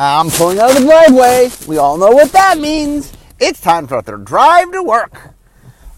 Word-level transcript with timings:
I'm 0.00 0.30
pulling 0.30 0.60
out 0.60 0.70
of 0.70 0.76
the 0.76 0.84
driveway. 0.84 1.50
We 1.66 1.76
all 1.78 1.98
know 1.98 2.12
what 2.12 2.30
that 2.30 2.56
means. 2.56 3.12
It's 3.40 3.60
time 3.60 3.88
for 3.88 4.00
the 4.00 4.16
drive 4.16 4.70
to 4.70 4.80
work. 4.80 5.34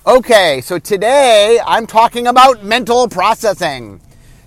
Okay, 0.07 0.63
so 0.63 0.79
today 0.79 1.61
I'm 1.67 1.87
talking 1.87 2.27
about 2.27 2.65
mental 2.65 3.09
processing. 3.09 4.01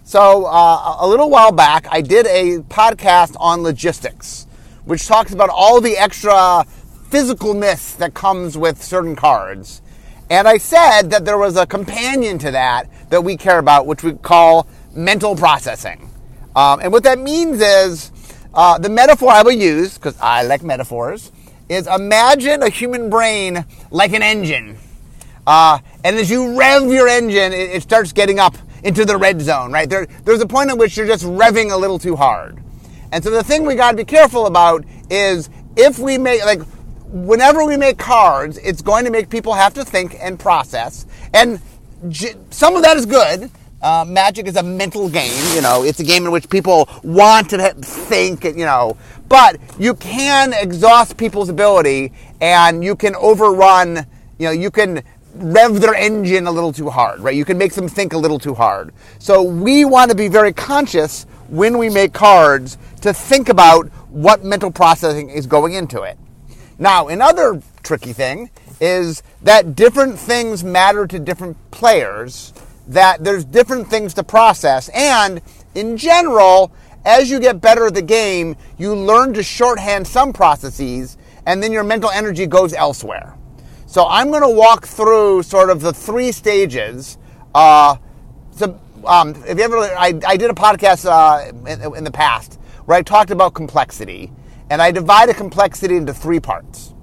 So, 0.06 0.46
uh, 0.46 0.96
a 1.02 1.08
little 1.08 1.30
while 1.30 1.52
back, 1.52 1.86
I 1.92 2.02
did 2.02 2.26
a 2.26 2.62
podcast 2.62 3.36
on 3.40 3.62
logistics, 3.62 4.48
which 4.86 5.06
talks 5.06 5.32
about 5.34 5.52
all 5.52 5.80
the 5.80 5.98
extra 5.98 6.66
physicalness 7.12 7.96
that 7.98 8.16
comes 8.16 8.58
with 8.58 8.82
certain 8.82 9.16
cards. 9.16 9.84
And 10.32 10.48
I 10.48 10.58
said 10.58 11.12
that 11.12 11.26
there 11.26 11.38
was 11.38 11.58
a 11.58 11.68
companion 11.68 12.40
to 12.40 12.50
that 12.50 12.90
that 13.12 13.24
we 13.24 13.38
care 13.38 13.60
about, 13.60 13.86
which 13.86 14.02
we 14.02 14.14
call 14.14 14.66
mental 14.96 15.36
processing. 15.36 16.10
Um, 16.56 16.80
and 16.80 16.92
what 16.92 17.04
that 17.04 17.20
means 17.20 17.62
is 17.62 18.12
uh, 18.54 18.78
the 18.78 18.90
metaphor 18.90 19.30
I 19.30 19.42
will 19.42 19.52
use, 19.52 19.96
because 19.96 20.18
I 20.20 20.44
like 20.44 20.64
metaphors, 20.64 21.32
is 21.70 21.88
imagine 21.88 22.62
a 22.62 22.70
human 22.70 23.10
brain 23.10 23.66
like 23.92 24.14
an 24.14 24.22
engine. 24.22 24.78
Uh, 25.46 25.80
and 26.04 26.16
as 26.16 26.30
you 26.30 26.58
rev 26.58 26.84
your 26.88 27.08
engine, 27.08 27.52
it, 27.52 27.72
it, 27.72 27.84
starts 27.84 28.14
getting 28.14 28.40
up 28.40 28.56
into 28.84 29.06
the 29.06 29.18
red 29.18 29.42
zone, 29.42 29.72
right? 29.72 29.90
There, 29.90 30.06
there's 30.24 30.42
a 30.42 30.48
point 30.48 30.70
at 30.70 30.78
which 30.78 30.96
you're 30.96 31.08
just 31.08 31.26
revving 31.26 31.72
a 31.72 31.78
little 31.78 32.00
too 32.00 32.16
hard. 32.16 32.60
And 33.12 33.24
so 33.24 33.30
the 33.30 33.44
thing 33.44 33.66
we 33.66 33.76
got 33.76 33.92
to 33.92 33.98
be 33.98 34.06
careful 34.06 34.46
about 34.46 34.86
is 35.10 35.50
if 35.76 36.00
we 36.00 36.18
make, 36.18 36.46
like, 36.46 36.62
whenever 37.08 37.66
we 37.66 37.78
make 37.78 37.98
cards, 37.98 38.58
it's 38.58 38.82
going 38.82 39.06
to 39.06 39.12
make 39.12 39.30
people 39.30 39.54
have 39.54 39.74
to 39.76 39.86
think 39.86 40.16
and 40.20 40.40
process. 40.40 41.06
And 41.34 41.60
j- 42.10 42.36
some 42.50 42.76
of 42.76 42.84
that 42.84 42.98
is 42.98 43.06
good. 43.06 43.52
Uh, 43.84 44.06
magic 44.08 44.48
is 44.48 44.56
a 44.56 44.64
mental 44.64 45.10
game, 45.10 45.34
you 45.54 45.62
know, 45.62 45.84
it's 45.84 46.00
a 46.00 46.06
game 46.06 46.24
in 46.24 46.32
which 46.32 46.50
people 46.50 46.88
want 47.04 47.50
to 47.50 47.74
think, 47.74 48.46
you 48.46 48.54
know, 48.54 48.96
but 49.28 49.58
you 49.78 49.94
can 49.94 50.54
exhaust 50.54 51.18
people's 51.18 51.50
ability 51.50 52.10
and 52.40 52.82
you 52.82 52.96
can 52.96 53.14
overrun, 53.18 54.08
you 54.40 54.46
know, 54.46 54.52
you 54.52 54.72
can 54.72 55.04
rev 55.36 55.82
their 55.82 55.94
engine 55.96 56.48
a 56.48 56.52
little 56.52 56.72
too 56.72 56.90
hard, 56.90 57.20
right? 57.20 57.36
You 57.36 57.44
can 57.44 57.58
make 57.58 57.74
them 57.74 57.90
think 57.90 58.14
a 58.14 58.18
little 58.18 58.40
too 58.40 58.54
hard. 58.54 58.94
So 59.20 59.44
we 59.44 59.84
want 59.84 60.10
to 60.12 60.16
be 60.16 60.30
very 60.30 60.54
conscious 60.54 61.26
when 61.50 61.78
we 61.78 61.90
make 61.90 62.14
cards 62.14 62.78
to 63.02 63.14
think 63.14 63.50
about 63.50 63.90
what 64.08 64.46
mental 64.46 64.72
processing 64.72 65.30
is 65.30 65.46
going 65.46 65.74
into 65.74 66.04
it. 66.04 66.18
Now, 66.80 67.10
another 67.10 67.62
tricky 67.84 68.14
thing 68.14 68.50
is 68.80 69.24
that 69.42 69.76
different 69.76 70.18
things 70.18 70.64
matter 70.64 71.06
to 71.06 71.20
different 71.20 71.58
players 71.72 72.54
that 72.88 73.24
there's 73.24 73.46
different 73.46 73.90
things 73.90 74.14
to 74.16 74.24
process. 74.24 74.90
And 74.90 75.42
in 75.76 75.98
general, 75.98 76.72
as 77.06 77.30
you 77.30 77.40
get 77.40 77.62
better 77.62 77.88
at 77.88 77.94
the 77.94 78.02
game, 78.02 78.56
you 78.78 78.96
learn 78.96 79.34
to 79.34 79.44
shorthand 79.44 80.08
some 80.08 80.34
processes, 80.34 81.18
and 81.46 81.62
then 81.62 81.72
your 81.72 81.84
mental 81.84 82.10
energy 82.10 82.48
goes 82.48 82.74
elsewhere. 82.74 83.38
So 83.86 84.08
I'm 84.08 84.30
going 84.30 84.42
to 84.42 84.50
walk 84.50 84.88
through 84.88 85.44
sort 85.44 85.70
of 85.70 85.82
the 85.82 85.94
three 85.94 86.32
stages. 86.32 87.18
Uh, 87.54 87.98
so, 88.52 88.80
um, 89.06 89.36
if 89.46 89.58
you 89.58 89.64
ever, 89.64 89.78
I, 89.78 90.20
I 90.26 90.38
did 90.38 90.50
a 90.50 90.54
podcast 90.54 91.06
uh, 91.06 91.52
in, 91.68 91.98
in 91.98 92.04
the 92.04 92.12
past 92.12 92.60
where 92.86 92.98
I 92.98 93.02
talked 93.02 93.32
about 93.32 93.54
complexity, 93.54 94.32
and 94.70 94.82
I 94.82 94.92
divided 94.92 95.36
complexity 95.36 95.96
into 95.96 96.14
three 96.14 96.40
parts. 96.40 96.94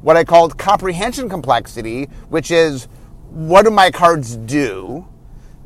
What 0.00 0.16
I 0.16 0.24
called 0.24 0.56
comprehension 0.56 1.28
complexity, 1.28 2.04
which 2.28 2.50
is 2.50 2.88
what 3.30 3.64
do 3.64 3.70
my 3.70 3.90
cards 3.90 4.36
do? 4.36 5.06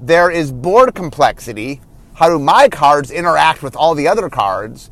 There 0.02 0.30
is 0.30 0.50
board 0.50 0.94
complexity. 0.94 1.80
How 2.14 2.28
do 2.28 2.38
my 2.38 2.68
cards 2.68 3.10
interact 3.10 3.62
with 3.62 3.76
all 3.76 3.94
the 3.94 4.08
other 4.08 4.28
cards? 4.28 4.90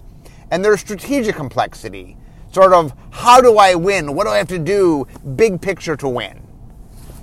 And 0.52 0.64
there's 0.64 0.80
strategic 0.80 1.34
complexity. 1.34 2.16
Sort 2.52 2.72
of, 2.72 2.94
how 3.10 3.40
do 3.40 3.58
I 3.58 3.74
win? 3.74 4.14
What 4.14 4.24
do 4.24 4.30
I 4.30 4.38
have 4.38 4.48
to 4.48 4.58
do? 4.58 5.06
Big 5.34 5.60
picture 5.60 5.96
to 5.96 6.08
win. 6.08 6.40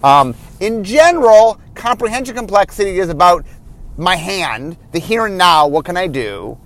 Um, 0.04 0.36
in 0.60 0.84
general, 0.84 1.59
comprehension 1.76 2.36
complexity 2.36 3.00
is 3.00 3.09
about 3.09 3.46
my 3.97 4.16
hand, 4.16 4.78
the 4.92 5.00
here 5.00 5.26
and 5.26 5.38
now, 5.38 5.68
what 5.68 5.86
can 5.86 5.97
I 5.97 6.08
do? 6.08 6.58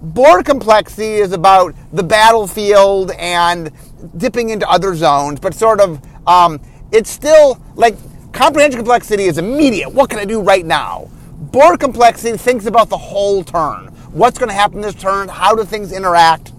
Board 0.00 0.46
complexity 0.46 1.16
is 1.16 1.32
about 1.32 1.74
the 1.92 2.02
battlefield 2.02 3.10
and 3.12 3.70
dipping 4.16 4.48
into 4.50 4.68
other 4.68 4.94
zones, 4.94 5.40
but 5.40 5.52
sort 5.52 5.80
of, 5.80 6.00
um, 6.26 6.60
it's 6.90 7.10
still 7.10 7.60
like 7.74 7.96
Comprehension 8.32 8.78
complexity 8.78 9.24
is 9.24 9.38
immediate. 9.38 9.92
What 9.92 10.08
can 10.08 10.18
I 10.18 10.24
do 10.24 10.40
right 10.40 10.64
now? 10.64 11.10
Board 11.52 11.80
complexity 11.80 12.36
thinks 12.36 12.66
about 12.66 12.88
the 12.88 12.96
whole 12.96 13.42
turn. 13.42 13.88
What's 14.12 14.38
going 14.38 14.48
to 14.48 14.54
happen 14.54 14.80
this 14.80 14.94
turn? 14.94 15.28
How 15.28 15.54
do 15.54 15.64
things 15.64 15.92
interact? 15.92 16.52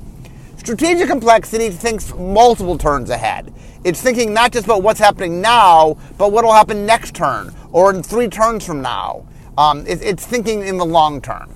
Strategic 0.58 1.08
complexity 1.08 1.70
thinks 1.70 2.14
multiple 2.14 2.78
turns 2.78 3.10
ahead. 3.10 3.54
It's 3.84 4.02
thinking 4.02 4.34
not 4.34 4.52
just 4.52 4.66
about 4.66 4.84
what's 4.84 5.00
happening 5.00 5.42
now, 5.42 5.98
but 6.18 6.32
what 6.32 6.44
will 6.44 6.54
happen 6.54 6.86
next 6.86 7.16
turn 7.16 7.54
or 7.72 7.92
in 7.94 8.04
three 8.04 8.28
turns 8.28 8.66
from 8.66 8.82
now. 8.82 9.26
Um, 9.58 9.88
it, 9.88 10.02
it's 10.02 10.26
thinking 10.26 10.62
in 10.62 10.78
the 10.78 10.86
long 10.86 11.22
term. 11.22 11.50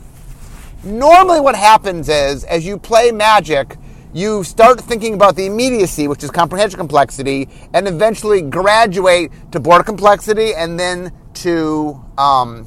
Normally, 0.84 1.40
what 1.40 1.56
happens 1.56 2.09
is 2.09 2.44
as 2.46 2.66
you 2.66 2.78
play 2.78 3.12
Magic, 3.12 3.78
you 4.16 4.46
start 4.46 4.80
thinking 4.80 5.14
about 5.14 5.36
the 5.36 5.46
immediacy, 5.46 6.08
which 6.08 6.24
is 6.24 6.31
comprehension 6.31 6.80
complexity, 6.80 7.50
and 7.74 7.86
eventually 7.86 8.42
graduate 8.42 9.30
to 9.52 9.59
board 9.59 9.86
complexity 9.86 10.56
and 10.56 10.80
then 10.80 11.12
to 11.34 12.02
um, 12.18 12.66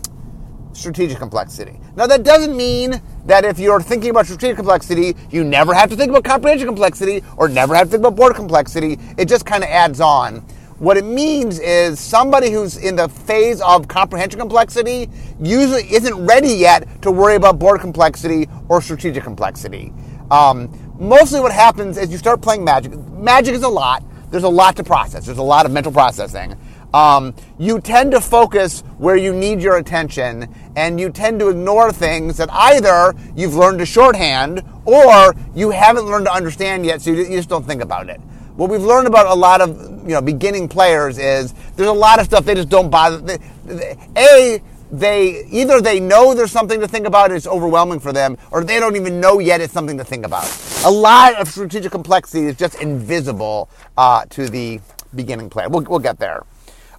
strategic 0.74 1.16
complexity. 1.16 1.80
Now, 1.96 2.06
that 2.06 2.22
doesn't 2.22 2.54
mean 2.54 3.00
that 3.24 3.46
if 3.46 3.58
you're 3.58 3.80
thinking 3.80 4.10
about 4.10 4.26
strategic 4.26 4.56
complexity, 4.56 5.16
you 5.30 5.42
never 5.42 5.72
have 5.72 5.88
to 5.88 5.96
think 5.96 6.10
about 6.10 6.22
comprehension 6.22 6.68
complexity 6.68 7.24
or 7.38 7.48
never 7.48 7.74
have 7.74 7.86
to 7.86 7.92
think 7.92 8.02
about 8.02 8.14
board 8.14 8.36
complexity. 8.36 8.98
It 9.16 9.26
just 9.26 9.46
kind 9.46 9.64
of 9.64 9.70
adds 9.70 10.02
on. 10.02 10.40
What 10.78 10.98
it 10.98 11.04
means 11.06 11.60
is 11.60 11.98
somebody 11.98 12.50
who's 12.50 12.76
in 12.76 12.94
the 12.94 13.08
phase 13.08 13.62
of 13.62 13.88
comprehension 13.88 14.38
complexity 14.38 15.08
usually 15.40 15.90
isn't 15.90 16.26
ready 16.26 16.52
yet 16.52 17.00
to 17.02 17.10
worry 17.10 17.36
about 17.36 17.58
board 17.58 17.80
complexity 17.80 18.46
or 18.68 18.82
strategic 18.82 19.24
complexity. 19.24 19.94
Um, 20.30 20.68
mostly 20.98 21.40
what 21.40 21.52
happens 21.52 21.96
is 21.96 22.10
you 22.10 22.18
start 22.18 22.40
playing 22.40 22.64
Magic. 22.64 22.96
Magic 22.98 23.54
is 23.54 23.62
a 23.62 23.68
lot. 23.68 24.02
There's 24.30 24.44
a 24.44 24.48
lot 24.48 24.76
to 24.76 24.84
process. 24.84 25.26
There's 25.26 25.38
a 25.38 25.42
lot 25.42 25.66
of 25.66 25.72
mental 25.72 25.92
processing. 25.92 26.56
Um, 26.92 27.34
you 27.58 27.80
tend 27.80 28.12
to 28.12 28.20
focus 28.20 28.80
where 28.96 29.16
you 29.16 29.34
need 29.34 29.60
your 29.60 29.76
attention, 29.76 30.54
and 30.74 30.98
you 30.98 31.10
tend 31.10 31.38
to 31.40 31.48
ignore 31.48 31.92
things 31.92 32.38
that 32.38 32.48
either 32.50 33.14
you've 33.36 33.54
learned 33.54 33.78
to 33.80 33.86
shorthand 33.86 34.62
or 34.86 35.34
you 35.54 35.70
haven't 35.70 36.06
learned 36.06 36.26
to 36.26 36.32
understand 36.32 36.86
yet, 36.86 37.02
so 37.02 37.10
you 37.10 37.26
just 37.26 37.48
don't 37.48 37.66
think 37.66 37.82
about 37.82 38.08
it. 38.08 38.20
What 38.56 38.70
we've 38.70 38.82
learned 38.82 39.06
about 39.06 39.26
a 39.26 39.34
lot 39.34 39.60
of 39.60 39.68
you 40.02 40.14
know 40.14 40.22
beginning 40.22 40.68
players 40.68 41.18
is 41.18 41.54
there's 41.76 41.88
a 41.88 41.92
lot 41.92 42.18
of 42.18 42.24
stuff 42.24 42.44
they 42.44 42.54
just 42.54 42.70
don't 42.70 42.90
bother. 42.90 43.18
They, 43.18 43.38
they, 43.66 43.96
a 44.16 44.62
they 44.90 45.44
either 45.46 45.80
they 45.80 46.00
know 46.00 46.34
there's 46.34 46.52
something 46.52 46.80
to 46.80 46.88
think 46.88 47.06
about, 47.06 47.30
it's 47.30 47.46
overwhelming 47.46 48.00
for 48.00 48.12
them, 48.12 48.38
or 48.50 48.64
they 48.64 48.80
don't 48.80 48.96
even 48.96 49.20
know 49.20 49.38
yet 49.38 49.60
it's 49.60 49.72
something 49.72 49.98
to 49.98 50.04
think 50.04 50.24
about. 50.24 50.46
A 50.84 50.90
lot 50.90 51.34
of 51.34 51.48
strategic 51.48 51.92
complexity 51.92 52.46
is 52.46 52.56
just 52.56 52.80
invisible 52.80 53.68
uh, 53.96 54.24
to 54.30 54.48
the 54.48 54.80
beginning 55.14 55.50
player. 55.50 55.68
We'll, 55.68 55.82
we'll 55.82 55.98
get 55.98 56.18
there. 56.18 56.42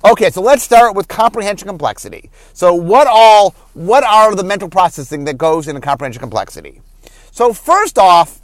Okay, 0.05 0.29
so 0.29 0.41
let's 0.41 0.63
start 0.63 0.95
with 0.95 1.09
comprehension 1.09 1.67
complexity. 1.67 2.29
So 2.53 2.73
what 2.73 3.05
all 3.07 3.51
what 3.73 4.03
are 4.05 4.33
the 4.33 4.45
mental 4.45 4.69
processing 4.69 5.25
that 5.25 5.37
goes 5.37 5.67
into 5.67 5.81
comprehension 5.81 6.21
complexity? 6.21 6.81
So 7.31 7.51
first 7.51 7.97
off, 7.97 8.39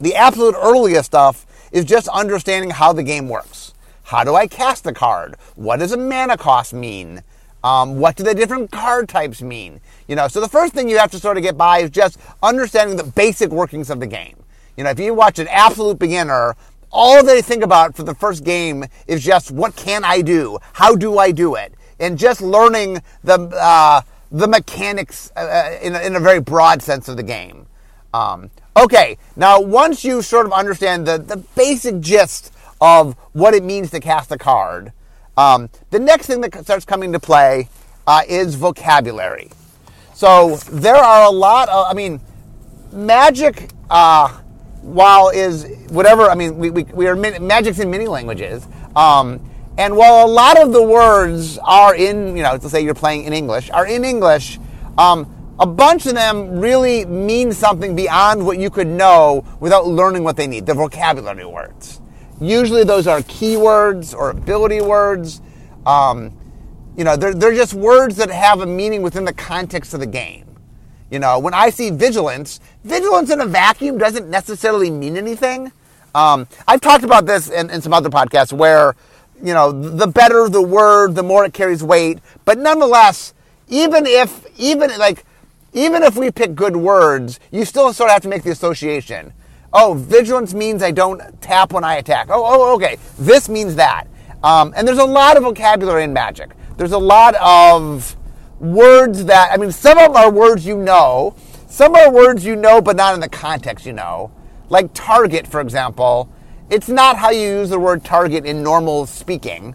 the 0.00 0.14
absolute 0.14 0.54
earliest 0.58 1.06
stuff 1.06 1.46
is 1.72 1.84
just 1.84 2.08
understanding 2.08 2.70
how 2.70 2.92
the 2.92 3.02
game 3.02 3.28
works. 3.28 3.72
How 4.04 4.24
do 4.24 4.34
I 4.34 4.46
cast 4.46 4.86
a 4.86 4.92
card? 4.92 5.36
What 5.54 5.78
does 5.78 5.92
a 5.92 5.96
mana 5.96 6.36
cost 6.36 6.74
mean? 6.74 7.22
Um, 7.62 7.98
what 7.98 8.16
do 8.16 8.24
the 8.24 8.34
different 8.34 8.70
card 8.70 9.08
types 9.08 9.42
mean? 9.42 9.80
You 10.08 10.16
know, 10.16 10.28
so 10.28 10.40
the 10.40 10.48
first 10.48 10.72
thing 10.72 10.88
you 10.88 10.98
have 10.98 11.10
to 11.10 11.18
sort 11.18 11.36
of 11.36 11.42
get 11.42 11.56
by 11.58 11.80
is 11.80 11.90
just 11.90 12.18
understanding 12.42 12.96
the 12.96 13.04
basic 13.04 13.50
workings 13.50 13.90
of 13.90 14.00
the 14.00 14.06
game. 14.06 14.36
You 14.76 14.84
know, 14.84 14.90
if 14.90 14.98
you 14.98 15.12
watch 15.12 15.38
an 15.38 15.48
absolute 15.48 15.98
beginner, 15.98 16.56
all 16.90 17.22
they 17.22 17.42
think 17.42 17.62
about 17.62 17.94
for 17.94 18.02
the 18.02 18.14
first 18.14 18.44
game 18.44 18.84
is 19.06 19.22
just 19.22 19.50
what 19.50 19.76
can 19.76 20.04
I 20.04 20.22
do? 20.22 20.58
How 20.72 20.96
do 20.96 21.18
I 21.18 21.32
do 21.32 21.54
it? 21.54 21.74
And 21.98 22.18
just 22.18 22.40
learning 22.40 23.02
the 23.22 23.38
uh, 23.38 24.02
the 24.32 24.48
mechanics 24.48 25.32
uh, 25.36 25.40
uh, 25.40 25.78
in, 25.82 25.94
a, 25.94 26.00
in 26.00 26.16
a 26.16 26.20
very 26.20 26.40
broad 26.40 26.82
sense 26.82 27.08
of 27.08 27.16
the 27.16 27.22
game. 27.22 27.66
Um, 28.14 28.50
okay, 28.76 29.18
now 29.36 29.60
once 29.60 30.04
you 30.04 30.22
sort 30.22 30.46
of 30.46 30.52
understand 30.52 31.06
the, 31.06 31.18
the 31.18 31.36
basic 31.36 32.00
gist 32.00 32.52
of 32.80 33.14
what 33.32 33.54
it 33.54 33.62
means 33.62 33.90
to 33.90 34.00
cast 34.00 34.32
a 34.32 34.38
card, 34.38 34.92
um, 35.40 35.70
the 35.88 35.98
next 35.98 36.26
thing 36.26 36.42
that 36.42 36.52
starts 36.64 36.84
coming 36.84 37.12
to 37.12 37.18
play 37.18 37.70
uh, 38.06 38.22
is 38.28 38.56
vocabulary. 38.56 39.50
So 40.14 40.56
there 40.70 40.96
are 40.96 41.26
a 41.26 41.30
lot 41.30 41.70
of, 41.70 41.86
I 41.88 41.94
mean, 41.94 42.20
magic, 42.92 43.70
uh, 43.88 44.28
while 44.82 45.30
is 45.30 45.66
whatever, 45.88 46.24
I 46.28 46.34
mean, 46.34 46.58
we, 46.58 46.68
we, 46.68 46.82
we 46.82 47.06
are, 47.06 47.16
magic's 47.16 47.78
in 47.78 47.90
many 47.90 48.06
languages. 48.06 48.66
Um, 48.94 49.40
and 49.78 49.96
while 49.96 50.26
a 50.26 50.28
lot 50.28 50.60
of 50.60 50.72
the 50.72 50.82
words 50.82 51.56
are 51.58 51.94
in, 51.94 52.36
you 52.36 52.42
know, 52.42 52.58
to 52.58 52.68
say 52.68 52.82
you're 52.82 52.92
playing 52.92 53.24
in 53.24 53.32
English, 53.32 53.70
are 53.70 53.86
in 53.86 54.04
English, 54.04 54.58
um, 54.98 55.54
a 55.58 55.66
bunch 55.66 56.04
of 56.04 56.14
them 56.14 56.60
really 56.60 57.06
mean 57.06 57.52
something 57.52 57.96
beyond 57.96 58.44
what 58.44 58.58
you 58.58 58.68
could 58.68 58.88
know 58.88 59.42
without 59.58 59.86
learning 59.86 60.22
what 60.22 60.36
they 60.36 60.46
need, 60.46 60.66
the 60.66 60.74
vocabulary 60.74 61.46
words. 61.46 62.00
Usually 62.40 62.84
those 62.84 63.06
are 63.06 63.20
keywords 63.20 64.14
or 64.14 64.30
ability 64.30 64.80
words. 64.80 65.42
Um, 65.84 66.32
you 66.96 67.04
know, 67.04 67.16
they're, 67.16 67.34
they're 67.34 67.54
just 67.54 67.74
words 67.74 68.16
that 68.16 68.30
have 68.30 68.60
a 68.60 68.66
meaning 68.66 69.02
within 69.02 69.24
the 69.24 69.32
context 69.32 69.94
of 69.94 70.00
the 70.00 70.06
game. 70.06 70.46
You 71.10 71.18
know, 71.18 71.38
when 71.38 71.54
I 71.54 71.70
see 71.70 71.90
vigilance, 71.90 72.60
vigilance 72.84 73.30
in 73.30 73.40
a 73.40 73.46
vacuum 73.46 73.98
doesn't 73.98 74.30
necessarily 74.30 74.90
mean 74.90 75.16
anything. 75.16 75.72
Um, 76.14 76.46
I've 76.66 76.80
talked 76.80 77.04
about 77.04 77.26
this 77.26 77.50
in, 77.50 77.70
in 77.70 77.82
some 77.82 77.92
other 77.92 78.10
podcasts 78.10 78.52
where, 78.52 78.94
you 79.42 79.54
know, 79.54 79.72
the 79.72 80.06
better 80.06 80.48
the 80.48 80.62
word, 80.62 81.14
the 81.14 81.22
more 81.22 81.44
it 81.44 81.52
carries 81.52 81.82
weight. 81.82 82.20
But 82.44 82.58
nonetheless, 82.58 83.34
even 83.68 84.06
if, 84.06 84.46
even 84.58 84.90
like, 84.98 85.24
even 85.72 86.02
if 86.02 86.16
we 86.16 86.30
pick 86.30 86.54
good 86.54 86.76
words, 86.76 87.38
you 87.50 87.64
still 87.64 87.92
sort 87.92 88.10
of 88.10 88.14
have 88.14 88.22
to 88.22 88.28
make 88.28 88.42
the 88.42 88.50
association. 88.50 89.32
Oh, 89.72 89.94
vigilance 89.94 90.52
means 90.52 90.82
I 90.82 90.90
don't 90.90 91.20
tap 91.40 91.72
when 91.72 91.84
I 91.84 91.96
attack. 91.96 92.28
Oh, 92.30 92.42
oh, 92.44 92.74
okay. 92.74 92.96
This 93.18 93.48
means 93.48 93.76
that. 93.76 94.06
Um, 94.42 94.72
and 94.76 94.86
there's 94.86 94.98
a 94.98 95.04
lot 95.04 95.36
of 95.36 95.44
vocabulary 95.44 96.04
in 96.04 96.12
magic. 96.12 96.50
There's 96.76 96.92
a 96.92 96.98
lot 96.98 97.34
of 97.36 98.16
words 98.58 99.24
that, 99.26 99.52
I 99.52 99.56
mean, 99.56 99.70
some 99.70 99.98
of 99.98 100.12
them 100.12 100.16
are 100.16 100.30
words 100.30 100.66
you 100.66 100.76
know, 100.76 101.36
some 101.68 101.94
are 101.94 102.10
words 102.10 102.44
you 102.44 102.56
know, 102.56 102.80
but 102.80 102.96
not 102.96 103.14
in 103.14 103.20
the 103.20 103.28
context 103.28 103.86
you 103.86 103.92
know. 103.92 104.32
Like 104.70 104.92
target, 104.92 105.46
for 105.46 105.60
example, 105.60 106.32
it's 106.68 106.88
not 106.88 107.16
how 107.16 107.30
you 107.30 107.40
use 107.40 107.70
the 107.70 107.78
word 107.78 108.04
target 108.04 108.44
in 108.44 108.62
normal 108.62 109.06
speaking. 109.06 109.74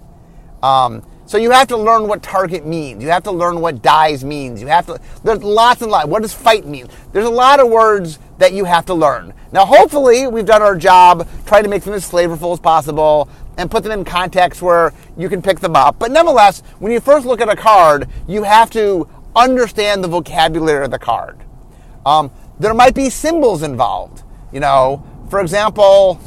Um, 0.63 1.05
so 1.25 1.37
you 1.37 1.51
have 1.51 1.67
to 1.69 1.77
learn 1.77 2.07
what 2.07 2.21
target 2.21 2.65
means. 2.65 3.01
You 3.01 3.09
have 3.09 3.23
to 3.23 3.31
learn 3.31 3.59
what 3.59 3.81
dies 3.81 4.23
means. 4.23 4.61
You 4.61 4.67
have 4.67 4.85
to. 4.85 4.99
There's 5.23 5.43
lots 5.43 5.81
and 5.81 5.91
lots. 5.91 6.07
What 6.07 6.21
does 6.21 6.33
fight 6.33 6.65
mean? 6.65 6.87
There's 7.11 7.25
a 7.25 7.29
lot 7.29 7.59
of 7.59 7.69
words 7.69 8.19
that 8.37 8.53
you 8.53 8.65
have 8.65 8.85
to 8.85 8.93
learn. 8.93 9.33
Now, 9.51 9.65
hopefully, 9.65 10.27
we've 10.27 10.45
done 10.45 10.61
our 10.61 10.75
job 10.75 11.27
trying 11.45 11.63
to 11.63 11.69
make 11.69 11.83
them 11.83 11.93
as 11.93 12.09
flavorful 12.09 12.53
as 12.53 12.59
possible 12.59 13.29
and 13.57 13.71
put 13.71 13.83
them 13.83 13.91
in 13.91 14.05
context 14.05 14.61
where 14.61 14.93
you 15.17 15.29
can 15.29 15.41
pick 15.41 15.59
them 15.59 15.75
up. 15.75 15.97
But 15.97 16.11
nonetheless, 16.11 16.61
when 16.79 16.91
you 16.91 16.99
first 16.99 17.25
look 17.25 17.41
at 17.41 17.49
a 17.49 17.55
card, 17.55 18.07
you 18.27 18.43
have 18.43 18.69
to 18.71 19.07
understand 19.35 20.03
the 20.03 20.07
vocabulary 20.07 20.85
of 20.85 20.91
the 20.91 20.99
card. 20.99 21.39
Um, 22.05 22.31
there 22.59 22.73
might 22.73 22.93
be 22.93 23.09
symbols 23.09 23.63
involved. 23.63 24.23
You 24.51 24.59
know, 24.59 25.03
for 25.29 25.39
example, 25.39 26.19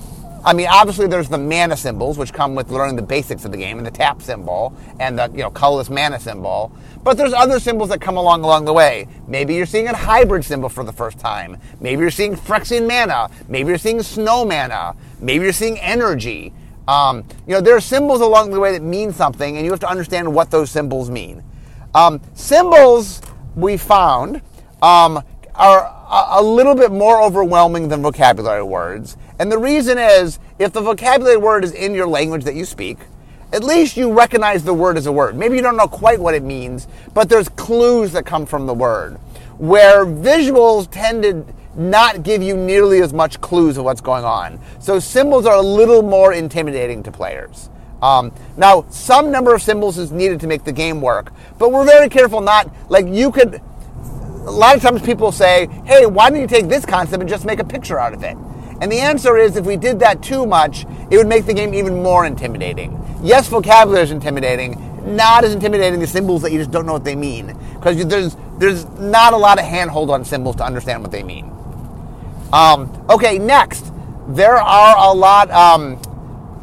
I 0.44 0.52
mean, 0.52 0.68
obviously 0.70 1.06
there's 1.06 1.28
the 1.28 1.38
mana 1.38 1.76
symbols, 1.76 2.16
which 2.16 2.32
come 2.32 2.54
with 2.54 2.70
learning 2.70 2.96
the 2.96 3.02
basics 3.02 3.44
of 3.44 3.50
the 3.50 3.56
game, 3.56 3.78
and 3.78 3.86
the 3.86 3.90
tap 3.90 4.22
symbol, 4.22 4.72
and 5.00 5.18
the 5.18 5.30
you 5.32 5.38
know 5.38 5.50
colorless 5.50 5.90
mana 5.90 6.20
symbol. 6.20 6.72
But 7.02 7.16
there's 7.16 7.32
other 7.32 7.58
symbols 7.60 7.88
that 7.90 8.00
come 8.00 8.16
along 8.16 8.44
along 8.44 8.64
the 8.64 8.72
way. 8.72 9.08
Maybe 9.26 9.54
you're 9.54 9.66
seeing 9.66 9.88
a 9.88 9.96
hybrid 9.96 10.44
symbol 10.44 10.68
for 10.68 10.84
the 10.84 10.92
first 10.92 11.18
time. 11.18 11.58
Maybe 11.80 12.00
you're 12.00 12.10
seeing 12.10 12.34
Phyrexian 12.34 12.86
mana. 12.86 13.30
Maybe 13.48 13.68
you're 13.68 13.78
seeing 13.78 14.02
snow 14.02 14.44
mana. 14.44 14.94
Maybe 15.20 15.44
you're 15.44 15.52
seeing 15.52 15.78
energy. 15.78 16.52
Um, 16.86 17.24
you 17.46 17.54
know, 17.54 17.60
there 17.60 17.76
are 17.76 17.80
symbols 17.80 18.20
along 18.20 18.50
the 18.50 18.60
way 18.60 18.72
that 18.72 18.82
mean 18.82 19.12
something, 19.12 19.56
and 19.56 19.64
you 19.64 19.70
have 19.70 19.80
to 19.80 19.88
understand 19.88 20.32
what 20.32 20.50
those 20.50 20.70
symbols 20.70 21.10
mean. 21.10 21.42
Um, 21.94 22.20
symbols 22.34 23.20
we 23.56 23.76
found 23.76 24.40
um, 24.82 25.22
are 25.54 25.94
a 26.30 26.42
little 26.42 26.74
bit 26.74 26.92
more 26.92 27.20
overwhelming 27.20 27.88
than 27.88 28.00
vocabulary 28.00 28.62
words. 28.62 29.16
And 29.38 29.52
the 29.52 29.58
reason 29.58 29.98
is 29.98 30.38
if 30.58 30.72
the 30.72 30.80
vocabulary 30.80 31.36
word 31.36 31.64
is 31.64 31.72
in 31.72 31.94
your 31.94 32.06
language 32.06 32.44
that 32.44 32.54
you 32.54 32.64
speak, 32.64 32.98
at 33.52 33.64
least 33.64 33.96
you 33.96 34.12
recognize 34.12 34.64
the 34.64 34.74
word 34.74 34.98
as 34.98 35.06
a 35.06 35.12
word. 35.12 35.36
Maybe 35.36 35.56
you 35.56 35.62
don't 35.62 35.76
know 35.76 35.88
quite 35.88 36.20
what 36.20 36.34
it 36.34 36.42
means, 36.42 36.86
but 37.14 37.28
there's 37.28 37.48
clues 37.48 38.12
that 38.12 38.26
come 38.26 38.44
from 38.44 38.66
the 38.66 38.74
word. 38.74 39.14
Where 39.56 40.04
visuals 40.04 40.88
tend 40.90 41.22
to 41.22 41.44
not 41.74 42.24
give 42.24 42.42
you 42.42 42.56
nearly 42.56 43.00
as 43.00 43.12
much 43.12 43.40
clues 43.40 43.76
of 43.78 43.84
what's 43.84 44.00
going 44.00 44.24
on. 44.24 44.60
So 44.80 44.98
symbols 44.98 45.46
are 45.46 45.54
a 45.54 45.62
little 45.62 46.02
more 46.02 46.32
intimidating 46.32 47.02
to 47.04 47.12
players. 47.12 47.70
Um, 48.02 48.32
now, 48.56 48.84
some 48.90 49.30
number 49.30 49.54
of 49.54 49.62
symbols 49.62 49.98
is 49.98 50.12
needed 50.12 50.40
to 50.40 50.46
make 50.46 50.64
the 50.64 50.72
game 50.72 51.00
work, 51.00 51.32
but 51.58 51.72
we're 51.72 51.84
very 51.84 52.08
careful 52.08 52.40
not, 52.40 52.70
like, 52.90 53.06
you 53.08 53.32
could, 53.32 53.60
a 53.94 54.50
lot 54.50 54.76
of 54.76 54.82
times 54.82 55.02
people 55.02 55.32
say, 55.32 55.66
hey, 55.84 56.06
why 56.06 56.30
don't 56.30 56.40
you 56.40 56.46
take 56.46 56.68
this 56.68 56.84
concept 56.84 57.20
and 57.20 57.28
just 57.28 57.44
make 57.44 57.58
a 57.58 57.64
picture 57.64 57.98
out 57.98 58.12
of 58.12 58.22
it? 58.22 58.36
And 58.80 58.90
the 58.92 59.00
answer 59.00 59.36
is 59.36 59.56
if 59.56 59.64
we 59.64 59.76
did 59.76 59.98
that 60.00 60.22
too 60.22 60.46
much, 60.46 60.86
it 61.10 61.16
would 61.16 61.26
make 61.26 61.46
the 61.46 61.54
game 61.54 61.74
even 61.74 62.02
more 62.02 62.26
intimidating. 62.26 62.94
Yes, 63.22 63.48
vocabulary 63.48 64.04
is 64.04 64.10
intimidating, 64.10 65.16
not 65.16 65.44
as 65.44 65.52
intimidating 65.52 66.02
as 66.02 66.10
symbols 66.10 66.42
that 66.42 66.52
you 66.52 66.58
just 66.58 66.70
don't 66.70 66.86
know 66.86 66.92
what 66.92 67.04
they 67.04 67.16
mean. 67.16 67.56
Because 67.74 68.06
there's, 68.06 68.36
there's 68.58 68.84
not 68.98 69.32
a 69.32 69.36
lot 69.36 69.58
of 69.58 69.64
handhold 69.64 70.10
on 70.10 70.24
symbols 70.24 70.56
to 70.56 70.64
understand 70.64 71.02
what 71.02 71.10
they 71.10 71.22
mean. 71.22 71.52
Um, 72.52 73.04
okay, 73.10 73.38
next, 73.38 73.92
there 74.28 74.56
are 74.56 75.10
a 75.10 75.12
lot. 75.12 75.50
Um, 75.50 76.00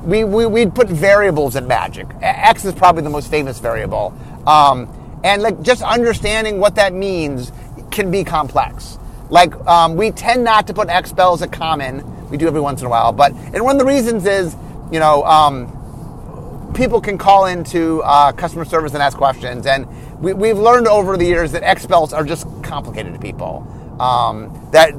we, 0.03 0.23
we 0.23 0.45
we 0.45 0.65
put 0.67 0.87
variables 0.87 1.55
in 1.55 1.67
Magic. 1.67 2.07
X 2.21 2.63
is 2.65 2.73
probably 2.73 3.01
the 3.01 3.09
most 3.09 3.29
famous 3.29 3.59
variable, 3.59 4.13
um, 4.45 4.87
and 5.23 5.41
like 5.41 5.61
just 5.61 5.81
understanding 5.81 6.59
what 6.59 6.75
that 6.75 6.93
means 6.93 7.51
can 7.91 8.11
be 8.11 8.23
complex. 8.23 8.99
Like 9.35 9.53
um, 9.67 9.97
we 9.97 10.11
tend 10.11 10.45
not 10.45 10.65
to 10.67 10.73
put 10.73 10.87
X 10.87 11.09
spells 11.09 11.41
at 11.41 11.51
common. 11.51 12.29
We 12.29 12.37
do 12.37 12.47
every 12.47 12.61
once 12.61 12.79
in 12.79 12.87
a 12.87 12.89
while, 12.89 13.11
but 13.11 13.33
and 13.33 13.65
one 13.65 13.75
of 13.75 13.79
the 13.79 13.85
reasons 13.85 14.25
is 14.25 14.55
you 14.93 15.01
know 15.01 15.25
um, 15.25 16.71
people 16.73 17.01
can 17.01 17.17
call 17.17 17.45
into 17.45 18.01
uh, 18.03 18.31
customer 18.31 18.63
service 18.63 18.93
and 18.93 19.03
ask 19.03 19.17
questions, 19.17 19.65
and 19.65 19.87
we, 20.21 20.31
we've 20.31 20.57
learned 20.57 20.87
over 20.87 21.17
the 21.17 21.25
years 21.25 21.51
that 21.51 21.63
X 21.63 21.85
are 21.91 22.23
just 22.23 22.47
complicated 22.63 23.13
to 23.13 23.19
people. 23.19 23.67
Um, 23.99 24.69
that 24.71 24.93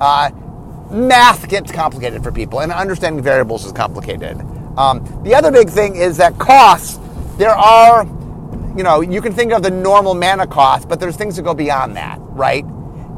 uh, 0.00 0.30
math 0.90 1.46
gets 1.50 1.70
complicated 1.70 2.22
for 2.22 2.32
people, 2.32 2.60
and 2.60 2.72
understanding 2.72 3.22
variables 3.22 3.66
is 3.66 3.72
complicated. 3.72 4.40
Um, 4.78 5.04
the 5.24 5.34
other 5.34 5.52
big 5.52 5.68
thing 5.68 5.94
is 5.94 6.16
that 6.16 6.38
costs, 6.38 6.98
there 7.36 7.50
are, 7.50 8.04
you 8.74 8.82
know, 8.82 9.02
you 9.02 9.20
can 9.20 9.34
think 9.34 9.52
of 9.52 9.62
the 9.62 9.70
normal 9.70 10.14
mana 10.14 10.46
cost, 10.46 10.88
but 10.88 11.00
there's 11.00 11.16
things 11.16 11.36
that 11.36 11.42
go 11.42 11.52
beyond 11.52 11.96
that, 11.96 12.18
right? 12.20 12.64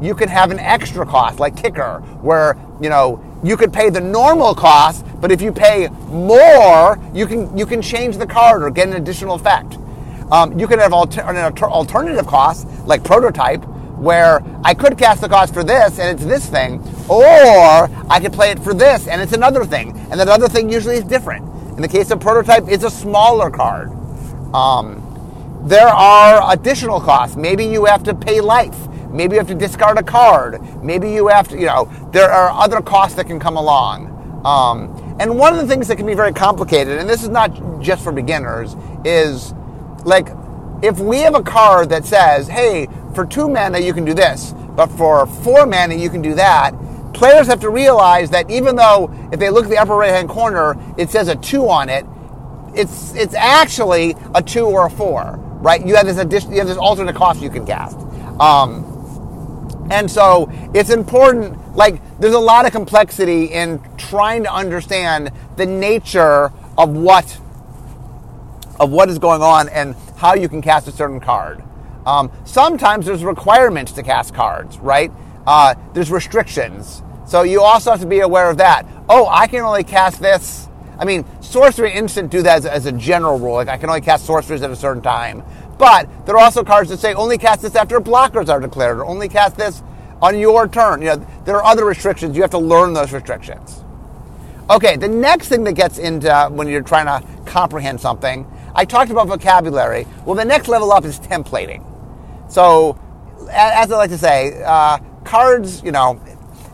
You 0.01 0.15
can 0.15 0.29
have 0.29 0.49
an 0.49 0.59
extra 0.59 1.05
cost, 1.05 1.39
like 1.39 1.55
kicker, 1.55 1.99
where, 2.21 2.57
you 2.81 2.89
know, 2.89 3.23
you 3.43 3.55
could 3.55 3.71
pay 3.71 3.89
the 3.89 4.01
normal 4.01 4.55
cost, 4.55 5.05
but 5.21 5.31
if 5.31 5.41
you 5.41 5.51
pay 5.51 5.89
more, 6.07 6.99
you 7.13 7.27
can 7.27 7.55
you 7.57 7.65
can 7.65 7.81
change 7.81 8.17
the 8.17 8.25
card 8.27 8.63
or 8.63 8.71
get 8.71 8.87
an 8.87 8.95
additional 8.95 9.35
effect. 9.35 9.77
Um, 10.31 10.57
you 10.57 10.67
can 10.67 10.79
have 10.79 10.93
alter- 10.93 11.23
alternative 11.23 12.25
cost 12.25 12.67
like 12.85 13.03
prototype, 13.03 13.63
where 13.97 14.41
I 14.63 14.73
could 14.73 14.97
cast 14.97 15.21
the 15.21 15.29
cost 15.29 15.53
for 15.53 15.63
this 15.63 15.99
and 15.99 16.09
it's 16.09 16.25
this 16.25 16.47
thing, 16.47 16.81
or 17.07 17.89
I 18.09 18.19
could 18.19 18.33
play 18.33 18.49
it 18.49 18.59
for 18.59 18.73
this 18.73 19.07
and 19.07 19.21
it's 19.21 19.33
another 19.33 19.65
thing, 19.65 19.95
and 20.09 20.19
that 20.19 20.27
other 20.27 20.47
thing 20.47 20.71
usually 20.71 20.95
is 20.95 21.03
different. 21.03 21.47
In 21.75 21.81
the 21.81 21.87
case 21.87 22.09
of 22.09 22.19
prototype, 22.19 22.63
it's 22.67 22.83
a 22.83 22.89
smaller 22.89 23.51
card. 23.51 23.91
Um, 24.53 24.97
there 25.65 25.87
are 25.87 26.51
additional 26.51 26.99
costs. 26.99 27.35
Maybe 27.35 27.65
you 27.65 27.85
have 27.85 28.03
to 28.03 28.15
pay 28.15 28.41
life. 28.41 28.75
Maybe 29.11 29.35
you 29.35 29.39
have 29.39 29.47
to 29.47 29.55
discard 29.55 29.97
a 29.97 30.03
card. 30.03 30.61
Maybe 30.83 31.11
you 31.11 31.27
have 31.27 31.47
to, 31.49 31.57
you 31.57 31.65
know, 31.65 31.91
there 32.11 32.31
are 32.31 32.49
other 32.51 32.81
costs 32.81 33.15
that 33.15 33.27
can 33.27 33.39
come 33.39 33.57
along. 33.57 34.07
Um, 34.45 35.15
and 35.19 35.37
one 35.37 35.53
of 35.53 35.59
the 35.59 35.67
things 35.67 35.87
that 35.87 35.97
can 35.97 36.05
be 36.05 36.15
very 36.15 36.33
complicated, 36.33 36.97
and 36.97 37.09
this 37.09 37.21
is 37.21 37.29
not 37.29 37.81
just 37.81 38.03
for 38.03 38.11
beginners, 38.11 38.75
is 39.05 39.53
like 40.03 40.29
if 40.81 40.99
we 40.99 41.19
have 41.19 41.35
a 41.35 41.43
card 41.43 41.89
that 41.89 42.05
says, 42.05 42.47
hey, 42.47 42.87
for 43.13 43.25
two 43.25 43.47
mana 43.47 43.79
you 43.79 43.93
can 43.93 44.05
do 44.05 44.13
this, 44.13 44.53
but 44.75 44.87
for 44.87 45.27
four 45.27 45.65
mana 45.65 45.93
you 45.95 46.09
can 46.09 46.21
do 46.21 46.33
that, 46.35 46.73
players 47.13 47.47
have 47.47 47.59
to 47.59 47.69
realize 47.69 48.29
that 48.31 48.49
even 48.49 48.75
though 48.75 49.13
if 49.31 49.39
they 49.39 49.49
look 49.49 49.65
at 49.65 49.69
the 49.69 49.77
upper 49.77 49.95
right 49.95 50.09
hand 50.09 50.29
corner, 50.29 50.75
it 50.97 51.09
says 51.09 51.27
a 51.27 51.35
two 51.35 51.69
on 51.69 51.89
it, 51.89 52.05
it's 52.73 53.13
it's 53.15 53.35
actually 53.35 54.15
a 54.33 54.41
two 54.41 54.65
or 54.65 54.87
a 54.87 54.89
four, 54.89 55.35
right? 55.61 55.85
You 55.85 55.95
have 55.95 56.07
this 56.07 56.17
addition, 56.17 56.51
you 56.51 56.59
have 56.59 56.67
this 56.67 56.77
alternate 56.77 57.15
cost 57.15 57.41
you 57.41 57.49
can 57.49 57.65
cast. 57.65 57.97
Um, 58.39 58.90
and 59.91 60.09
so 60.09 60.49
it's 60.73 60.89
important, 60.89 61.75
like, 61.75 62.01
there's 62.19 62.33
a 62.33 62.39
lot 62.39 62.65
of 62.65 62.71
complexity 62.71 63.45
in 63.45 63.81
trying 63.97 64.43
to 64.43 64.53
understand 64.53 65.31
the 65.57 65.65
nature 65.65 66.51
of 66.77 66.89
what 66.89 67.37
of 68.79 68.89
what 68.89 69.09
is 69.09 69.19
going 69.19 69.43
on 69.43 69.69
and 69.69 69.95
how 70.17 70.33
you 70.33 70.49
can 70.49 70.59
cast 70.59 70.87
a 70.87 70.91
certain 70.91 71.19
card. 71.19 71.63
Um, 72.05 72.31
sometimes 72.45 73.05
there's 73.05 73.23
requirements 73.23 73.91
to 73.91 74.01
cast 74.01 74.33
cards, 74.33 74.79
right? 74.79 75.11
Uh, 75.45 75.75
there's 75.93 76.09
restrictions. 76.09 77.03
So 77.27 77.43
you 77.43 77.61
also 77.61 77.91
have 77.91 77.99
to 78.01 78.07
be 78.07 78.21
aware 78.21 78.49
of 78.49 78.57
that. 78.57 78.87
Oh, 79.07 79.27
I 79.27 79.45
can 79.45 79.61
only 79.61 79.83
cast 79.83 80.19
this. 80.19 80.67
I 80.97 81.05
mean, 81.05 81.25
sorcery 81.41 81.93
instant 81.93 82.31
do 82.31 82.41
that 82.41 82.57
as, 82.57 82.65
as 82.65 82.85
a 82.87 82.91
general 82.91 83.37
rule. 83.37 83.53
Like 83.53 83.67
I 83.67 83.77
can 83.77 83.89
only 83.89 84.01
cast 84.01 84.25
sorceries 84.25 84.63
at 84.63 84.71
a 84.71 84.75
certain 84.75 85.03
time. 85.03 85.43
But 85.81 86.27
there 86.27 86.35
are 86.35 86.43
also 86.43 86.63
cards 86.63 86.91
that 86.91 86.99
say 86.99 87.15
only 87.15 87.39
cast 87.39 87.63
this 87.63 87.75
after 87.75 87.99
blockers 87.99 88.49
are 88.49 88.59
declared, 88.59 88.99
or 88.99 89.05
only 89.05 89.27
cast 89.27 89.57
this 89.57 89.81
on 90.21 90.37
your 90.37 90.67
turn. 90.67 91.01
You 91.01 91.07
know, 91.07 91.27
there 91.43 91.55
are 91.55 91.63
other 91.63 91.85
restrictions. 91.85 92.35
You 92.35 92.43
have 92.43 92.51
to 92.51 92.59
learn 92.59 92.93
those 92.93 93.11
restrictions. 93.11 93.83
Okay, 94.69 94.95
the 94.95 95.07
next 95.07 95.47
thing 95.47 95.63
that 95.63 95.73
gets 95.73 95.97
into 95.97 96.31
uh, 96.31 96.49
when 96.51 96.67
you're 96.67 96.83
trying 96.83 97.07
to 97.07 97.27
comprehend 97.45 97.99
something, 97.99 98.45
I 98.75 98.85
talked 98.85 99.09
about 99.09 99.27
vocabulary. 99.27 100.05
Well, 100.23 100.35
the 100.35 100.45
next 100.45 100.67
level 100.67 100.91
up 100.91 101.03
is 101.03 101.19
templating. 101.19 101.83
So 102.47 102.99
as 103.49 103.91
I 103.91 103.97
like 103.97 104.11
to 104.11 104.19
say, 104.19 104.61
uh, 104.63 104.99
cards, 105.23 105.81
you 105.81 105.91
know, 105.91 106.21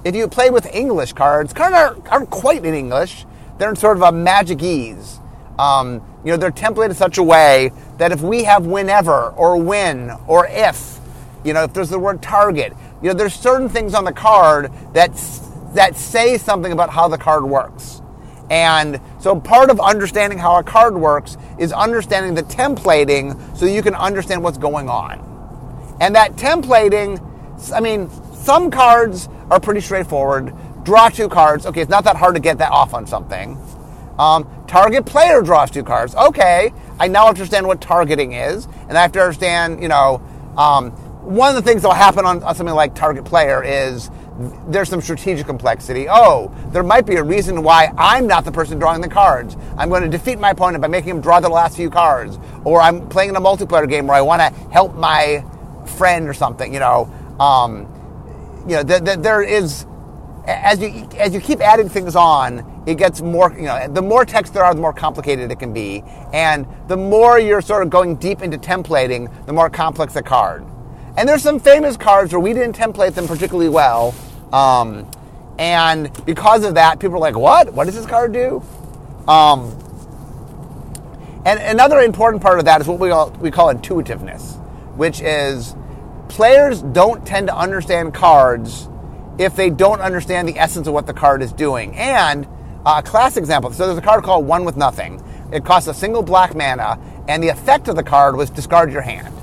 if 0.04 0.18
you 0.18 0.28
play 0.28 0.50
with 0.50 0.66
English 0.76 1.14
cards, 1.14 1.54
cards 1.54 1.74
aren't, 1.74 2.12
aren't 2.12 2.30
quite 2.30 2.66
in 2.66 2.74
English. 2.74 3.26
They're 3.58 3.70
in 3.70 3.78
sort 3.78 3.96
of 3.96 4.04
a 4.04 4.12
Magic-ese. 4.12 5.22
Um, 5.60 6.02
you 6.24 6.32
know, 6.32 6.38
they're 6.38 6.52
templated 6.52 6.90
in 6.90 6.96
such 6.96 7.18
a 7.18 7.24
way 7.24 7.72
that 7.98 8.12
if 8.12 8.22
we 8.22 8.44
have 8.44 8.66
whenever 8.66 9.30
or 9.32 9.58
when 9.58 10.12
or 10.28 10.48
if, 10.48 11.00
you 11.44 11.54
know, 11.54 11.64
if 11.64 11.74
there's 11.74 11.90
the 11.90 12.00
word 12.00 12.22
target, 12.22 12.74
you 13.02 13.10
know, 13.10 13.14
there's 13.14 13.34
certain 13.34 13.70
things 13.70 13.94
on 13.94 14.04
the 14.04 14.14
card 14.14 14.72
that 14.94 15.12
that 15.74 15.96
say 15.96 16.38
something 16.38 16.72
about 16.72 16.90
how 16.90 17.08
the 17.08 17.18
card 17.18 17.44
works. 17.44 18.02
And 18.50 19.00
so 19.20 19.40
part 19.40 19.70
of 19.70 19.80
understanding 19.80 20.40
how 20.40 20.58
a 20.58 20.64
card 20.64 20.96
works 20.96 21.38
is 21.60 21.74
understanding 21.74 22.34
the 22.34 22.44
templating 22.44 23.58
so 23.58 23.66
you 23.66 23.82
can 23.82 23.94
understand 23.94 24.42
what's 24.44 24.58
going 24.58 24.90
on. 24.90 25.24
And 26.00 26.16
that 26.16 26.36
templating, 26.36 27.22
I 27.74 27.80
mean, 27.80 28.10
some 28.34 28.72
cards 28.72 29.28
are 29.50 29.60
pretty 29.60 29.82
straightforward. 29.82 30.54
Draw 30.84 31.10
two 31.10 31.28
cards. 31.28 31.66
Okay, 31.66 31.82
it's 31.82 31.90
not 31.90 32.06
that 32.06 32.16
hard 32.16 32.36
to 32.36 32.42
get 32.42 32.60
that 32.60 32.72
off 32.72 32.94
on 32.94 33.06
something. 33.06 33.58
Um, 34.18 34.48
target 34.68 35.06
player 35.06 35.42
draws 35.42 35.72
two 35.72 35.84
cards. 35.84 36.14
Okay, 36.16 36.74
I 37.00 37.08
now 37.08 37.28
understand 37.28 37.66
what 37.66 37.82
targeting 37.82 38.34
is, 38.34 38.68
and 38.88 38.98
I 38.98 39.02
have 39.02 39.12
to 39.14 39.22
understand, 39.22 39.82
you 39.82 39.88
know, 39.88 40.22
um, 40.58 40.92
one 41.28 41.50
of 41.50 41.56
the 41.56 41.62
things 41.62 41.82
that 41.82 41.88
will 41.90 41.96
happen 41.96 42.26
on, 42.26 42.42
on 42.44 42.56
something 42.56 42.76
like 42.76 42.96
target 42.96 43.26
player 43.26 43.64
is 43.64 44.10
there's 44.68 44.88
some 44.90 45.02
strategic 45.02 45.46
complexity. 45.46 46.08
Oh, 46.10 46.54
there 46.70 46.84
might 46.84 47.06
be 47.06 47.16
a 47.16 47.24
reason 47.24 47.64
why 47.64 47.92
I'm 47.98 48.28
not 48.28 48.46
the 48.46 48.52
person 48.52 48.78
drawing 48.80 49.02
the 49.02 49.10
cards. 49.10 49.58
I'm 49.78 49.90
going 49.90 50.04
to 50.04 50.10
defeat 50.10 50.40
my 50.40 50.52
opponent 50.52 50.82
by 50.82 50.88
making 50.88 51.10
him 51.10 51.22
draw 51.22 51.40
the 51.40 51.50
last 51.50 51.76
few 51.76 51.90
cards. 51.90 52.38
Or 52.64 52.80
I'm 52.80 53.10
playing 53.10 53.32
in 53.32 53.36
a 53.36 53.42
multiplayer 53.42 53.90
game 53.90 54.08
where 54.08 54.16
I 54.16 54.22
want 54.22 54.42
to 54.42 54.50
help 54.70 54.96
my 54.96 55.44
friend 55.98 56.30
or 56.30 56.34
something, 56.34 56.74
you 56.74 56.80
know. 56.80 57.12
Um, 57.40 57.88
you 58.68 58.76
know, 58.76 58.84
th- 58.84 59.04
th- 59.04 59.20
there 59.20 59.42
is, 59.42 59.86
as 60.48 60.80
you, 60.80 61.08
as 61.18 61.34
you 61.34 61.42
keep 61.42 61.60
adding 61.60 61.90
things 61.90 62.16
on, 62.16 62.84
it 62.88 62.96
gets 62.96 63.22
more, 63.22 63.54
you 63.54 63.64
know, 63.64 63.88
the 63.90 64.02
more 64.02 64.24
text 64.24 64.54
there 64.54 64.64
are, 64.64 64.74
the 64.74 64.80
more 64.80 64.94
complicated 64.94 65.52
it 65.52 65.60
can 65.60 65.74
be. 65.74 66.04
And 66.32 66.66
the 66.88 66.96
more 66.96 67.38
you're 67.38 67.62
sort 67.62 67.84
of 67.84 67.90
going 67.90 68.16
deep 68.16 68.42
into 68.42 68.58
templating, 68.58 69.30
the 69.46 69.54
more 69.54 69.70
complex 69.70 70.14
the 70.14 70.24
card. 70.24 70.66
And 71.18 71.28
there's 71.28 71.44
some 71.44 71.60
famous 71.60 71.98
cards 71.98 72.32
where 72.32 72.40
we 72.40 72.54
didn't 72.54 72.78
template 72.78 73.14
them 73.14 73.28
particularly 73.28 73.70
well. 73.70 74.16
Um, 74.54 75.10
and 75.60 76.10
because 76.26 76.64
of 76.64 76.76
that, 76.76 77.00
people 77.00 77.18
are 77.18 77.20
like, 77.20 77.36
what? 77.36 77.74
What 77.74 77.86
does 77.86 77.96
this 77.96 78.06
card 78.06 78.32
do? 78.32 78.64
Um, 79.28 79.78
and 81.46 81.60
another 81.60 82.00
important 82.00 82.42
part 82.42 82.60
of 82.60 82.66
that 82.66 82.80
is 82.80 82.88
what 82.88 83.00
we 83.00 83.10
call, 83.10 83.32
we 83.32 83.52
call 83.52 83.70
intuitiveness, 83.70 84.56
which 84.96 85.20
is 85.20 85.76
players 86.30 86.82
don't 86.82 87.26
tend 87.26 87.48
to 87.48 87.56
understand 87.56 88.14
cards 88.14 88.88
if 89.38 89.56
they 89.56 89.70
don't 89.70 90.02
understand 90.02 90.48
the 90.48 90.58
essence 90.58 90.88
of 90.88 90.94
what 90.94 91.08
the 91.08 91.14
card 91.14 91.42
is 91.42 91.52
doing. 91.52 91.96
And 91.96 92.48
uh, 92.86 93.02
a 93.04 93.08
classic 93.08 93.42
example 93.42 93.72
so 93.72 93.86
there's 93.86 93.98
a 93.98 94.02
card 94.02 94.24
called 94.24 94.46
One 94.46 94.66
with 94.66 94.78
Nothing. 94.78 95.24
It 95.52 95.64
costs 95.64 95.88
a 95.88 95.94
single 95.94 96.24
black 96.24 96.56
mana, 96.56 97.00
and 97.28 97.42
the 97.42 97.50
effect 97.50 97.88
of 97.88 97.96
the 97.96 98.04
card 98.04 98.36
was 98.36 98.50
discard 98.50 98.92
your 98.92 99.02
hand. 99.02 99.34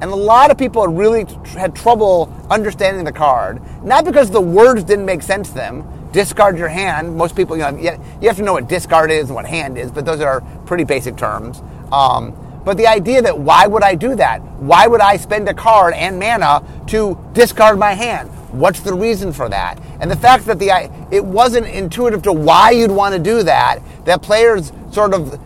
And 0.00 0.10
a 0.10 0.16
lot 0.16 0.50
of 0.50 0.58
people 0.58 0.86
really 0.86 1.26
had 1.46 1.74
trouble 1.74 2.32
understanding 2.50 3.04
the 3.04 3.12
card, 3.12 3.60
not 3.84 4.04
because 4.04 4.30
the 4.30 4.40
words 4.40 4.84
didn't 4.84 5.06
make 5.06 5.22
sense 5.22 5.48
to 5.48 5.54
them. 5.54 6.10
Discard 6.12 6.56
your 6.56 6.68
hand. 6.68 7.16
Most 7.16 7.36
people, 7.36 7.56
you 7.56 7.62
know, 7.62 7.76
you 8.20 8.28
have 8.28 8.36
to 8.36 8.42
know 8.42 8.54
what 8.54 8.68
discard 8.68 9.10
is 9.10 9.26
and 9.26 9.34
what 9.34 9.46
hand 9.46 9.76
is, 9.76 9.90
but 9.90 10.04
those 10.04 10.20
are 10.20 10.40
pretty 10.66 10.84
basic 10.84 11.16
terms. 11.16 11.62
Um, 11.92 12.34
but 12.64 12.76
the 12.76 12.86
idea 12.86 13.22
that 13.22 13.38
why 13.38 13.66
would 13.66 13.82
I 13.82 13.94
do 13.94 14.14
that? 14.16 14.42
Why 14.60 14.86
would 14.86 15.00
I 15.00 15.16
spend 15.16 15.48
a 15.48 15.54
card 15.54 15.94
and 15.94 16.18
mana 16.18 16.62
to 16.88 17.18
discard 17.32 17.78
my 17.78 17.92
hand? 17.92 18.30
What's 18.50 18.80
the 18.80 18.94
reason 18.94 19.32
for 19.32 19.48
that? 19.48 19.78
And 20.00 20.10
the 20.10 20.16
fact 20.16 20.46
that 20.46 20.58
the 20.58 20.68
it 21.10 21.24
wasn't 21.24 21.66
intuitive 21.66 22.22
to 22.22 22.32
why 22.32 22.70
you'd 22.70 22.90
want 22.90 23.14
to 23.14 23.20
do 23.20 23.42
that, 23.42 23.80
that 24.06 24.22
players 24.22 24.72
sort 24.90 25.12
of 25.12 25.38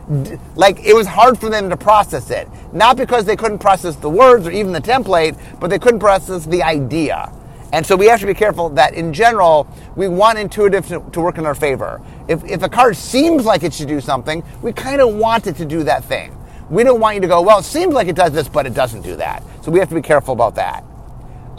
like 0.56 0.78
it 0.84 0.94
was 0.94 1.06
hard 1.06 1.38
for 1.38 1.50
them 1.50 1.68
to 1.70 1.76
process 1.76 2.30
it. 2.30 2.48
Not 2.72 2.96
because 2.96 3.24
they 3.24 3.36
couldn't 3.36 3.58
process 3.58 3.96
the 3.96 4.08
words 4.08 4.46
or 4.46 4.52
even 4.52 4.72
the 4.72 4.80
template, 4.80 5.38
but 5.58 5.68
they 5.68 5.78
couldn't 5.78 6.00
process 6.00 6.46
the 6.46 6.62
idea. 6.62 7.32
And 7.72 7.84
so 7.84 7.96
we 7.96 8.06
have 8.06 8.20
to 8.20 8.26
be 8.26 8.34
careful 8.34 8.68
that 8.70 8.94
in 8.94 9.12
general, 9.12 9.66
we 9.96 10.06
want 10.06 10.38
intuitive 10.38 10.86
to, 10.88 11.02
to 11.12 11.20
work 11.20 11.38
in 11.38 11.46
our 11.46 11.54
favor. 11.54 12.02
If, 12.28 12.44
if 12.44 12.62
a 12.62 12.68
card 12.68 12.96
seems 12.96 13.46
like 13.46 13.62
it 13.62 13.72
should 13.72 13.88
do 13.88 14.00
something, 14.00 14.44
we 14.60 14.72
kind 14.72 15.00
of 15.00 15.14
want 15.14 15.46
it 15.46 15.56
to 15.56 15.64
do 15.64 15.82
that 15.84 16.04
thing. 16.04 16.36
We 16.68 16.84
don't 16.84 17.00
want 17.00 17.16
you 17.16 17.22
to 17.22 17.28
go, 17.28 17.40
well, 17.40 17.58
it 17.58 17.64
seems 17.64 17.94
like 17.94 18.08
it 18.08 18.16
does 18.16 18.32
this, 18.32 18.48
but 18.48 18.66
it 18.66 18.74
doesn't 18.74 19.02
do 19.02 19.16
that. 19.16 19.42
So 19.62 19.70
we 19.70 19.78
have 19.78 19.88
to 19.88 19.94
be 19.94 20.02
careful 20.02 20.34
about 20.34 20.54
that. 20.56 20.84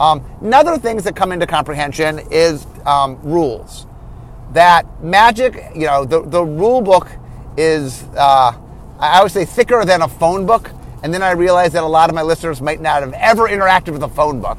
Um, 0.00 0.24
another 0.40 0.78
things 0.78 1.04
that 1.04 1.14
come 1.14 1.32
into 1.32 1.46
comprehension 1.46 2.20
is 2.30 2.66
um, 2.84 3.18
rules. 3.22 3.86
That 4.52 5.02
magic, 5.02 5.62
you 5.74 5.86
know, 5.86 6.04
the, 6.04 6.22
the 6.22 6.42
rule 6.42 6.80
book 6.80 7.08
is, 7.56 8.02
uh, 8.16 8.52
I 8.98 9.22
would 9.22 9.32
say, 9.32 9.44
thicker 9.44 9.84
than 9.84 10.02
a 10.02 10.08
phone 10.08 10.46
book. 10.46 10.70
And 11.02 11.12
then 11.12 11.22
I 11.22 11.32
realized 11.32 11.74
that 11.74 11.82
a 11.82 11.86
lot 11.86 12.08
of 12.08 12.14
my 12.14 12.22
listeners 12.22 12.60
might 12.60 12.80
not 12.80 13.02
have 13.02 13.12
ever 13.14 13.48
interacted 13.48 13.92
with 13.92 14.02
a 14.02 14.08
phone 14.08 14.40
book. 14.40 14.58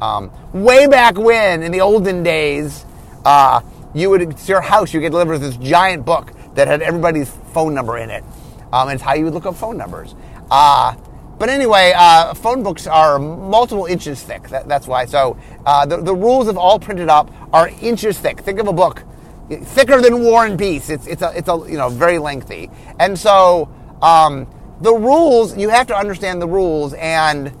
Um, 0.00 0.30
way 0.52 0.86
back 0.86 1.16
when, 1.16 1.62
in 1.62 1.72
the 1.72 1.80
olden 1.80 2.22
days, 2.22 2.84
uh, 3.24 3.60
you 3.94 4.10
would, 4.10 4.36
to 4.36 4.46
your 4.46 4.60
house, 4.60 4.92
you 4.92 5.00
get 5.00 5.10
delivered 5.10 5.38
this 5.38 5.56
giant 5.56 6.04
book 6.04 6.32
that 6.54 6.68
had 6.68 6.82
everybody's 6.82 7.30
phone 7.52 7.74
number 7.74 7.96
in 7.98 8.10
it. 8.10 8.24
Um, 8.72 8.88
it's 8.88 9.02
how 9.02 9.14
you 9.14 9.24
would 9.24 9.34
look 9.34 9.46
up 9.46 9.54
phone 9.54 9.76
numbers. 9.76 10.14
Uh, 10.50 10.96
but 11.38 11.48
anyway, 11.48 11.92
uh, 11.96 12.34
phone 12.34 12.62
books 12.62 12.86
are 12.86 13.18
multiple 13.18 13.86
inches 13.86 14.22
thick. 14.22 14.48
That, 14.48 14.68
that's 14.68 14.86
why. 14.86 15.06
So 15.06 15.38
uh, 15.66 15.86
the, 15.86 15.98
the 15.98 16.14
rules 16.14 16.48
of 16.48 16.56
all 16.56 16.78
printed 16.78 17.08
up 17.08 17.30
are 17.52 17.68
inches 17.80 18.18
thick. 18.18 18.40
Think 18.40 18.58
of 18.58 18.68
a 18.68 18.72
book 18.72 19.02
thicker 19.48 20.00
than 20.00 20.22
War 20.22 20.46
and 20.46 20.58
Peace. 20.58 20.88
It's 20.90 21.06
it's 21.06 21.22
a 21.22 21.32
it's 21.36 21.48
a 21.48 21.56
you 21.68 21.76
know 21.76 21.88
very 21.88 22.18
lengthy. 22.18 22.70
And 22.98 23.18
so 23.18 23.68
um, 24.00 24.46
the 24.80 24.92
rules 24.92 25.56
you 25.56 25.68
have 25.68 25.86
to 25.88 25.96
understand 25.96 26.40
the 26.40 26.48
rules 26.48 26.94
and. 26.94 27.52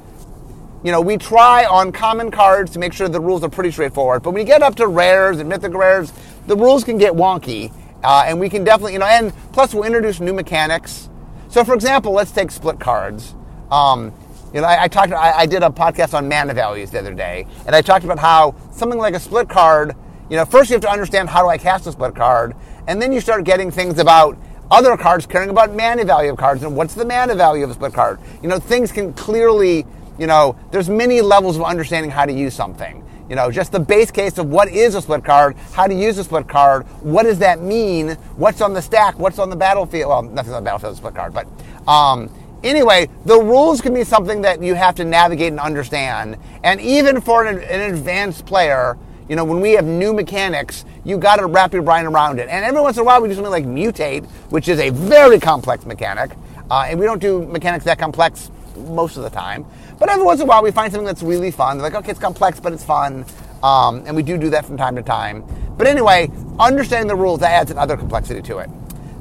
You 0.82 0.92
know, 0.92 1.00
we 1.00 1.16
try 1.16 1.64
on 1.64 1.92
common 1.92 2.30
cards 2.30 2.70
to 2.72 2.78
make 2.78 2.92
sure 2.92 3.08
the 3.08 3.18
rules 3.18 3.42
are 3.42 3.48
pretty 3.48 3.70
straightforward. 3.70 4.22
But 4.22 4.32
when 4.32 4.42
you 4.42 4.46
get 4.46 4.62
up 4.62 4.74
to 4.74 4.86
rares 4.86 5.38
and 5.38 5.48
mythic 5.48 5.72
rares, 5.72 6.12
the 6.46 6.54
rules 6.54 6.84
can 6.84 6.98
get 6.98 7.14
wonky. 7.14 7.72
Uh, 8.02 8.24
and 8.26 8.38
we 8.38 8.50
can 8.50 8.64
definitely, 8.64 8.92
you 8.92 8.98
know, 8.98 9.06
and 9.06 9.32
plus 9.54 9.72
we'll 9.72 9.84
introduce 9.84 10.20
new 10.20 10.34
mechanics. 10.34 11.08
So, 11.48 11.64
for 11.64 11.74
example, 11.74 12.12
let's 12.12 12.32
take 12.32 12.50
split 12.50 12.78
cards. 12.78 13.34
Um, 13.74 14.12
you 14.52 14.60
know, 14.60 14.68
I, 14.68 14.84
I 14.84 14.88
talked. 14.88 15.12
I, 15.12 15.32
I, 15.32 15.46
did 15.46 15.64
a 15.64 15.68
podcast 15.68 16.14
on 16.14 16.28
mana 16.28 16.54
values 16.54 16.92
the 16.92 17.00
other 17.00 17.12
day, 17.12 17.44
and 17.66 17.74
I 17.74 17.82
talked 17.82 18.04
about 18.04 18.20
how 18.20 18.54
something 18.70 19.00
like 19.00 19.14
a 19.14 19.20
split 19.20 19.48
card. 19.48 19.96
You 20.30 20.36
know, 20.36 20.44
first 20.44 20.70
you 20.70 20.74
have 20.74 20.82
to 20.82 20.90
understand 20.90 21.28
how 21.28 21.42
do 21.42 21.48
I 21.48 21.58
cast 21.58 21.84
a 21.88 21.92
split 21.92 22.14
card, 22.14 22.54
and 22.86 23.02
then 23.02 23.12
you 23.12 23.20
start 23.20 23.42
getting 23.42 23.72
things 23.72 23.98
about 23.98 24.38
other 24.70 24.96
cards 24.96 25.26
caring 25.26 25.50
about 25.50 25.74
mana 25.74 26.04
value 26.04 26.30
of 26.30 26.36
cards 26.36 26.62
and 26.62 26.76
what's 26.76 26.94
the 26.94 27.04
mana 27.04 27.34
value 27.34 27.64
of 27.64 27.70
a 27.70 27.74
split 27.74 27.92
card. 27.92 28.20
You 28.42 28.48
know, 28.48 28.60
things 28.60 28.92
can 28.92 29.12
clearly. 29.14 29.86
You 30.16 30.28
know, 30.28 30.56
there's 30.70 30.88
many 30.88 31.20
levels 31.20 31.56
of 31.56 31.62
understanding 31.64 32.12
how 32.12 32.24
to 32.24 32.32
use 32.32 32.54
something. 32.54 33.04
You 33.28 33.34
know, 33.34 33.50
just 33.50 33.72
the 33.72 33.80
base 33.80 34.12
case 34.12 34.38
of 34.38 34.46
what 34.46 34.68
is 34.68 34.94
a 34.94 35.02
split 35.02 35.24
card, 35.24 35.56
how 35.72 35.88
to 35.88 35.94
use 35.94 36.18
a 36.18 36.22
split 36.22 36.46
card, 36.46 36.86
what 37.02 37.24
does 37.24 37.40
that 37.40 37.60
mean, 37.60 38.10
what's 38.36 38.60
on 38.60 38.72
the 38.72 38.82
stack, 38.82 39.18
what's 39.18 39.40
on 39.40 39.50
the 39.50 39.56
battlefield. 39.56 40.10
Well, 40.10 40.22
nothing's 40.22 40.54
on 40.54 40.62
the 40.62 40.68
battlefield 40.68 40.96
split 40.96 41.16
card, 41.16 41.34
but 41.34 41.48
um, 41.88 42.30
anyway, 42.64 43.08
the 43.24 43.38
rules 43.38 43.80
can 43.80 43.94
be 43.94 44.02
something 44.02 44.42
that 44.42 44.62
you 44.62 44.74
have 44.74 44.96
to 44.96 45.04
navigate 45.04 45.48
and 45.48 45.60
understand. 45.60 46.36
And 46.62 46.80
even 46.80 47.20
for 47.20 47.44
an, 47.44 47.58
an 47.58 47.94
advanced 47.94 48.46
player, 48.46 48.98
you 49.28 49.36
know, 49.36 49.44
when 49.44 49.60
we 49.60 49.72
have 49.72 49.84
new 49.84 50.12
mechanics, 50.12 50.84
you 51.04 51.16
got 51.16 51.36
to 51.36 51.46
wrap 51.46 51.72
your 51.72 51.82
brain 51.82 52.06
around 52.06 52.38
it. 52.38 52.48
And 52.48 52.64
every 52.64 52.80
once 52.80 52.96
in 52.96 53.02
a 53.02 53.04
while, 53.04 53.22
we 53.22 53.28
do 53.28 53.34
something 53.34 53.50
like 53.50 53.64
mutate, 53.64 54.26
which 54.50 54.68
is 54.68 54.78
a 54.80 54.90
very 54.90 55.38
complex 55.38 55.86
mechanic. 55.86 56.32
Uh, 56.70 56.86
and 56.88 56.98
we 56.98 57.06
don't 57.06 57.20
do 57.20 57.46
mechanics 57.46 57.84
that 57.84 57.98
complex 57.98 58.50
most 58.88 59.16
of 59.16 59.22
the 59.22 59.30
time. 59.30 59.64
But 59.98 60.10
every 60.10 60.24
once 60.24 60.40
in 60.40 60.46
a 60.46 60.48
while, 60.48 60.62
we 60.62 60.70
find 60.70 60.92
something 60.92 61.06
that's 61.06 61.22
really 61.22 61.50
fun. 61.50 61.78
They're 61.78 61.88
like, 61.88 61.94
okay, 61.94 62.10
it's 62.10 62.20
complex, 62.20 62.60
but 62.60 62.72
it's 62.72 62.84
fun. 62.84 63.24
Um, 63.62 64.02
and 64.06 64.14
we 64.16 64.22
do 64.22 64.36
do 64.36 64.50
that 64.50 64.66
from 64.66 64.76
time 64.76 64.96
to 64.96 65.02
time. 65.02 65.44
But 65.78 65.86
anyway, 65.86 66.30
understanding 66.58 67.08
the 67.08 67.16
rules 67.16 67.42
adds 67.42 67.70
another 67.70 67.96
complexity 67.96 68.42
to 68.42 68.58
it. 68.58 68.70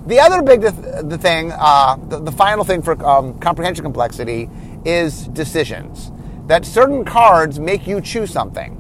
The 0.06 0.20
other 0.20 0.42
big 0.42 0.62
th- 0.62 0.74
the 1.04 1.18
thing, 1.18 1.52
uh, 1.52 1.98
the, 2.10 2.20
the, 2.20 2.32
final 2.32 2.64
thing 2.64 2.82
for 2.82 3.02
um, 3.06 3.40
comprehension 3.40 3.84
complexity 3.84 4.50
is 4.84 5.28
decisions. 5.30 6.12
That 6.48 6.66
certain 6.66 7.06
cards 7.06 7.60
make 7.60 7.88
you 7.88 8.02
choose 8.02 8.32
something. 8.32 8.80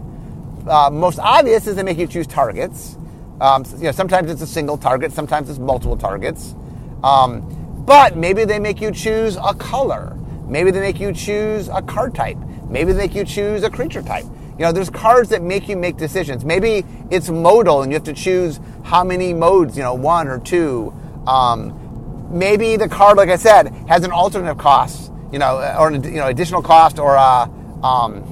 Uh, 0.67 0.89
most 0.91 1.19
obvious 1.19 1.65
is 1.67 1.75
they 1.75 1.83
make 1.83 1.97
you 1.97 2.07
choose 2.07 2.27
targets. 2.27 2.97
Um, 3.39 3.63
you 3.77 3.83
know, 3.83 3.91
sometimes 3.91 4.29
it's 4.29 4.41
a 4.41 4.47
single 4.47 4.77
target, 4.77 5.11
sometimes 5.13 5.49
it's 5.49 5.59
multiple 5.59 5.97
targets. 5.97 6.55
Um, 7.03 7.41
but 7.85 8.17
maybe 8.17 8.43
they 8.43 8.59
make 8.59 8.81
you 8.81 8.91
choose 8.91 9.37
a 9.37 9.53
color 9.53 10.17
Maybe 10.47 10.71
they 10.71 10.81
make 10.81 10.99
you 10.99 11.13
choose 11.13 11.69
a 11.69 11.81
card 11.81 12.13
type. 12.13 12.37
Maybe 12.69 12.91
they 12.91 12.99
make 12.99 13.15
you 13.15 13.23
choose 13.23 13.63
a 13.63 13.69
creature 13.69 14.01
type. 14.01 14.25
You 14.57 14.65
know, 14.65 14.71
there's 14.71 14.89
cards 14.89 15.29
that 15.29 15.41
make 15.41 15.67
you 15.67 15.77
make 15.77 15.97
decisions. 15.97 16.45
Maybe 16.45 16.85
it's 17.09 17.29
modal 17.29 17.81
and 17.81 17.91
you 17.91 17.95
have 17.95 18.03
to 18.03 18.13
choose 18.13 18.59
how 18.83 19.03
many 19.03 19.33
modes, 19.33 19.77
you 19.77 19.83
know, 19.83 19.93
one 19.93 20.27
or 20.27 20.39
two. 20.39 20.93
Um, 21.27 22.27
maybe 22.31 22.75
the 22.77 22.89
card, 22.89 23.17
like 23.17 23.29
I 23.29 23.35
said, 23.35 23.73
has 23.87 24.03
an 24.03 24.11
alternative 24.11 24.57
cost, 24.57 25.11
you 25.31 25.39
know, 25.39 25.57
or 25.79 25.89
an 25.89 26.03
you 26.03 26.19
know, 26.19 26.27
additional 26.27 26.61
cost 26.61 26.99
or 26.99 27.15
a, 27.15 27.49
um, 27.83 28.29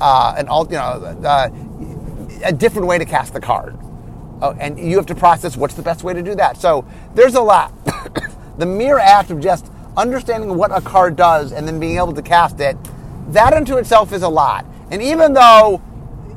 uh, 0.00 0.34
an 0.36 0.48
alt, 0.48 0.70
you 0.70 0.76
know, 0.76 0.82
uh, 1.24 1.50
a 2.44 2.52
different 2.52 2.86
way 2.86 2.98
to 2.98 3.04
cast 3.04 3.32
the 3.32 3.40
card. 3.40 3.76
Oh, 4.40 4.56
and 4.60 4.78
you 4.78 4.96
have 4.96 5.06
to 5.06 5.14
process 5.14 5.56
what's 5.56 5.74
the 5.74 5.82
best 5.82 6.04
way 6.04 6.14
to 6.14 6.22
do 6.22 6.34
that. 6.36 6.56
So 6.58 6.84
there's 7.14 7.34
a 7.34 7.40
lot. 7.40 7.72
the 8.58 8.66
mere 8.66 8.98
act 8.98 9.30
of 9.30 9.40
just 9.40 9.70
understanding 9.96 10.56
what 10.56 10.70
a 10.70 10.80
card 10.80 11.16
does 11.16 11.52
and 11.52 11.66
then 11.66 11.80
being 11.80 11.96
able 11.96 12.12
to 12.12 12.22
cast 12.22 12.60
it, 12.60 12.76
that 13.28 13.52
unto 13.52 13.76
itself 13.76 14.12
is 14.12 14.22
a 14.22 14.28
lot. 14.28 14.64
And 14.90 15.02
even 15.02 15.32
though 15.32 15.82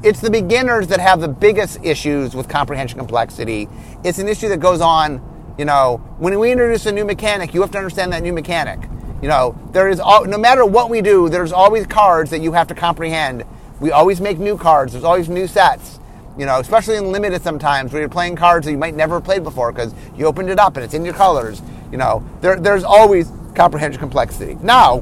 it's 0.04 0.20
the 0.20 0.32
beginners 0.32 0.88
that 0.88 1.00
have 1.00 1.22
the 1.22 1.28
biggest 1.28 1.84
issues 1.84 2.36
with 2.36 2.48
comprehension 2.50 2.98
complexity, 2.98 3.68
it's 4.04 4.18
an 4.18 4.28
issue 4.28 4.50
that 4.50 4.60
goes 4.60 4.82
on, 4.82 5.22
you 5.58 5.66
know, 5.66 5.98
when 6.18 6.38
we 6.40 6.52
introduce 6.52 6.86
a 6.88 6.92
new 6.92 7.06
mechanic, 7.06 7.54
you 7.54 7.62
have 7.62 7.72
to 7.72 7.78
understand 7.78 8.12
that 8.14 8.24
new 8.24 8.34
mechanic. 8.34 8.80
You 9.22 9.28
know, 9.28 9.56
there 9.72 9.90
is 9.90 10.00
all, 10.00 10.26
no 10.26 10.40
matter 10.40 10.66
what 10.66 10.90
we 10.90 11.02
do, 11.02 11.30
there's 11.30 11.52
always 11.52 11.86
cards 11.86 12.32
that 12.32 12.40
you 12.40 12.54
have 12.54 12.68
to 12.68 12.76
comprehend. 12.76 13.44
We 13.80 13.92
always 13.92 14.20
make 14.20 14.40
new 14.40 14.58
cards. 14.58 14.94
There's 14.94 15.04
always 15.04 15.30
new 15.30 15.46
sets. 15.46 16.00
You 16.38 16.46
know, 16.46 16.60
especially 16.60 16.96
in 16.96 17.12
limited 17.12 17.44
sometimes 17.44 17.92
where 17.92 18.02
you're 18.02 18.10
playing 18.10 18.38
cards 18.38 18.66
that 18.66 18.72
you 18.72 18.78
might 18.78 18.96
never 18.96 19.16
have 19.16 19.24
played 19.24 19.44
before 19.44 19.72
because 19.72 19.94
you 20.16 20.26
opened 20.26 20.50
it 20.50 20.58
up 20.58 20.78
and 20.78 20.84
it's 20.84 20.94
in 20.96 21.06
your 21.06 21.14
colors. 21.14 21.62
You 21.92 21.98
know, 21.98 22.28
there, 22.40 22.60
there's 22.60 22.84
always 22.84 23.32
comprehension 23.54 24.00
complexity. 24.00 24.58
Now, 24.64 25.00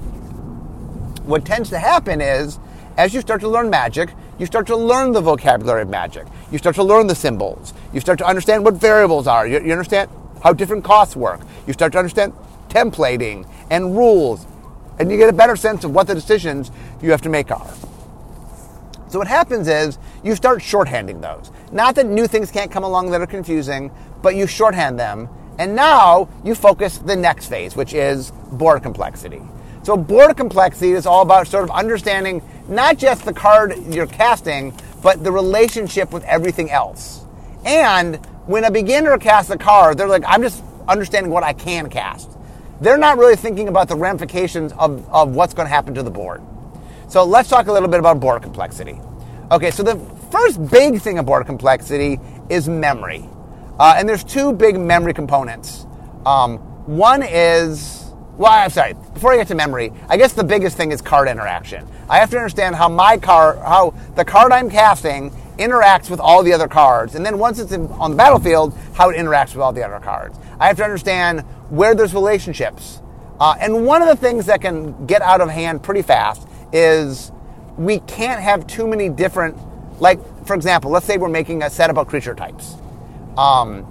what 1.23 1.45
tends 1.45 1.69
to 1.69 1.79
happen 1.79 2.19
is 2.19 2.59
as 2.97 3.13
you 3.13 3.21
start 3.21 3.39
to 3.41 3.47
learn 3.47 3.69
magic, 3.69 4.09
you 4.39 4.45
start 4.45 4.65
to 4.67 4.75
learn 4.75 5.11
the 5.11 5.21
vocabulary 5.21 5.81
of 5.81 5.89
magic. 5.89 6.25
You 6.51 6.57
start 6.57 6.75
to 6.77 6.83
learn 6.83 7.07
the 7.07 7.15
symbols. 7.15 7.73
You 7.93 7.99
start 7.99 8.17
to 8.19 8.25
understand 8.25 8.63
what 8.63 8.75
variables 8.75 9.27
are. 9.27 9.45
You, 9.45 9.61
you 9.61 9.71
understand 9.71 10.09
how 10.41 10.53
different 10.53 10.83
costs 10.83 11.15
work. 11.15 11.41
You 11.67 11.73
start 11.73 11.91
to 11.91 11.99
understand 11.99 12.33
templating 12.69 13.47
and 13.69 13.95
rules. 13.95 14.47
And 14.97 15.11
you 15.11 15.17
get 15.17 15.29
a 15.29 15.33
better 15.33 15.55
sense 15.55 15.83
of 15.83 15.91
what 15.91 16.07
the 16.07 16.15
decisions 16.15 16.71
you 17.01 17.11
have 17.11 17.21
to 17.23 17.29
make 17.29 17.51
are. 17.51 17.73
So 19.09 19.19
what 19.19 19.27
happens 19.27 19.67
is 19.67 19.97
you 20.23 20.35
start 20.35 20.59
shorthanding 20.59 21.21
those. 21.21 21.51
Not 21.71 21.95
that 21.95 22.05
new 22.05 22.27
things 22.27 22.51
can't 22.51 22.71
come 22.71 22.83
along 22.83 23.11
that 23.11 23.21
are 23.21 23.27
confusing, 23.27 23.91
but 24.21 24.35
you 24.35 24.47
shorthand 24.47 24.99
them. 24.99 25.27
And 25.57 25.75
now 25.75 26.29
you 26.45 26.55
focus 26.55 26.99
the 26.99 27.15
next 27.15 27.47
phase, 27.47 27.75
which 27.75 27.93
is 27.93 28.31
board 28.51 28.83
complexity. 28.83 29.41
So 29.89 29.97
board 29.97 30.37
complexity 30.37 30.91
is 30.91 31.07
all 31.07 31.23
about 31.23 31.47
sort 31.47 31.63
of 31.63 31.71
understanding 31.71 32.43
not 32.67 32.99
just 32.99 33.25
the 33.25 33.33
card 33.33 33.75
you're 33.91 34.05
casting, 34.05 34.71
but 35.01 35.23
the 35.23 35.31
relationship 35.31 36.11
with 36.11 36.23
everything 36.25 36.69
else. 36.69 37.25
And 37.65 38.23
when 38.45 38.65
a 38.65 38.69
beginner 38.69 39.17
casts 39.17 39.49
a 39.49 39.57
card, 39.57 39.97
they're 39.97 40.07
like, 40.07 40.21
I'm 40.27 40.43
just 40.43 40.63
understanding 40.87 41.31
what 41.31 41.41
I 41.41 41.53
can 41.53 41.89
cast. 41.89 42.29
They're 42.79 42.99
not 42.99 43.17
really 43.17 43.35
thinking 43.35 43.67
about 43.67 43.87
the 43.87 43.95
ramifications 43.95 44.73
of, 44.73 45.09
of 45.09 45.33
what's 45.33 45.55
going 45.55 45.65
to 45.65 45.73
happen 45.73 45.95
to 45.95 46.03
the 46.03 46.11
board. 46.11 46.43
So 47.07 47.23
let's 47.23 47.49
talk 47.49 47.65
a 47.65 47.73
little 47.73 47.89
bit 47.89 47.99
about 47.99 48.19
board 48.19 48.43
complexity. 48.43 49.01
Okay, 49.49 49.71
so 49.71 49.81
the 49.81 49.95
first 50.29 50.63
big 50.69 51.01
thing 51.01 51.17
of 51.17 51.25
board 51.25 51.47
complexity 51.47 52.19
is 52.47 52.69
memory. 52.69 53.27
Uh, 53.79 53.95
and 53.97 54.07
there's 54.07 54.23
two 54.23 54.53
big 54.53 54.79
memory 54.79 55.15
components. 55.15 55.87
Um, 56.27 56.59
one 56.85 57.23
is, 57.23 58.08
well, 58.39 58.53
I'm 58.53 58.69
sorry, 58.69 58.93
before 58.93 59.33
I 59.33 59.35
get 59.35 59.49
to 59.49 59.55
memory, 59.55 59.91
I 60.07 60.15
guess 60.15 60.31
the 60.31 60.45
biggest 60.45 60.77
thing 60.77 60.93
is 60.93 61.01
card 61.01 61.27
interaction. 61.27 61.85
I 62.09 62.19
have 62.19 62.29
to 62.29 62.37
understand 62.37 62.73
how 62.73 62.87
my 62.87 63.17
card, 63.17 63.59
how 63.59 63.93
the 64.15 64.23
card 64.23 64.53
I'm 64.53 64.69
casting 64.69 65.31
interacts 65.57 66.09
with 66.09 66.21
all 66.21 66.41
the 66.41 66.53
other 66.53 66.69
cards. 66.69 67.15
And 67.15 67.25
then 67.25 67.37
once 67.37 67.59
it's 67.59 67.73
in, 67.73 67.87
on 67.87 68.11
the 68.11 68.17
battlefield, 68.17 68.73
how 68.93 69.09
it 69.09 69.17
interacts 69.17 69.53
with 69.53 69.57
all 69.57 69.73
the 69.73 69.83
other 69.83 69.99
cards. 69.99 70.39
I 70.57 70.67
have 70.67 70.77
to 70.77 70.85
understand 70.85 71.41
where 71.69 71.93
there's 71.93 72.13
relationships. 72.13 73.01
Uh, 73.41 73.55
and 73.59 73.85
one 73.85 74.01
of 74.01 74.07
the 74.07 74.15
things 74.15 74.45
that 74.45 74.61
can 74.61 75.05
get 75.05 75.21
out 75.21 75.41
of 75.41 75.49
hand 75.49 75.83
pretty 75.83 76.01
fast 76.01 76.47
is 76.71 77.33
we 77.75 77.99
can't 77.99 78.41
have 78.41 78.65
too 78.67 78.87
many 78.87 79.09
different, 79.09 79.57
like, 79.99 80.17
for 80.45 80.55
example, 80.55 80.91
let's 80.91 81.05
say 81.05 81.17
we're 81.17 81.27
making 81.27 81.61
a 81.61 81.69
set 81.69 81.89
about 81.89 82.07
creature 82.07 82.35
types. 82.35 82.75
Um, 83.37 83.85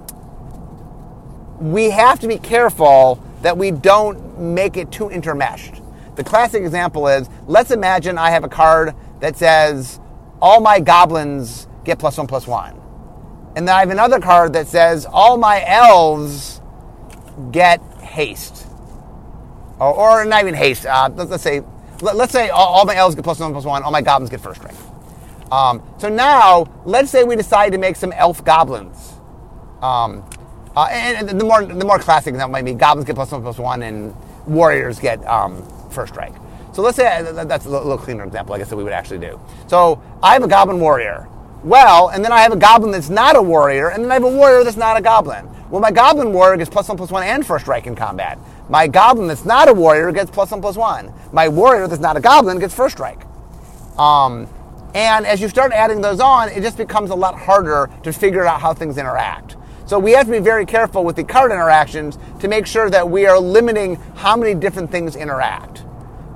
we 1.59 1.91
have 1.91 2.19
to 2.21 2.27
be 2.27 2.39
careful 2.39 3.23
that 3.43 3.55
we 3.55 3.69
don't 3.69 4.28
make 4.39 4.77
it 4.77 4.91
too 4.91 5.05
intermeshed. 5.05 5.85
The 6.15 6.23
classic 6.23 6.63
example 6.63 7.07
is 7.07 7.29
let's 7.47 7.71
imagine 7.71 8.17
I 8.17 8.31
have 8.31 8.43
a 8.43 8.49
card 8.49 8.95
that 9.19 9.37
says 9.37 9.99
all 10.41 10.61
my 10.61 10.79
goblins 10.79 11.67
get 11.83 11.99
plus 11.99 12.17
one 12.17 12.27
plus 12.27 12.47
one. 12.47 12.79
And 13.55 13.67
then 13.67 13.75
I 13.75 13.79
have 13.79 13.89
another 13.89 14.19
card 14.19 14.53
that 14.53 14.67
says 14.67 15.05
all 15.05 15.37
my 15.37 15.63
elves 15.65 16.61
get 17.51 17.81
haste. 18.01 18.67
Or, 19.79 19.93
or 19.93 20.25
not 20.25 20.41
even 20.41 20.53
haste, 20.53 20.85
uh, 20.85 21.09
let's, 21.15 21.31
let's 21.31 21.43
say 21.43 21.61
let, 22.01 22.15
us 22.15 22.31
say 22.31 22.49
all, 22.49 22.67
all, 22.67 22.85
my 22.85 22.95
elves 22.95 23.15
get 23.15 23.23
plus 23.23 23.39
one 23.39 23.51
plus 23.51 23.65
one, 23.65 23.83
all 23.83 23.91
my 23.91 24.01
goblins 24.01 24.29
get 24.29 24.41
first 24.41 24.61
strike. 24.61 24.75
Um, 25.51 25.81
so 25.97 26.09
now, 26.09 26.81
let's 26.85 27.09
say 27.09 27.23
we 27.23 27.35
decide 27.35 27.71
to 27.71 27.77
make 27.77 27.95
some 27.95 28.11
elf 28.11 28.43
goblins. 28.43 29.13
Um, 29.81 30.23
uh, 30.75 30.87
and, 30.91 31.29
and, 31.29 31.39
the 31.39 31.43
more 31.43 31.65
the 31.65 31.85
more 31.85 31.97
classic 31.97 32.33
example 32.33 32.51
might 32.51 32.65
be 32.65 32.73
goblins 32.73 33.05
get 33.05 33.15
plus 33.15 33.31
one 33.31 33.41
plus 33.41 33.57
one, 33.57 33.81
and 33.81 34.15
warriors 34.49 34.99
get 34.99 35.25
um, 35.25 35.63
first 35.89 36.13
strike. 36.13 36.33
So 36.73 36.81
let's 36.81 36.97
say 36.97 37.07
uh, 37.07 37.45
that's 37.45 37.65
a 37.65 37.69
little 37.69 37.97
cleaner 37.97 38.23
example, 38.23 38.55
I 38.55 38.57
guess, 38.57 38.69
that 38.69 38.77
we 38.77 38.83
would 38.83 38.93
actually 38.93 39.19
do. 39.19 39.39
So 39.67 40.01
I 40.21 40.33
have 40.33 40.43
a 40.43 40.47
goblin 40.47 40.79
warrior. 40.79 41.27
Well, 41.63 42.09
and 42.09 42.23
then 42.23 42.31
I 42.31 42.39
have 42.39 42.53
a 42.53 42.57
goblin 42.57 42.91
that's 42.91 43.09
not 43.09 43.35
a 43.35 43.41
warrior, 43.41 43.89
and 43.89 44.03
then 44.03 44.11
I 44.11 44.13
have 44.13 44.23
a 44.23 44.29
warrior 44.29 44.63
that's 44.63 44.77
not 44.77 44.97
a 44.97 45.01
goblin. 45.01 45.47
Well, 45.69 45.81
my 45.81 45.91
goblin 45.91 46.31
warrior 46.31 46.57
gets 46.57 46.69
plus 46.69 46.87
one 46.87 46.97
plus 46.97 47.11
one 47.11 47.23
and 47.23 47.45
first 47.45 47.65
strike 47.65 47.85
in 47.85 47.95
combat. 47.95 48.39
My 48.69 48.87
goblin 48.87 49.27
that's 49.27 49.45
not 49.45 49.67
a 49.67 49.73
warrior 49.73 50.11
gets 50.11 50.31
plus 50.31 50.51
one 50.51 50.61
plus 50.61 50.77
one. 50.77 51.13
My 51.33 51.49
warrior 51.49 51.87
that's 51.87 52.01
not 52.01 52.17
a 52.17 52.21
goblin 52.21 52.59
gets 52.59 52.73
first 52.73 52.95
strike. 52.95 53.25
Um, 53.97 54.47
and 54.95 55.25
as 55.25 55.41
you 55.41 55.49
start 55.49 55.71
adding 55.71 56.01
those 56.01 56.19
on, 56.19 56.49
it 56.49 56.61
just 56.61 56.77
becomes 56.77 57.09
a 57.09 57.15
lot 57.15 57.37
harder 57.37 57.89
to 58.03 58.13
figure 58.13 58.45
out 58.45 58.61
how 58.61 58.73
things 58.73 58.97
interact. 58.97 59.57
So 59.89 59.97
we 59.97 60.11
have 60.11 60.27
to 60.27 60.31
be 60.31 60.37
very 60.37 60.67
careful 60.67 61.03
with 61.03 61.15
the 61.15 61.23
card 61.23 61.51
interactions 61.51 62.19
to 62.41 62.47
make 62.47 62.67
sure 62.67 62.91
that 62.91 63.09
we 63.09 63.25
are 63.25 63.39
limiting 63.39 63.95
how 64.17 64.37
many 64.37 64.53
different 64.53 64.91
things 64.91 65.15
interact. 65.15 65.83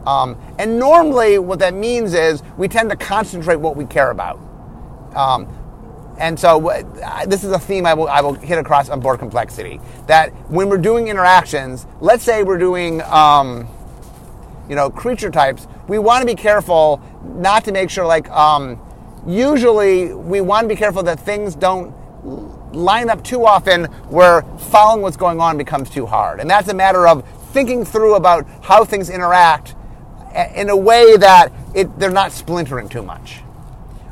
Um, 0.07 0.41
and 0.57 0.79
normally, 0.79 1.37
what 1.37 1.59
that 1.59 1.75
means 1.75 2.15
is 2.15 2.41
we 2.57 2.67
tend 2.67 2.89
to 2.89 2.95
concentrate 2.95 3.57
what 3.57 3.75
we 3.75 3.85
care 3.85 4.09
about. 4.09 4.39
Um, 5.13 5.47
and 6.17 6.39
so 6.39 6.67
uh, 6.67 7.25
this 7.27 7.43
is 7.43 7.51
a 7.51 7.59
theme 7.59 7.85
I 7.85 7.93
will, 7.93 8.07
I 8.07 8.21
will 8.21 8.33
hit 8.33 8.57
across 8.57 8.89
on 8.89 9.01
board 9.01 9.19
complexity. 9.19 9.79
That 10.07 10.29
when 10.49 10.67
we're 10.67 10.79
doing 10.79 11.07
interactions, 11.07 11.85
let's 12.01 12.23
say 12.23 12.41
we're 12.41 12.57
doing, 12.57 13.03
um, 13.03 13.67
you 14.67 14.75
know, 14.75 14.89
creature 14.89 15.29
types, 15.29 15.67
we 15.87 15.99
want 15.99 16.21
to 16.21 16.25
be 16.25 16.33
careful 16.33 16.99
not 17.23 17.65
to 17.65 17.71
make 17.71 17.91
sure, 17.91 18.07
like, 18.07 18.27
um, 18.31 18.81
usually 19.27 20.11
we 20.11 20.41
want 20.41 20.63
to 20.63 20.69
be 20.69 20.75
careful 20.75 21.03
that 21.03 21.19
things 21.19 21.53
don't 21.53 21.93
line 22.73 23.09
up 23.09 23.23
too 23.23 23.45
often 23.45 23.86
where 24.09 24.41
following 24.69 25.01
what's 25.01 25.17
going 25.17 25.39
on 25.39 25.57
becomes 25.57 25.89
too 25.89 26.05
hard. 26.05 26.39
And 26.39 26.49
that's 26.49 26.67
a 26.69 26.73
matter 26.73 27.07
of 27.07 27.27
thinking 27.51 27.86
through 27.86 28.15
about 28.15 28.47
how 28.63 28.83
things 28.83 29.09
interact 29.09 29.75
in 30.55 30.69
a 30.69 30.77
way 30.77 31.17
that 31.17 31.51
it, 31.75 31.99
they're 31.99 32.09
not 32.09 32.31
splintering 32.31 32.89
too 32.89 33.03
much. 33.03 33.41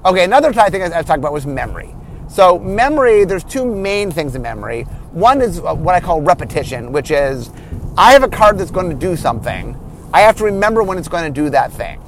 Okay, 0.06 0.24
another 0.24 0.54
thing 0.54 0.82
I, 0.82 1.00
I 1.00 1.02
talked 1.02 1.20
about 1.20 1.34
was 1.34 1.46
memory. 1.46 1.94
So 2.28 2.58
memory, 2.60 3.26
there's 3.26 3.44
two 3.44 3.66
main 3.66 4.10
things 4.10 4.36
in 4.36 4.42
memory. 4.42 4.84
One 5.12 5.42
is 5.42 5.60
uh, 5.60 5.76
what 5.76 5.96
I 5.96 6.00
call 6.00 6.22
repetition, 6.22 6.92
which 6.92 7.12
is 7.12 7.52
I 7.98 8.14
have 8.14 8.24
a 8.24 8.30
card 8.30 8.58
that's 8.58 8.72
going 8.72 8.90
to 8.90 8.96
do 8.96 9.16
something. 9.16 9.78
I 10.14 10.22
have 10.22 10.38
to 10.38 10.46
remember 10.46 10.82
when 10.82 10.98
it's 10.98 11.08
going 11.08 11.32
to 11.32 11.42
do 11.42 11.50
that 11.50 11.72
thing. 11.72 12.02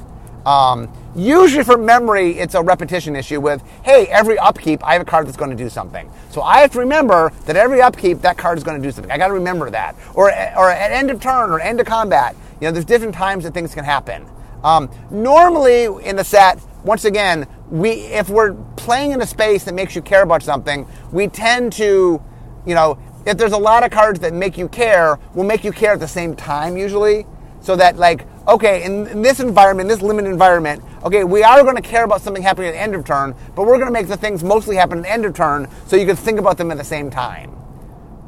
Um, 0.46 0.92
usually 1.16 1.64
for 1.64 1.78
memory, 1.78 2.38
it's 2.38 2.56
a 2.56 2.62
repetition 2.62 3.16
issue 3.16 3.40
with, 3.40 3.64
hey, 3.84 4.08
every 4.08 4.38
upkeep, 4.40 4.84
I 4.86 4.94
have 4.94 5.02
a 5.02 5.06
card 5.06 5.28
that's 5.28 5.38
going 5.38 5.52
to 5.52 5.58
do 5.58 5.70
something. 5.70 6.10
So 6.30 6.42
I 6.42 6.60
have 6.60 6.72
to 6.72 6.80
remember 6.80 7.32
that 7.46 7.56
every 7.56 7.82
upkeep, 7.82 8.22
that 8.22 8.38
card 8.38 8.58
is 8.58 8.64
going 8.64 8.82
to 8.82 8.88
do 8.88 8.92
something. 8.92 9.12
I 9.12 9.18
got 9.18 9.28
to 9.28 9.34
remember 9.34 9.70
that. 9.70 9.96
Or, 10.16 10.28
or 10.58 10.70
at 10.72 10.92
end 10.92 11.12
of 11.12 11.22
turn 11.22 11.52
or 11.52 11.60
end 11.60 11.80
of 11.80 11.86
combat, 11.86 12.36
you 12.60 12.68
know, 12.68 12.72
there's 12.72 12.86
different 12.86 13.14
times 13.14 13.44
that 13.44 13.54
things 13.54 13.74
can 13.74 13.84
happen. 13.84 14.26
Um, 14.64 14.90
normally 15.12 15.86
in 16.08 16.16
the 16.16 16.24
set, 16.24 16.60
once 16.84 17.06
again, 17.06 17.48
we 17.70 17.92
if 17.92 18.30
we're 18.30 18.54
playing 18.76 19.12
in 19.12 19.22
a 19.22 19.26
space 19.26 19.64
that 19.66 19.74
makes 19.74 19.96
you 19.96 20.02
care 20.02 20.24
about 20.24 20.44
something, 20.44 20.88
we 21.12 21.28
tend 21.28 21.74
to, 21.74 22.22
you 22.66 22.76
know, 22.76 22.98
if 23.26 23.38
there's 23.38 23.54
a 23.54 23.58
lot 23.58 23.84
of 23.84 23.92
cards 23.92 24.20
that 24.20 24.34
make 24.34 24.58
you 24.58 24.68
care, 24.68 25.18
will 25.34 25.44
make 25.44 25.64
you 25.64 25.72
care 25.72 25.94
at 25.94 26.00
the 26.00 26.08
same 26.08 26.36
time 26.36 26.78
usually. 26.78 27.26
So 27.62 27.76
that 27.78 27.98
like, 27.98 28.28
okay, 28.48 28.84
in, 28.84 29.08
in 29.08 29.22
this 29.22 29.40
environment, 29.40 29.90
this 29.90 30.02
limited 30.02 30.30
environment, 30.30 30.84
okay, 31.04 31.24
we 31.24 31.44
are 31.44 31.64
going 31.64 31.76
to 31.76 31.82
care 31.82 32.04
about 32.04 32.22
something 32.22 32.44
happening 32.44 32.70
at 32.70 32.74
the 32.74 32.82
end 32.82 32.96
of 32.96 33.06
turn, 33.06 33.36
but 33.56 33.66
we're 33.66 33.78
going 33.78 33.88
to 33.88 33.92
make 33.92 34.08
the 34.08 34.18
things 34.18 34.44
mostly 34.44 34.76
happen 34.76 35.00
at 35.00 35.04
the 35.04 35.12
end 35.12 35.26
of 35.26 35.34
turn 35.34 35.70
so 35.88 35.96
you 35.96 36.06
can 36.06 36.16
think 36.16 36.40
about 36.40 36.58
them 36.58 36.72
at 36.72 36.78
the 36.78 36.84
same 36.84 37.10
time. 37.10 37.56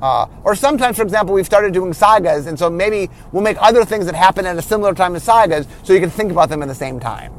Uh, 0.01 0.27
or 0.43 0.55
sometimes, 0.55 0.97
for 0.97 1.03
example, 1.03 1.33
we've 1.33 1.45
started 1.45 1.73
doing 1.73 1.93
sagas, 1.93 2.47
and 2.47 2.59
so 2.59 2.69
maybe 2.69 3.09
we'll 3.31 3.43
make 3.43 3.57
other 3.61 3.85
things 3.85 4.05
that 4.05 4.15
happen 4.15 4.45
at 4.45 4.57
a 4.57 4.61
similar 4.61 4.93
time 4.93 5.15
as 5.15 5.23
sagas 5.23 5.65
so 5.83 5.93
you 5.93 5.99
can 5.99 6.09
think 6.09 6.31
about 6.31 6.49
them 6.49 6.61
at 6.61 6.67
the 6.67 6.75
same 6.75 6.99
time. 6.99 7.33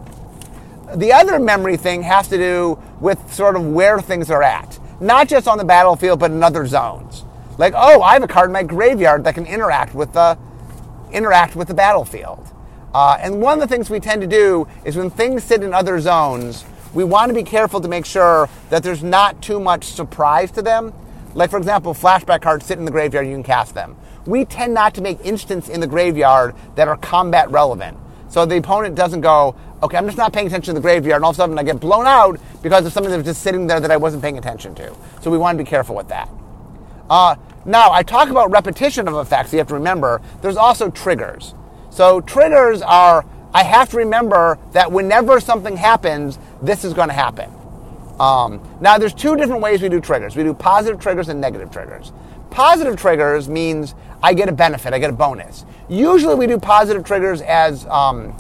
The 0.94 1.12
other 1.12 1.38
memory 1.38 1.76
thing 1.76 2.02
has 2.02 2.28
to 2.28 2.38
do 2.38 2.78
with 3.00 3.32
sort 3.32 3.56
of 3.56 3.66
where 3.66 4.00
things 4.00 4.30
are 4.30 4.42
at, 4.42 4.78
not 5.00 5.28
just 5.28 5.46
on 5.46 5.58
the 5.58 5.64
battlefield, 5.64 6.18
but 6.18 6.30
in 6.30 6.42
other 6.42 6.66
zones. 6.66 7.24
Like, 7.58 7.74
oh, 7.76 8.02
I 8.02 8.14
have 8.14 8.22
a 8.22 8.28
card 8.28 8.48
in 8.48 8.52
my 8.52 8.62
graveyard 8.62 9.24
that 9.24 9.34
can 9.34 9.46
interact 9.46 9.94
with 9.94 10.12
the 10.12 10.38
interact 11.12 11.56
with 11.56 11.68
the 11.68 11.74
battlefield. 11.74 12.52
Uh, 12.96 13.18
and 13.20 13.42
one 13.42 13.52
of 13.52 13.60
the 13.60 13.66
things 13.66 13.90
we 13.90 14.00
tend 14.00 14.22
to 14.22 14.26
do 14.26 14.66
is 14.86 14.96
when 14.96 15.10
things 15.10 15.44
sit 15.44 15.62
in 15.62 15.74
other 15.74 16.00
zones, 16.00 16.64
we 16.94 17.04
want 17.04 17.28
to 17.28 17.34
be 17.34 17.42
careful 17.42 17.78
to 17.78 17.88
make 17.88 18.06
sure 18.06 18.48
that 18.70 18.82
there's 18.82 19.04
not 19.04 19.42
too 19.42 19.60
much 19.60 19.84
surprise 19.84 20.50
to 20.50 20.62
them. 20.62 20.94
Like, 21.34 21.50
for 21.50 21.58
example, 21.58 21.92
flashback 21.92 22.40
cards 22.40 22.64
sit 22.64 22.78
in 22.78 22.86
the 22.86 22.90
graveyard, 22.90 23.26
you 23.26 23.34
can 23.34 23.42
cast 23.42 23.74
them. 23.74 23.98
We 24.24 24.46
tend 24.46 24.72
not 24.72 24.94
to 24.94 25.02
make 25.02 25.20
instants 25.22 25.68
in 25.68 25.80
the 25.80 25.86
graveyard 25.86 26.54
that 26.76 26.88
are 26.88 26.96
combat 26.96 27.50
relevant. 27.50 27.98
So 28.30 28.46
the 28.46 28.56
opponent 28.56 28.94
doesn't 28.94 29.20
go, 29.20 29.54
okay, 29.82 29.98
I'm 29.98 30.06
just 30.06 30.16
not 30.16 30.32
paying 30.32 30.46
attention 30.46 30.74
to 30.74 30.80
the 30.80 30.82
graveyard, 30.82 31.16
and 31.16 31.24
all 31.26 31.32
of 31.32 31.36
a 31.36 31.40
sudden 31.40 31.58
I 31.58 31.64
get 31.64 31.78
blown 31.78 32.06
out 32.06 32.40
because 32.62 32.86
of 32.86 32.94
something 32.94 33.10
that 33.10 33.18
was 33.18 33.26
just 33.26 33.42
sitting 33.42 33.66
there 33.66 33.78
that 33.78 33.90
I 33.90 33.98
wasn't 33.98 34.22
paying 34.22 34.38
attention 34.38 34.74
to. 34.76 34.96
So 35.20 35.30
we 35.30 35.36
want 35.36 35.58
to 35.58 35.62
be 35.62 35.68
careful 35.68 35.94
with 35.94 36.08
that. 36.08 36.30
Uh, 37.10 37.36
now, 37.66 37.92
I 37.92 38.02
talk 38.02 38.30
about 38.30 38.50
repetition 38.50 39.06
of 39.06 39.16
effects, 39.16 39.52
you 39.52 39.58
have 39.58 39.68
to 39.68 39.74
remember, 39.74 40.22
there's 40.40 40.56
also 40.56 40.88
triggers. 40.88 41.52
So 41.96 42.20
triggers 42.20 42.82
are, 42.82 43.24
I 43.54 43.62
have 43.62 43.88
to 43.92 43.96
remember 43.96 44.58
that 44.72 44.92
whenever 44.92 45.40
something 45.40 45.78
happens, 45.78 46.38
this 46.60 46.84
is 46.84 46.92
going 46.92 47.08
to 47.08 47.14
happen. 47.14 47.50
Um, 48.20 48.60
now, 48.82 48.98
there's 48.98 49.14
two 49.14 49.34
different 49.34 49.62
ways 49.62 49.80
we 49.80 49.88
do 49.88 49.98
triggers. 49.98 50.36
We 50.36 50.42
do 50.42 50.52
positive 50.52 51.00
triggers 51.00 51.30
and 51.30 51.40
negative 51.40 51.70
triggers. 51.70 52.12
Positive 52.50 52.96
triggers 52.96 53.48
means 53.48 53.94
I 54.22 54.34
get 54.34 54.50
a 54.50 54.52
benefit, 54.52 54.92
I 54.92 54.98
get 54.98 55.08
a 55.08 55.14
bonus. 55.14 55.64
Usually, 55.88 56.34
we 56.34 56.46
do 56.46 56.58
positive 56.58 57.02
triggers 57.02 57.40
as 57.40 57.86
um, 57.86 58.36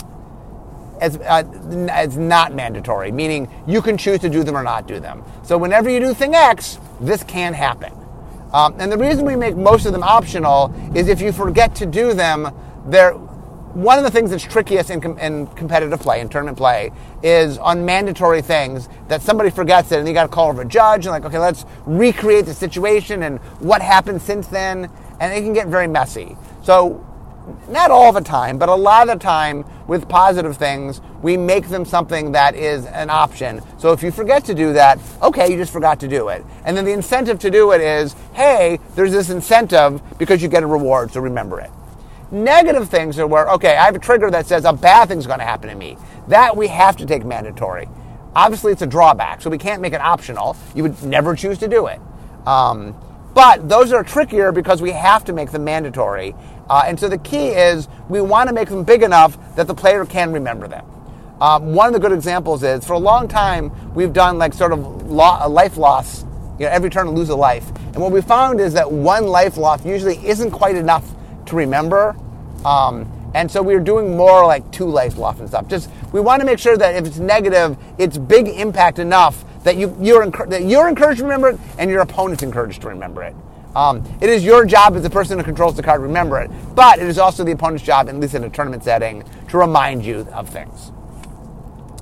as, 1.00 1.16
uh, 1.16 1.42
as 1.90 2.18
not 2.18 2.54
mandatory, 2.54 3.10
meaning 3.10 3.50
you 3.66 3.80
can 3.80 3.96
choose 3.96 4.18
to 4.20 4.28
do 4.28 4.44
them 4.44 4.54
or 4.54 4.64
not 4.64 4.86
do 4.86 5.00
them. 5.00 5.24
So, 5.42 5.56
whenever 5.56 5.88
you 5.88 5.98
do 5.98 6.12
thing 6.12 6.34
X, 6.34 6.78
this 7.00 7.22
can 7.22 7.54
happen. 7.54 7.94
Um, 8.52 8.76
and 8.78 8.92
the 8.92 8.98
reason 8.98 9.24
we 9.24 9.34
make 9.34 9.56
most 9.56 9.86
of 9.86 9.92
them 9.92 10.02
optional 10.02 10.74
is 10.94 11.08
if 11.08 11.22
you 11.22 11.32
forget 11.32 11.74
to 11.76 11.86
do 11.86 12.12
them, 12.12 12.54
they're 12.86 13.16
one 13.76 13.98
of 13.98 14.04
the 14.04 14.10
things 14.10 14.30
that's 14.30 14.42
trickiest 14.42 14.88
in, 14.88 15.02
com- 15.02 15.18
in, 15.18 15.46
competitive 15.48 16.00
play, 16.00 16.20
in 16.20 16.30
tournament 16.30 16.56
play, 16.56 16.90
is 17.22 17.58
on 17.58 17.84
mandatory 17.84 18.40
things 18.40 18.88
that 19.08 19.20
somebody 19.20 19.50
forgets 19.50 19.92
it 19.92 19.98
and 19.98 20.08
you 20.08 20.14
got 20.14 20.22
to 20.22 20.28
call 20.28 20.48
over 20.48 20.62
a 20.62 20.64
judge 20.64 21.04
and 21.04 21.12
like, 21.12 21.26
okay, 21.26 21.38
let's 21.38 21.66
recreate 21.84 22.46
the 22.46 22.54
situation 22.54 23.22
and 23.22 23.38
what 23.60 23.82
happened 23.82 24.22
since 24.22 24.46
then, 24.46 24.90
and 25.20 25.34
it 25.34 25.42
can 25.42 25.52
get 25.52 25.66
very 25.68 25.86
messy. 25.86 26.38
So, 26.62 27.04
not 27.68 27.90
all 27.90 28.12
the 28.12 28.22
time, 28.22 28.56
but 28.56 28.70
a 28.70 28.74
lot 28.74 29.10
of 29.10 29.18
the 29.18 29.22
time 29.22 29.64
with 29.86 30.08
positive 30.08 30.56
things, 30.56 31.02
we 31.20 31.36
make 31.36 31.68
them 31.68 31.84
something 31.84 32.32
that 32.32 32.54
is 32.56 32.86
an 32.86 33.10
option. 33.10 33.60
So 33.78 33.92
if 33.92 34.02
you 34.02 34.10
forget 34.10 34.44
to 34.46 34.54
do 34.54 34.72
that, 34.72 34.98
okay, 35.22 35.50
you 35.50 35.58
just 35.58 35.72
forgot 35.72 36.00
to 36.00 36.08
do 36.08 36.28
it. 36.28 36.44
And 36.64 36.74
then 36.74 36.86
the 36.86 36.92
incentive 36.92 37.38
to 37.40 37.50
do 37.50 37.72
it 37.72 37.82
is, 37.82 38.14
hey, 38.32 38.80
there's 38.94 39.12
this 39.12 39.28
incentive 39.28 40.00
because 40.18 40.42
you 40.42 40.48
get 40.48 40.62
a 40.62 40.66
reward, 40.66 41.12
so 41.12 41.20
remember 41.20 41.60
it. 41.60 41.70
Negative 42.36 42.86
things 42.86 43.18
are 43.18 43.26
where, 43.26 43.48
okay, 43.52 43.76
I 43.76 43.86
have 43.86 43.96
a 43.96 43.98
trigger 43.98 44.30
that 44.30 44.46
says 44.46 44.66
a 44.66 44.72
bad 44.74 45.08
thing's 45.08 45.26
going 45.26 45.38
to 45.38 45.44
happen 45.44 45.70
to 45.70 45.74
me. 45.74 45.96
That 46.28 46.54
we 46.54 46.68
have 46.68 46.94
to 46.98 47.06
take 47.06 47.24
mandatory. 47.24 47.88
Obviously, 48.34 48.72
it's 48.72 48.82
a 48.82 48.86
drawback, 48.86 49.40
so 49.40 49.48
we 49.48 49.56
can't 49.56 49.80
make 49.80 49.94
it 49.94 50.02
optional. 50.02 50.54
You 50.74 50.82
would 50.82 51.02
never 51.02 51.34
choose 51.34 51.56
to 51.58 51.68
do 51.68 51.86
it. 51.86 51.98
Um, 52.46 52.94
but 53.32 53.70
those 53.70 53.90
are 53.90 54.04
trickier 54.04 54.52
because 54.52 54.82
we 54.82 54.90
have 54.90 55.24
to 55.24 55.32
make 55.32 55.50
them 55.50 55.64
mandatory. 55.64 56.34
Uh, 56.68 56.84
and 56.86 57.00
so 57.00 57.08
the 57.08 57.16
key 57.16 57.48
is 57.48 57.88
we 58.10 58.20
want 58.20 58.48
to 58.48 58.54
make 58.54 58.68
them 58.68 58.84
big 58.84 59.02
enough 59.02 59.38
that 59.56 59.66
the 59.66 59.74
player 59.74 60.04
can 60.04 60.30
remember 60.30 60.68
them. 60.68 60.84
Um, 61.40 61.72
one 61.72 61.86
of 61.86 61.94
the 61.94 62.00
good 62.00 62.12
examples 62.12 62.62
is 62.62 62.84
for 62.84 62.92
a 62.92 62.98
long 62.98 63.28
time 63.28 63.94
we've 63.94 64.12
done 64.12 64.36
like 64.36 64.52
sort 64.52 64.72
of 64.72 65.10
lo- 65.10 65.48
life 65.48 65.78
loss, 65.78 66.22
you 66.58 66.66
know, 66.66 66.68
every 66.68 66.90
turn 66.90 67.08
lose 67.10 67.30
a 67.30 67.36
life. 67.36 67.68
And 67.68 67.96
what 67.96 68.12
we 68.12 68.20
found 68.20 68.60
is 68.60 68.74
that 68.74 68.92
one 68.92 69.26
life 69.26 69.56
loss 69.56 69.86
usually 69.86 70.16
isn't 70.26 70.50
quite 70.50 70.76
enough 70.76 71.14
to 71.46 71.56
remember. 71.56 72.14
Um, 72.66 73.30
and 73.34 73.50
so 73.50 73.62
we're 73.62 73.80
doing 73.80 74.16
more 74.16 74.44
like 74.44 74.70
two 74.72 74.86
loss 74.86 75.38
and 75.38 75.48
stuff. 75.48 75.68
Just 75.68 75.90
we 76.12 76.20
want 76.20 76.40
to 76.40 76.46
make 76.46 76.58
sure 76.58 76.76
that 76.76 76.96
if 76.96 77.06
it's 77.06 77.18
negative, 77.18 77.76
it's 77.96 78.18
big 78.18 78.48
impact 78.48 78.98
enough 78.98 79.44
that 79.62 79.76
you 79.76 79.96
you're 80.00 80.28
that 80.30 80.64
you're 80.64 80.88
encouraged 80.88 81.18
to 81.18 81.24
remember 81.24 81.50
it 81.50 81.60
and 81.78 81.90
your 81.90 82.00
opponent's 82.00 82.42
encouraged 82.42 82.82
to 82.82 82.88
remember 82.88 83.22
it. 83.22 83.34
Um, 83.76 84.02
it 84.22 84.30
is 84.30 84.42
your 84.42 84.64
job 84.64 84.96
as 84.96 85.02
the 85.02 85.10
person 85.10 85.38
who 85.38 85.44
controls 85.44 85.76
the 85.76 85.82
card 85.82 85.98
to 85.98 86.02
remember 86.02 86.40
it, 86.40 86.50
but 86.74 86.98
it 86.98 87.06
is 87.06 87.18
also 87.18 87.44
the 87.44 87.52
opponent's 87.52 87.84
job, 87.84 88.08
at 88.08 88.16
least 88.16 88.34
in 88.34 88.42
a 88.42 88.48
tournament 88.48 88.82
setting, 88.82 89.22
to 89.48 89.58
remind 89.58 90.02
you 90.02 90.26
of 90.32 90.48
things. 90.48 90.92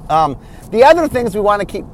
Um, 0.09 0.39
the 0.71 0.85
other 0.85 1.09
things 1.09 1.35
we 1.35 1.41
want 1.41 1.61
to 1.61 1.67
keep 1.67 1.85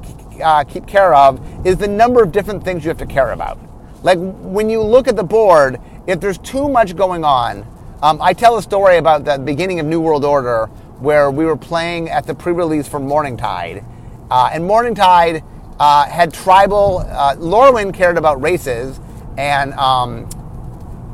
uh, 0.41 0.63
keep 0.63 0.87
care 0.87 1.13
of 1.13 1.65
is 1.65 1.77
the 1.77 1.87
number 1.87 2.21
of 2.21 2.31
different 2.31 2.63
things 2.63 2.85
you 2.85 2.89
have 2.89 2.99
to 2.99 3.05
care 3.05 3.31
about. 3.31 3.57
Like 4.03 4.19
when 4.19 4.69
you 4.69 4.81
look 4.81 5.07
at 5.07 5.15
the 5.15 5.23
board, 5.23 5.79
if 6.07 6.19
there's 6.19 6.37
too 6.37 6.69
much 6.69 6.95
going 6.95 7.25
on, 7.25 7.65
um, 8.01 8.21
I 8.21 8.33
tell 8.33 8.57
a 8.57 8.61
story 8.61 8.97
about 8.97 9.25
the 9.25 9.37
beginning 9.37 9.79
of 9.79 9.85
New 9.85 10.01
World 10.01 10.25
Order 10.25 10.65
where 10.99 11.29
we 11.31 11.45
were 11.45 11.57
playing 11.57 12.09
at 12.09 12.25
the 12.25 12.33
pre-release 12.33 12.87
for 12.87 12.99
Morningtide, 12.99 13.83
uh, 14.29 14.49
and 14.51 14.63
Morningtide 14.63 15.43
uh, 15.79 16.05
had 16.05 16.33
tribal. 16.33 16.99
Uh, 16.99 17.35
Lorwyn 17.35 17.93
cared 17.93 18.17
about 18.17 18.41
races, 18.41 18.99
and 19.37 19.73
um, 19.73 20.29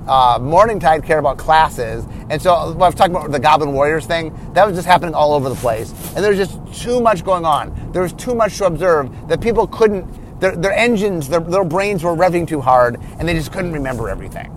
uh, 0.07 0.39
Morningtide 0.39 1.05
cared 1.05 1.19
about 1.19 1.37
classes. 1.37 2.05
And 2.29 2.41
so 2.41 2.53
I 2.53 2.71
was 2.71 2.95
talking 2.95 3.15
about 3.15 3.31
the 3.31 3.39
Goblin 3.39 3.73
Warriors 3.73 4.05
thing. 4.05 4.37
That 4.53 4.67
was 4.67 4.75
just 4.75 4.87
happening 4.87 5.13
all 5.13 5.33
over 5.33 5.49
the 5.49 5.55
place, 5.55 5.91
and 6.15 6.23
there 6.23 6.31
was 6.31 6.37
just 6.37 6.83
too 6.83 7.01
much 7.01 7.23
going 7.23 7.45
on. 7.45 7.91
There 7.91 8.01
was 8.01 8.13
too 8.13 8.35
much 8.35 8.57
to 8.57 8.65
observe 8.65 9.09
that 9.27 9.41
people 9.41 9.67
couldn't. 9.67 10.05
Their, 10.39 10.55
their 10.55 10.73
engines, 10.73 11.27
their, 11.27 11.39
their 11.39 11.63
brains 11.63 12.03
were 12.03 12.15
revving 12.15 12.47
too 12.47 12.61
hard, 12.61 12.99
and 13.17 13.27
they 13.27 13.33
just 13.33 13.51
couldn't 13.51 13.73
remember 13.73 14.07
everything. 14.07 14.56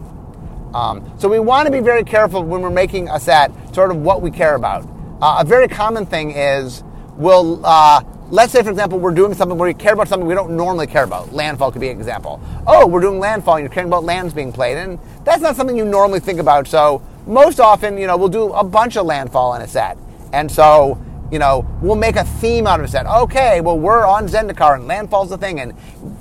Um, 0.74 1.12
so 1.18 1.28
we 1.28 1.38
want 1.38 1.66
to 1.66 1.72
be 1.72 1.80
very 1.80 2.04
careful 2.04 2.42
when 2.42 2.60
we're 2.60 2.70
making 2.70 3.08
a 3.08 3.18
set, 3.20 3.52
sort 3.74 3.90
of 3.90 3.98
what 3.98 4.22
we 4.22 4.30
care 4.30 4.54
about. 4.54 4.88
Uh, 5.20 5.38
a 5.40 5.44
very 5.44 5.68
common 5.68 6.06
thing 6.06 6.30
is 6.30 6.82
we'll 7.16 7.64
uh, 7.64 8.02
let's 8.30 8.52
say, 8.52 8.62
for 8.62 8.70
example, 8.70 8.98
we're 8.98 9.14
doing 9.14 9.34
something 9.34 9.58
where 9.58 9.68
we 9.68 9.74
care 9.74 9.92
about 9.92 10.08
something 10.08 10.26
we 10.26 10.34
don't 10.34 10.56
normally 10.56 10.86
care 10.86 11.04
about. 11.04 11.32
Landfall 11.32 11.72
could 11.72 11.80
be 11.80 11.88
an 11.88 11.98
example. 11.98 12.40
Oh, 12.66 12.86
we're 12.86 13.00
doing 13.00 13.18
landfall 13.18 13.56
and 13.56 13.64
you're 13.64 13.72
caring 13.72 13.88
about 13.88 14.04
lands 14.04 14.32
being 14.32 14.52
played. 14.52 14.76
And 14.76 14.98
that's 15.24 15.42
not 15.42 15.56
something 15.56 15.76
you 15.76 15.84
normally 15.84 16.20
think 16.20 16.38
about. 16.38 16.66
So 16.66 17.02
most 17.26 17.60
often, 17.60 17.98
you 17.98 18.06
know, 18.06 18.16
we'll 18.16 18.28
do 18.28 18.52
a 18.52 18.64
bunch 18.64 18.96
of 18.96 19.06
landfall 19.06 19.54
in 19.54 19.62
a 19.62 19.68
set. 19.68 19.98
And 20.32 20.50
so, 20.50 21.00
you 21.30 21.38
know, 21.38 21.66
we'll 21.82 21.96
make 21.96 22.16
a 22.16 22.24
theme 22.24 22.66
out 22.66 22.80
of 22.80 22.86
a 22.86 22.88
set. 22.88 23.06
Okay, 23.06 23.60
well, 23.60 23.78
we're 23.78 24.06
on 24.06 24.26
Zendikar 24.26 24.76
and 24.76 24.86
landfall's 24.86 25.30
the 25.30 25.38
thing. 25.38 25.60
And 25.60 25.74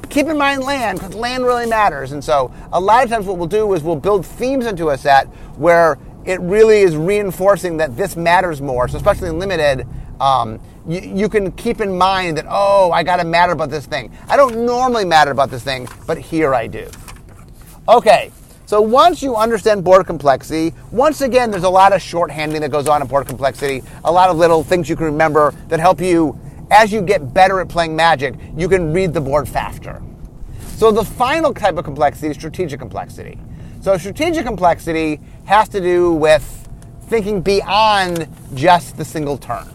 keep 0.09 0.27
in 0.27 0.37
mind 0.37 0.63
land, 0.63 0.99
because 0.99 1.15
land 1.15 1.45
really 1.45 1.65
matters. 1.65 2.11
And 2.11 2.23
so 2.23 2.51
a 2.73 2.79
lot 2.79 3.03
of 3.03 3.09
times 3.09 3.25
what 3.25 3.37
we'll 3.37 3.47
do 3.47 3.73
is 3.73 3.83
we'll 3.83 3.95
build 3.95 4.25
themes 4.25 4.65
into 4.65 4.89
a 4.89 4.97
set 4.97 5.27
where 5.57 5.97
it 6.25 6.39
really 6.41 6.79
is 6.79 6.95
reinforcing 6.95 7.77
that 7.77 7.95
this 7.95 8.15
matters 8.15 8.61
more. 8.61 8.87
So 8.87 8.97
especially 8.97 9.29
in 9.29 9.39
limited, 9.39 9.87
um, 10.19 10.59
you, 10.87 10.99
you, 10.99 11.29
can 11.29 11.51
keep 11.53 11.81
in 11.81 11.97
mind 11.97 12.37
that, 12.37 12.45
oh, 12.49 12.91
I 12.91 13.03
got 13.03 13.17
to 13.17 13.23
matter 13.23 13.53
about 13.53 13.69
this 13.69 13.85
thing. 13.85 14.11
I 14.27 14.35
don't 14.35 14.65
normally 14.65 15.05
matter 15.05 15.31
about 15.31 15.49
this 15.49 15.63
thing, 15.63 15.87
but 16.05 16.17
here 16.17 16.53
I 16.53 16.67
do. 16.67 16.89
Okay, 17.87 18.31
so 18.65 18.81
once 18.81 19.23
you 19.23 19.35
understand 19.35 19.83
board 19.83 20.05
complexity, 20.05 20.75
once 20.91 21.21
again, 21.21 21.49
there's 21.49 21.63
a 21.63 21.69
lot 21.69 21.93
of 21.93 22.01
shorthanding 22.01 22.59
that 22.59 22.69
goes 22.69 22.87
on 22.87 23.01
in 23.01 23.07
board 23.07 23.25
complexity, 23.25 23.81
a 24.03 24.11
lot 24.11 24.29
of 24.29 24.37
little 24.37 24.63
things 24.63 24.89
you 24.89 24.95
can 24.95 25.05
remember 25.05 25.55
that 25.69 25.79
help 25.79 26.01
you, 26.01 26.39
as 26.71 26.91
you 26.91 27.01
get 27.01 27.33
better 27.33 27.59
at 27.59 27.69
playing 27.69 27.95
magic, 27.95 28.35
you 28.55 28.69
can 28.69 28.93
read 28.93 29.13
the 29.13 29.21
board 29.21 29.47
faster. 29.47 30.01
So 30.75 30.91
the 30.91 31.03
final 31.03 31.53
type 31.53 31.77
of 31.77 31.83
complexity 31.83 32.27
is 32.29 32.37
strategic 32.37 32.79
complexity. 32.79 33.37
So 33.81 33.97
strategic 33.97 34.45
complexity 34.45 35.19
has 35.45 35.67
to 35.69 35.81
do 35.81 36.13
with 36.13 36.67
thinking 37.03 37.41
beyond 37.41 38.27
just 38.53 38.97
the 38.97 39.05
single 39.05 39.37
turn. 39.37 39.67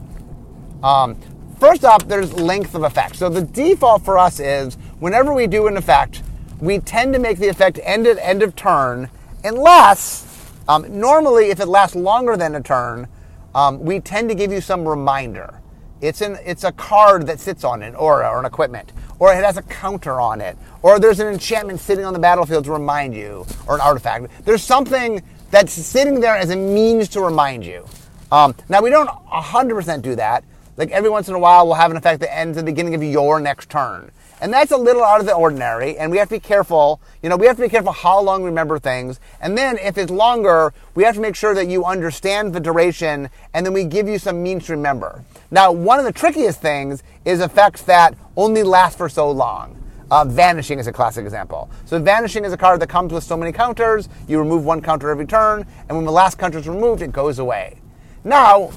Um, 0.82 1.16
first 1.58 1.84
off, 1.84 2.06
there's 2.06 2.32
length 2.32 2.74
of 2.74 2.84
effect. 2.84 3.16
So 3.16 3.28
the 3.28 3.42
default 3.42 4.04
for 4.04 4.18
us 4.18 4.40
is 4.40 4.76
whenever 5.00 5.32
we 5.34 5.46
do 5.46 5.66
an 5.66 5.76
effect, 5.76 6.22
we 6.60 6.78
tend 6.78 7.12
to 7.14 7.18
make 7.18 7.38
the 7.38 7.48
effect 7.48 7.80
end 7.82 8.06
at 8.06 8.18
end 8.18 8.42
of 8.42 8.54
turn, 8.54 9.10
unless 9.42 10.52
um, 10.68 10.86
normally 10.98 11.50
if 11.50 11.60
it 11.60 11.66
lasts 11.66 11.96
longer 11.96 12.36
than 12.36 12.54
a 12.54 12.62
turn, 12.62 13.08
um, 13.54 13.80
we 13.80 14.00
tend 14.00 14.28
to 14.28 14.34
give 14.34 14.52
you 14.52 14.60
some 14.60 14.86
reminder. 14.86 15.60
It's 16.04 16.20
an 16.20 16.36
it's 16.44 16.64
a 16.64 16.72
card 16.72 17.26
that 17.28 17.40
sits 17.40 17.64
on 17.64 17.82
it, 17.82 17.94
or, 17.96 18.22
or 18.26 18.38
an 18.38 18.44
equipment, 18.44 18.92
or 19.18 19.32
it 19.32 19.42
has 19.42 19.56
a 19.56 19.62
counter 19.62 20.20
on 20.20 20.42
it, 20.42 20.54
or 20.82 20.98
there's 20.98 21.18
an 21.18 21.28
enchantment 21.28 21.80
sitting 21.80 22.04
on 22.04 22.12
the 22.12 22.18
battlefield 22.18 22.66
to 22.66 22.72
remind 22.72 23.14
you, 23.14 23.46
or 23.66 23.76
an 23.76 23.80
artifact. 23.80 24.26
There's 24.44 24.62
something 24.62 25.22
that's 25.50 25.72
sitting 25.72 26.20
there 26.20 26.36
as 26.36 26.50
a 26.50 26.56
means 26.56 27.08
to 27.10 27.22
remind 27.22 27.64
you. 27.64 27.86
Um, 28.30 28.54
now 28.68 28.82
we 28.82 28.90
don't 28.90 29.08
100% 29.08 30.02
do 30.02 30.14
that. 30.16 30.44
Like 30.76 30.90
every 30.90 31.10
once 31.10 31.28
in 31.28 31.34
a 31.34 31.38
while, 31.38 31.66
we'll 31.66 31.76
have 31.76 31.90
an 31.90 31.96
effect 31.96 32.20
that 32.20 32.36
ends 32.36 32.58
at 32.58 32.64
the 32.64 32.72
beginning 32.72 32.94
of 32.94 33.02
your 33.02 33.38
next 33.38 33.70
turn. 33.70 34.10
And 34.40 34.52
that's 34.52 34.72
a 34.72 34.76
little 34.76 35.04
out 35.04 35.20
of 35.20 35.26
the 35.26 35.34
ordinary, 35.34 35.96
and 35.96 36.10
we 36.10 36.18
have 36.18 36.28
to 36.28 36.34
be 36.34 36.40
careful. 36.40 37.00
You 37.22 37.28
know, 37.28 37.36
we 37.36 37.46
have 37.46 37.56
to 37.56 37.62
be 37.62 37.68
careful 37.68 37.92
how 37.92 38.20
long 38.20 38.42
we 38.42 38.48
remember 38.48 38.78
things. 38.78 39.20
And 39.40 39.56
then 39.56 39.78
if 39.78 39.96
it's 39.96 40.10
longer, 40.10 40.74
we 40.94 41.04
have 41.04 41.14
to 41.14 41.20
make 41.20 41.36
sure 41.36 41.54
that 41.54 41.68
you 41.68 41.84
understand 41.84 42.52
the 42.52 42.60
duration, 42.60 43.30
and 43.54 43.64
then 43.64 43.72
we 43.72 43.84
give 43.84 44.08
you 44.08 44.18
some 44.18 44.42
means 44.42 44.66
to 44.66 44.72
remember. 44.72 45.24
Now, 45.50 45.70
one 45.70 46.00
of 46.00 46.04
the 46.04 46.12
trickiest 46.12 46.60
things 46.60 47.04
is 47.24 47.40
effects 47.40 47.82
that 47.82 48.16
only 48.36 48.64
last 48.64 48.98
for 48.98 49.08
so 49.08 49.30
long. 49.30 49.80
Uh, 50.10 50.24
vanishing 50.24 50.78
is 50.78 50.86
a 50.86 50.92
classic 50.92 51.24
example. 51.24 51.70
So 51.86 51.98
vanishing 52.00 52.44
is 52.44 52.52
a 52.52 52.56
card 52.56 52.80
that 52.80 52.88
comes 52.88 53.12
with 53.12 53.24
so 53.24 53.36
many 53.36 53.52
counters. 53.52 54.08
You 54.28 54.38
remove 54.38 54.64
one 54.64 54.82
counter 54.82 55.08
every 55.08 55.26
turn, 55.26 55.64
and 55.88 55.96
when 55.96 56.04
the 56.04 56.12
last 56.12 56.38
counter 56.38 56.58
is 56.58 56.68
removed, 56.68 57.02
it 57.02 57.12
goes 57.12 57.38
away. 57.38 57.78
Now, 58.24 58.72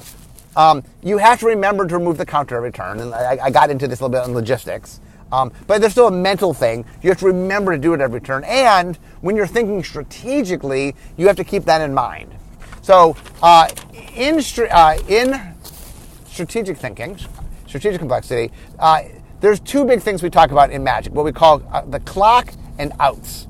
um, 0.58 0.82
you 1.04 1.18
have 1.18 1.38
to 1.40 1.46
remember 1.46 1.86
to 1.86 1.96
remove 1.96 2.18
the 2.18 2.26
counter 2.26 2.56
every 2.56 2.72
turn, 2.72 2.98
and 2.98 3.14
I, 3.14 3.38
I 3.44 3.50
got 3.50 3.70
into 3.70 3.86
this 3.86 4.00
a 4.00 4.04
little 4.04 4.12
bit 4.12 4.28
on 4.28 4.34
logistics. 4.34 5.00
Um, 5.30 5.52
but 5.66 5.80
there's 5.80 5.92
still 5.92 6.08
a 6.08 6.12
mental 6.12 6.52
thing. 6.52 6.84
You 7.00 7.10
have 7.10 7.18
to 7.20 7.26
remember 7.26 7.72
to 7.72 7.78
do 7.78 7.94
it 7.94 8.00
every 8.00 8.20
turn. 8.20 8.44
And 8.44 8.96
when 9.20 9.36
you're 9.36 9.46
thinking 9.46 9.84
strategically, 9.84 10.96
you 11.16 11.26
have 11.28 11.36
to 11.36 11.44
keep 11.44 11.64
that 11.66 11.80
in 11.80 11.94
mind. 11.94 12.34
So 12.82 13.16
uh, 13.42 13.68
in, 14.16 14.42
uh, 14.70 14.98
in 15.06 15.54
strategic 16.26 16.78
thinking, 16.78 17.18
strategic 17.66 18.00
complexity, 18.00 18.50
uh, 18.78 19.02
there's 19.40 19.60
two 19.60 19.84
big 19.84 20.00
things 20.00 20.22
we 20.22 20.30
talk 20.30 20.50
about 20.50 20.72
in 20.72 20.82
Magic, 20.82 21.12
what 21.12 21.24
we 21.24 21.32
call 21.32 21.62
uh, 21.70 21.82
the 21.82 22.00
clock 22.00 22.52
and 22.78 22.92
outs. 22.98 23.46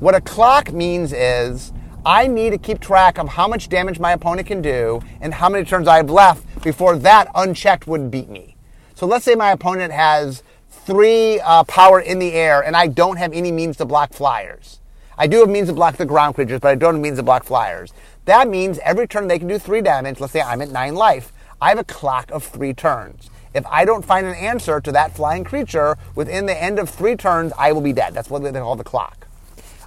What 0.00 0.14
a 0.14 0.20
clock 0.20 0.72
means 0.72 1.12
is 1.12 1.72
I 2.08 2.26
need 2.26 2.50
to 2.50 2.58
keep 2.58 2.80
track 2.80 3.18
of 3.18 3.28
how 3.28 3.46
much 3.46 3.68
damage 3.68 4.00
my 4.00 4.12
opponent 4.12 4.48
can 4.48 4.62
do 4.62 5.02
and 5.20 5.34
how 5.34 5.50
many 5.50 5.66
turns 5.66 5.86
I 5.86 5.98
have 5.98 6.08
left 6.08 6.62
before 6.62 6.96
that 7.00 7.28
unchecked 7.34 7.86
would 7.86 8.10
beat 8.10 8.30
me. 8.30 8.56
So 8.94 9.04
let's 9.04 9.26
say 9.26 9.34
my 9.34 9.50
opponent 9.50 9.92
has 9.92 10.42
three 10.70 11.38
uh, 11.40 11.64
power 11.64 12.00
in 12.00 12.18
the 12.18 12.32
air, 12.32 12.64
and 12.64 12.74
I 12.74 12.86
don't 12.86 13.18
have 13.18 13.34
any 13.34 13.52
means 13.52 13.76
to 13.76 13.84
block 13.84 14.14
flyers. 14.14 14.80
I 15.18 15.26
do 15.26 15.40
have 15.40 15.50
means 15.50 15.68
to 15.68 15.74
block 15.74 15.98
the 15.98 16.06
ground 16.06 16.34
creatures, 16.34 16.60
but 16.60 16.68
I 16.68 16.76
don't 16.76 16.94
have 16.94 17.02
means 17.02 17.18
to 17.18 17.22
block 17.22 17.44
flyers. 17.44 17.92
That 18.24 18.48
means 18.48 18.78
every 18.78 19.06
turn 19.06 19.28
they 19.28 19.38
can 19.38 19.46
do 19.46 19.58
three 19.58 19.82
damage. 19.82 20.18
Let's 20.18 20.32
say 20.32 20.40
I'm 20.40 20.62
at 20.62 20.70
nine 20.70 20.94
life. 20.94 21.30
I 21.60 21.68
have 21.68 21.78
a 21.78 21.84
clock 21.84 22.30
of 22.30 22.42
three 22.42 22.72
turns. 22.72 23.28
If 23.52 23.66
I 23.66 23.84
don't 23.84 24.02
find 24.02 24.26
an 24.26 24.34
answer 24.34 24.80
to 24.80 24.92
that 24.92 25.14
flying 25.14 25.44
creature 25.44 25.98
within 26.14 26.46
the 26.46 26.56
end 26.56 26.78
of 26.78 26.88
three 26.88 27.16
turns, 27.16 27.52
I 27.58 27.72
will 27.72 27.82
be 27.82 27.92
dead. 27.92 28.14
That's 28.14 28.30
what 28.30 28.42
they 28.42 28.52
call 28.52 28.76
the 28.76 28.82
clock. 28.82 29.26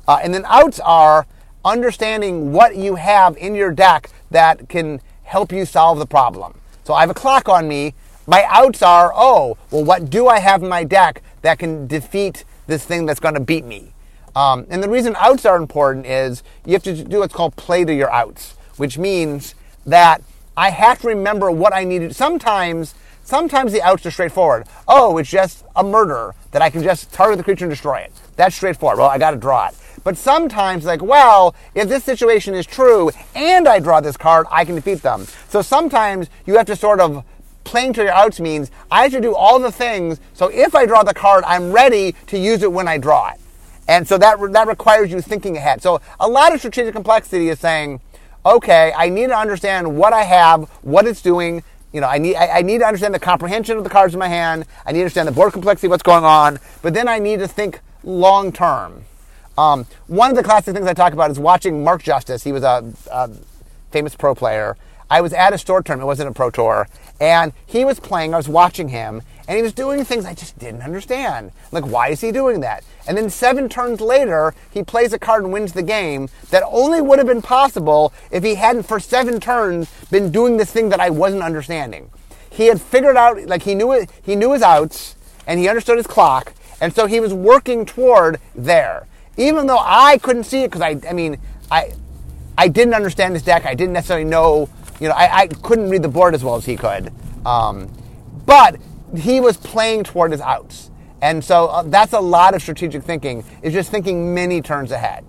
Uh, 0.08 0.20
and 0.22 0.32
then 0.32 0.46
outs 0.46 0.80
are 0.82 1.26
understanding 1.64 2.52
what 2.52 2.76
you 2.76 2.96
have 2.96 3.38
in 3.38 3.56
your 3.56 3.72
deck 3.72 4.10
that 4.32 4.70
can 4.70 5.02
help 5.24 5.52
you 5.52 5.66
solve 5.66 6.00
the 6.00 6.06
problem. 6.06 6.60
So 6.84 6.94
I 6.94 7.02
have 7.02 7.10
a 7.10 7.16
clock 7.16 7.48
on 7.48 7.68
me. 7.68 7.94
My 8.28 8.46
outs 8.48 8.82
are, 8.82 9.12
oh, 9.16 9.58
well, 9.72 9.84
what 9.84 10.10
do 10.10 10.28
I 10.28 10.40
have 10.40 10.64
in 10.64 10.70
my 10.70 10.84
deck 10.84 11.22
that 11.42 11.60
can 11.60 11.88
defeat 11.88 12.44
this 12.68 12.86
thing 12.86 13.06
that's 13.06 13.20
going 13.20 13.34
to 13.36 13.40
beat 13.40 13.66
me? 13.66 13.94
Um, 14.36 14.66
and 14.70 14.82
the 14.82 14.90
reason 14.90 15.16
outs 15.18 15.46
are 15.46 15.58
important 15.58 16.06
is 16.06 16.44
you 16.66 16.74
have 16.74 16.84
to 16.84 17.04
do 17.04 17.20
what's 17.20 17.34
called 17.34 17.56
play 17.56 17.84
to 17.84 17.94
your 17.94 18.12
outs, 18.12 18.56
which 18.78 18.98
means 18.98 19.56
that 19.86 20.22
I 20.56 20.70
have 20.70 21.00
to 21.02 21.08
remember 21.08 21.52
what 21.52 21.74
I 21.74 21.84
needed. 21.84 22.16
Sometimes, 22.16 22.96
sometimes 23.24 23.72
the 23.74 23.82
outs 23.82 24.06
are 24.06 24.12
straightforward. 24.12 24.68
Oh, 24.88 25.18
it's 25.18 25.30
just 25.30 25.66
a 25.76 25.84
murder 25.84 26.34
that 26.52 26.62
I 26.62 26.70
can 26.70 26.84
just 26.84 27.12
target 27.12 27.38
the 27.38 27.44
creature 27.44 27.66
and 27.66 27.72
destroy 27.72 28.00
it. 28.00 28.14
That's 28.36 28.56
straightforward. 28.56 29.00
Well, 29.00 29.10
I 29.10 29.18
got 29.18 29.32
to 29.32 29.38
draw 29.38 29.68
it. 29.68 29.76
But 30.04 30.18
sometimes, 30.18 30.86
like, 30.86 31.02
well, 31.02 31.56
if 31.76 31.88
this 31.88 32.04
situation 32.04 32.54
is 32.54 32.66
true 32.66 33.12
and 33.36 33.68
I 33.68 33.80
draw 33.80 34.02
this 34.02 34.18
card, 34.18 34.48
I 34.50 34.66
can 34.66 34.76
defeat 34.76 35.02
them. 35.02 35.28
So 35.48 35.62
sometimes 35.62 36.30
you 36.46 36.58
have 36.58 36.66
to 36.68 36.76
sort 36.76 37.00
of 37.00 37.24
playing 37.64 37.94
to 37.94 38.04
your 38.04 38.12
outs 38.12 38.40
means 38.40 38.72
I 38.90 39.04
have 39.04 39.12
to 39.12 39.22
do 39.22 39.36
all 39.36 39.60
the 39.60 39.72
things. 39.72 40.20
So 40.34 40.48
if 40.48 40.74
I 40.76 40.86
draw 40.86 41.04
the 41.04 41.14
card, 41.14 41.44
I'm 41.46 41.72
ready 41.72 42.16
to 42.28 42.38
use 42.38 42.64
it 42.64 42.72
when 42.72 42.88
I 42.88 42.98
draw 42.98 43.32
it. 43.32 43.40
And 43.88 44.08
so 44.08 44.18
that, 44.18 44.40
that 44.54 44.68
requires 44.68 45.12
you 45.12 45.22
thinking 45.22 45.58
ahead. 45.58 45.82
So 45.82 46.02
a 46.20 46.28
lot 46.28 46.54
of 46.54 46.60
strategic 46.60 46.94
complexity 46.94 47.50
is 47.50 47.60
saying, 47.60 48.00
okay, 48.46 48.94
I 48.96 49.10
need 49.10 49.28
to 49.28 49.38
understand 49.38 49.98
what 49.98 50.14
I 50.14 50.24
have, 50.24 50.64
what 50.82 51.06
it's 51.06 51.22
doing. 51.22 51.64
You 51.92 52.02
know, 52.02 52.08
I 52.08 52.18
need, 52.18 52.36
I, 52.36 52.60
I 52.60 52.62
need 52.62 52.80
to 52.80 52.86
understand 52.86 53.14
the 53.14 53.20
comprehension 53.20 53.78
of 53.78 53.84
the 53.84 53.90
cards 53.90 54.14
in 54.14 54.20
my 54.20 54.30
hand. 54.30 54.66
I 54.86 54.92
need 54.92 55.00
to 55.00 55.04
understand 55.04 55.28
the 55.28 55.34
board 55.34 55.54
complexity, 55.54 55.88
what's 55.88 56.04
going 56.04 56.24
on. 56.24 56.60
But 56.82 56.94
then 56.94 57.08
I 57.08 57.20
need 57.20 57.40
to 57.40 57.48
think 57.48 57.82
long 58.04 58.52
term. 58.52 59.04
Um, 59.62 59.86
one 60.08 60.32
of 60.32 60.36
the 60.36 60.42
classic 60.42 60.74
things 60.74 60.88
I 60.88 60.96
talk 60.96 61.14
about 61.14 61.30
is 61.30 61.38
watching 61.38 61.84
Mark 61.84 62.02
Justice. 62.02 62.44
He 62.44 62.52
was 62.52 62.64
a, 62.64 62.84
a 63.12 63.30
famous 63.92 64.16
pro 64.16 64.34
player. 64.34 64.76
I 65.08 65.22
was 65.22 65.34
at 65.34 65.54
a 65.54 65.58
store 65.60 65.84
tournament, 65.84 66.06
it 66.06 66.08
wasn't 66.08 66.30
a 66.30 66.34
pro 66.34 66.50
tour, 66.50 66.88
and 67.20 67.54
he 67.68 67.86
was 67.86 68.00
playing, 68.00 68.34
I 68.34 68.38
was 68.38 68.50
watching 68.50 68.90
him, 68.90 69.22
and 69.48 69.58
he 69.58 69.62
was 69.62 69.74
doing 69.74 70.04
things 70.04 70.26
I 70.26 70.34
just 70.34 70.58
didn't 70.58 70.82
understand. 70.82 71.52
Like, 71.72 71.86
why 71.86 72.08
is 72.08 72.22
he 72.22 72.32
doing 72.32 72.62
that? 72.62 72.84
And 73.08 73.16
then 73.16 73.30
seven 73.30 73.70
turns 73.70 74.02
later, 74.02 74.56
he 74.72 74.82
plays 74.82 75.14
a 75.14 75.20
card 75.20 75.44
and 75.44 75.54
wins 75.54 75.74
the 75.74 75.84
game 75.84 76.30
that 76.50 76.64
only 76.66 77.00
would 77.00 77.20
have 77.20 77.28
been 77.28 77.44
possible 77.44 78.14
if 78.32 78.44
he 78.44 78.56
hadn't, 78.56 78.84
for 78.84 79.00
seven 79.00 79.40
turns, 79.40 79.92
been 80.10 80.32
doing 80.32 80.58
this 80.58 80.72
thing 80.72 80.90
that 80.90 81.00
I 81.00 81.12
wasn't 81.12 81.44
understanding. 81.44 82.10
He 82.50 82.66
had 82.66 82.82
figured 82.82 83.16
out, 83.16 83.46
like, 83.46 83.62
he 83.62 83.76
knew 83.76 83.92
it, 83.92 84.10
he 84.24 84.36
knew 84.36 84.54
his 84.54 84.64
outs, 84.64 85.16
and 85.46 85.60
he 85.60 85.70
understood 85.70 85.98
his 85.98 86.08
clock, 86.08 86.54
and 86.80 86.96
so 86.96 87.06
he 87.06 87.20
was 87.20 87.32
working 87.32 87.86
toward 87.86 88.40
there 88.56 89.06
even 89.42 89.66
though 89.66 89.80
I 89.80 90.20
couldn't 90.20 90.44
see 90.44 90.64
it 90.64 90.72
because 90.72 90.82
I, 90.82 91.00
I 91.10 91.14
mean, 91.14 91.38
I, 91.70 91.94
I 92.58 92.68
didn't 92.68 92.94
understand 92.94 93.36
this 93.36 93.42
deck. 93.42 93.66
I 93.66 93.74
didn't 93.74 93.94
necessarily 93.94 94.30
know, 94.30 94.70
you 95.00 95.08
know, 95.08 95.16
I, 95.16 95.42
I 95.42 95.48
couldn't 95.48 95.90
read 95.90 96.04
the 96.04 96.10
board 96.10 96.36
as 96.36 96.44
well 96.44 96.56
as 96.56 96.66
he 96.66 96.78
could. 96.78 97.12
Um, 97.46 97.92
but 98.46 98.80
he 99.18 99.40
was 99.40 99.58
playing 99.58 100.04
toward 100.04 100.32
his 100.32 100.42
outs. 100.42 100.92
And 101.22 101.44
so 101.44 101.68
uh, 101.68 101.84
that's 101.84 102.14
a 102.14 102.20
lot 102.20 102.54
of 102.54 102.62
strategic 102.62 103.04
thinking, 103.04 103.44
is 103.62 103.74
just 103.74 103.90
thinking 103.90 104.34
many 104.34 104.62
turns 104.62 104.92
ahead. 104.92 105.26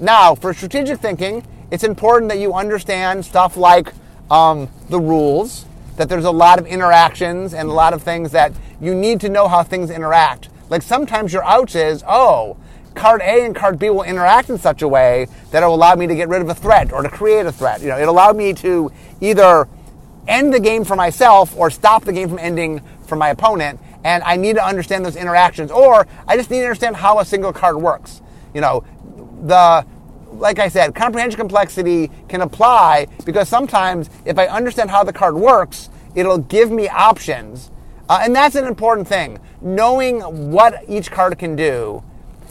Now, 0.00 0.34
for 0.34 0.52
strategic 0.52 0.98
thinking, 0.98 1.46
it's 1.70 1.84
important 1.84 2.30
that 2.30 2.38
you 2.38 2.54
understand 2.54 3.24
stuff 3.24 3.56
like 3.56 3.92
um, 4.30 4.68
the 4.90 4.98
rules, 4.98 5.64
that 5.96 6.08
there's 6.08 6.24
a 6.24 6.30
lot 6.30 6.58
of 6.58 6.66
interactions 6.66 7.54
and 7.54 7.68
a 7.68 7.72
lot 7.72 7.94
of 7.94 8.02
things 8.02 8.32
that 8.32 8.52
you 8.80 8.94
need 8.94 9.20
to 9.20 9.28
know 9.28 9.46
how 9.46 9.62
things 9.62 9.90
interact. 9.90 10.48
Like 10.70 10.82
sometimes 10.82 11.32
your 11.32 11.44
outs 11.44 11.74
is, 11.74 12.02
oh, 12.06 12.56
card 12.94 13.20
A 13.22 13.44
and 13.44 13.54
card 13.54 13.78
B 13.78 13.90
will 13.90 14.02
interact 14.02 14.50
in 14.50 14.58
such 14.58 14.82
a 14.82 14.88
way 14.88 15.26
that 15.50 15.62
it 15.62 15.66
will 15.66 15.74
allow 15.74 15.94
me 15.94 16.06
to 16.06 16.14
get 16.14 16.28
rid 16.28 16.42
of 16.42 16.48
a 16.48 16.54
threat 16.54 16.92
or 16.92 17.02
to 17.02 17.08
create 17.08 17.46
a 17.46 17.52
threat. 17.52 17.80
You 17.80 17.88
know, 17.88 17.98
it 17.98 18.08
allowed 18.08 18.36
me 18.36 18.52
to 18.54 18.92
either 19.20 19.68
end 20.26 20.54
the 20.54 20.60
game 20.60 20.84
for 20.84 20.96
myself 20.96 21.56
or 21.56 21.70
stop 21.70 22.04
the 22.04 22.12
game 22.12 22.28
from 22.28 22.38
ending 22.38 22.80
for 23.06 23.16
my 23.16 23.30
opponent. 23.30 23.80
And 24.04 24.22
I 24.22 24.36
need 24.36 24.56
to 24.56 24.64
understand 24.64 25.04
those 25.04 25.16
interactions, 25.16 25.70
or 25.70 26.06
I 26.28 26.36
just 26.36 26.50
need 26.50 26.60
to 26.60 26.64
understand 26.64 26.96
how 26.96 27.20
a 27.20 27.24
single 27.24 27.52
card 27.52 27.76
works. 27.76 28.20
You 28.52 28.60
know, 28.60 28.84
the 29.42 29.86
like 30.32 30.58
I 30.58 30.68
said, 30.68 30.94
comprehension 30.94 31.38
complexity 31.38 32.10
can 32.28 32.40
apply 32.40 33.06
because 33.24 33.48
sometimes 33.48 34.10
if 34.24 34.38
I 34.38 34.46
understand 34.46 34.90
how 34.90 35.04
the 35.04 35.12
card 35.12 35.34
works, 35.36 35.90
it'll 36.14 36.38
give 36.38 36.70
me 36.70 36.88
options. 36.88 37.70
Uh, 38.08 38.20
and 38.22 38.34
that's 38.34 38.54
an 38.54 38.66
important 38.66 39.08
thing. 39.08 39.38
Knowing 39.60 40.20
what 40.50 40.84
each 40.88 41.10
card 41.10 41.38
can 41.38 41.56
do 41.56 42.02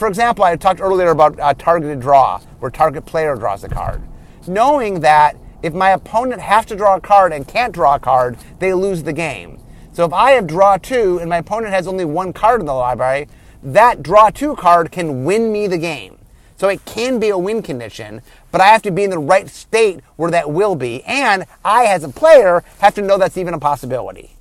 for 0.03 0.09
example, 0.09 0.43
I 0.43 0.57
talked 0.57 0.81
earlier 0.81 1.11
about 1.11 1.39
uh, 1.39 1.53
targeted 1.53 2.01
draw, 2.01 2.41
where 2.59 2.69
target 2.69 3.05
player 3.05 3.37
draws 3.37 3.63
a 3.63 3.69
card. 3.69 4.01
Knowing 4.47 4.99
that 4.99 5.37
if 5.61 5.73
my 5.73 5.91
opponent 5.91 6.41
has 6.41 6.65
to 6.65 6.75
draw 6.75 6.97
a 6.97 6.99
card 6.99 7.31
and 7.31 7.47
can't 7.47 7.73
draw 7.73 7.95
a 7.95 7.99
card, 8.01 8.35
they 8.59 8.73
lose 8.73 9.03
the 9.03 9.13
game. 9.13 9.59
So 9.93 10.03
if 10.03 10.11
I 10.11 10.31
have 10.31 10.45
draw 10.45 10.75
two 10.75 11.19
and 11.19 11.29
my 11.29 11.37
opponent 11.37 11.73
has 11.73 11.87
only 11.87 12.03
one 12.03 12.33
card 12.33 12.59
in 12.59 12.65
the 12.65 12.73
library, 12.73 13.29
that 13.63 14.03
draw 14.03 14.29
two 14.29 14.57
card 14.57 14.91
can 14.91 15.23
win 15.23 15.53
me 15.53 15.67
the 15.67 15.77
game. 15.77 16.17
So 16.57 16.67
it 16.67 16.83
can 16.83 17.17
be 17.17 17.29
a 17.29 17.37
win 17.37 17.61
condition, 17.61 18.21
but 18.51 18.59
I 18.59 18.65
have 18.65 18.81
to 18.81 18.91
be 18.91 19.05
in 19.05 19.09
the 19.09 19.19
right 19.19 19.47
state 19.47 20.01
where 20.17 20.31
that 20.31 20.51
will 20.51 20.75
be. 20.75 21.01
And 21.05 21.45
I, 21.63 21.85
as 21.85 22.03
a 22.03 22.09
player, 22.09 22.61
have 22.79 22.93
to 22.95 23.01
know 23.01 23.17
that's 23.17 23.37
even 23.37 23.53
a 23.53 23.59
possibility. 23.59 24.32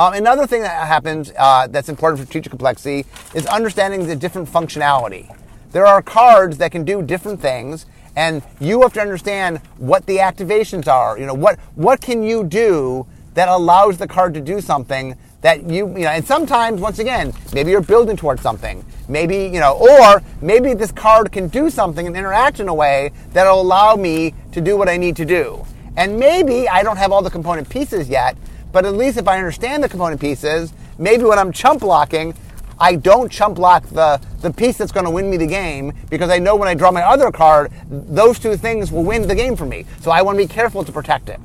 Um, 0.00 0.14
another 0.14 0.46
thing 0.46 0.62
that 0.62 0.86
happens 0.88 1.30
uh, 1.38 1.66
that's 1.66 1.90
important 1.90 2.18
for 2.18 2.24
strategic 2.24 2.48
complexity 2.48 3.04
is 3.34 3.44
understanding 3.44 4.06
the 4.06 4.16
different 4.16 4.48
functionality. 4.48 5.30
There 5.72 5.84
are 5.84 6.00
cards 6.00 6.56
that 6.56 6.72
can 6.72 6.84
do 6.84 7.02
different 7.02 7.38
things, 7.38 7.84
and 8.16 8.42
you 8.60 8.80
have 8.80 8.94
to 8.94 9.02
understand 9.02 9.58
what 9.76 10.06
the 10.06 10.16
activations 10.16 10.88
are. 10.88 11.18
You 11.18 11.26
know, 11.26 11.34
what 11.34 11.58
what 11.74 12.00
can 12.00 12.22
you 12.22 12.44
do 12.44 13.06
that 13.34 13.48
allows 13.48 13.98
the 13.98 14.08
card 14.08 14.32
to 14.32 14.40
do 14.40 14.62
something 14.62 15.18
that 15.42 15.68
you 15.68 15.88
you 15.88 16.04
know. 16.04 16.12
And 16.12 16.24
sometimes, 16.24 16.80
once 16.80 16.98
again, 16.98 17.34
maybe 17.52 17.70
you're 17.70 17.82
building 17.82 18.16
towards 18.16 18.40
something. 18.40 18.82
Maybe 19.06 19.48
you 19.48 19.60
know, 19.60 19.74
or 19.74 20.22
maybe 20.40 20.72
this 20.72 20.92
card 20.92 21.30
can 21.30 21.48
do 21.48 21.68
something 21.68 22.06
and 22.06 22.16
interact 22.16 22.58
in 22.58 22.68
a 22.68 22.74
way 22.74 23.12
that'll 23.34 23.60
allow 23.60 23.96
me 23.96 24.32
to 24.52 24.62
do 24.62 24.78
what 24.78 24.88
I 24.88 24.96
need 24.96 25.14
to 25.16 25.26
do. 25.26 25.66
And 25.98 26.18
maybe 26.18 26.70
I 26.70 26.82
don't 26.82 26.96
have 26.96 27.12
all 27.12 27.20
the 27.20 27.30
component 27.30 27.68
pieces 27.68 28.08
yet, 28.08 28.38
but 28.72 28.84
at 28.84 28.94
least 28.94 29.18
if 29.18 29.28
I 29.28 29.38
understand 29.38 29.82
the 29.82 29.88
component 29.88 30.20
pieces, 30.20 30.72
maybe 30.98 31.24
when 31.24 31.38
I'm 31.38 31.52
chump 31.52 31.80
blocking, 31.80 32.34
I 32.78 32.96
don't 32.96 33.30
chump 33.30 33.56
block 33.56 33.84
the, 33.88 34.20
the 34.40 34.50
piece 34.50 34.78
that's 34.78 34.92
going 34.92 35.04
to 35.04 35.10
win 35.10 35.28
me 35.28 35.36
the 35.36 35.46
game 35.46 35.92
because 36.08 36.30
I 36.30 36.38
know 36.38 36.56
when 36.56 36.68
I 36.68 36.74
draw 36.74 36.90
my 36.90 37.02
other 37.02 37.30
card, 37.30 37.70
those 37.88 38.38
two 38.38 38.56
things 38.56 38.90
will 38.90 39.04
win 39.04 39.28
the 39.28 39.34
game 39.34 39.54
for 39.54 39.66
me. 39.66 39.84
So 40.00 40.10
I 40.10 40.22
want 40.22 40.38
to 40.38 40.44
be 40.44 40.48
careful 40.48 40.82
to 40.84 40.92
protect 40.92 41.28
it. 41.28 41.40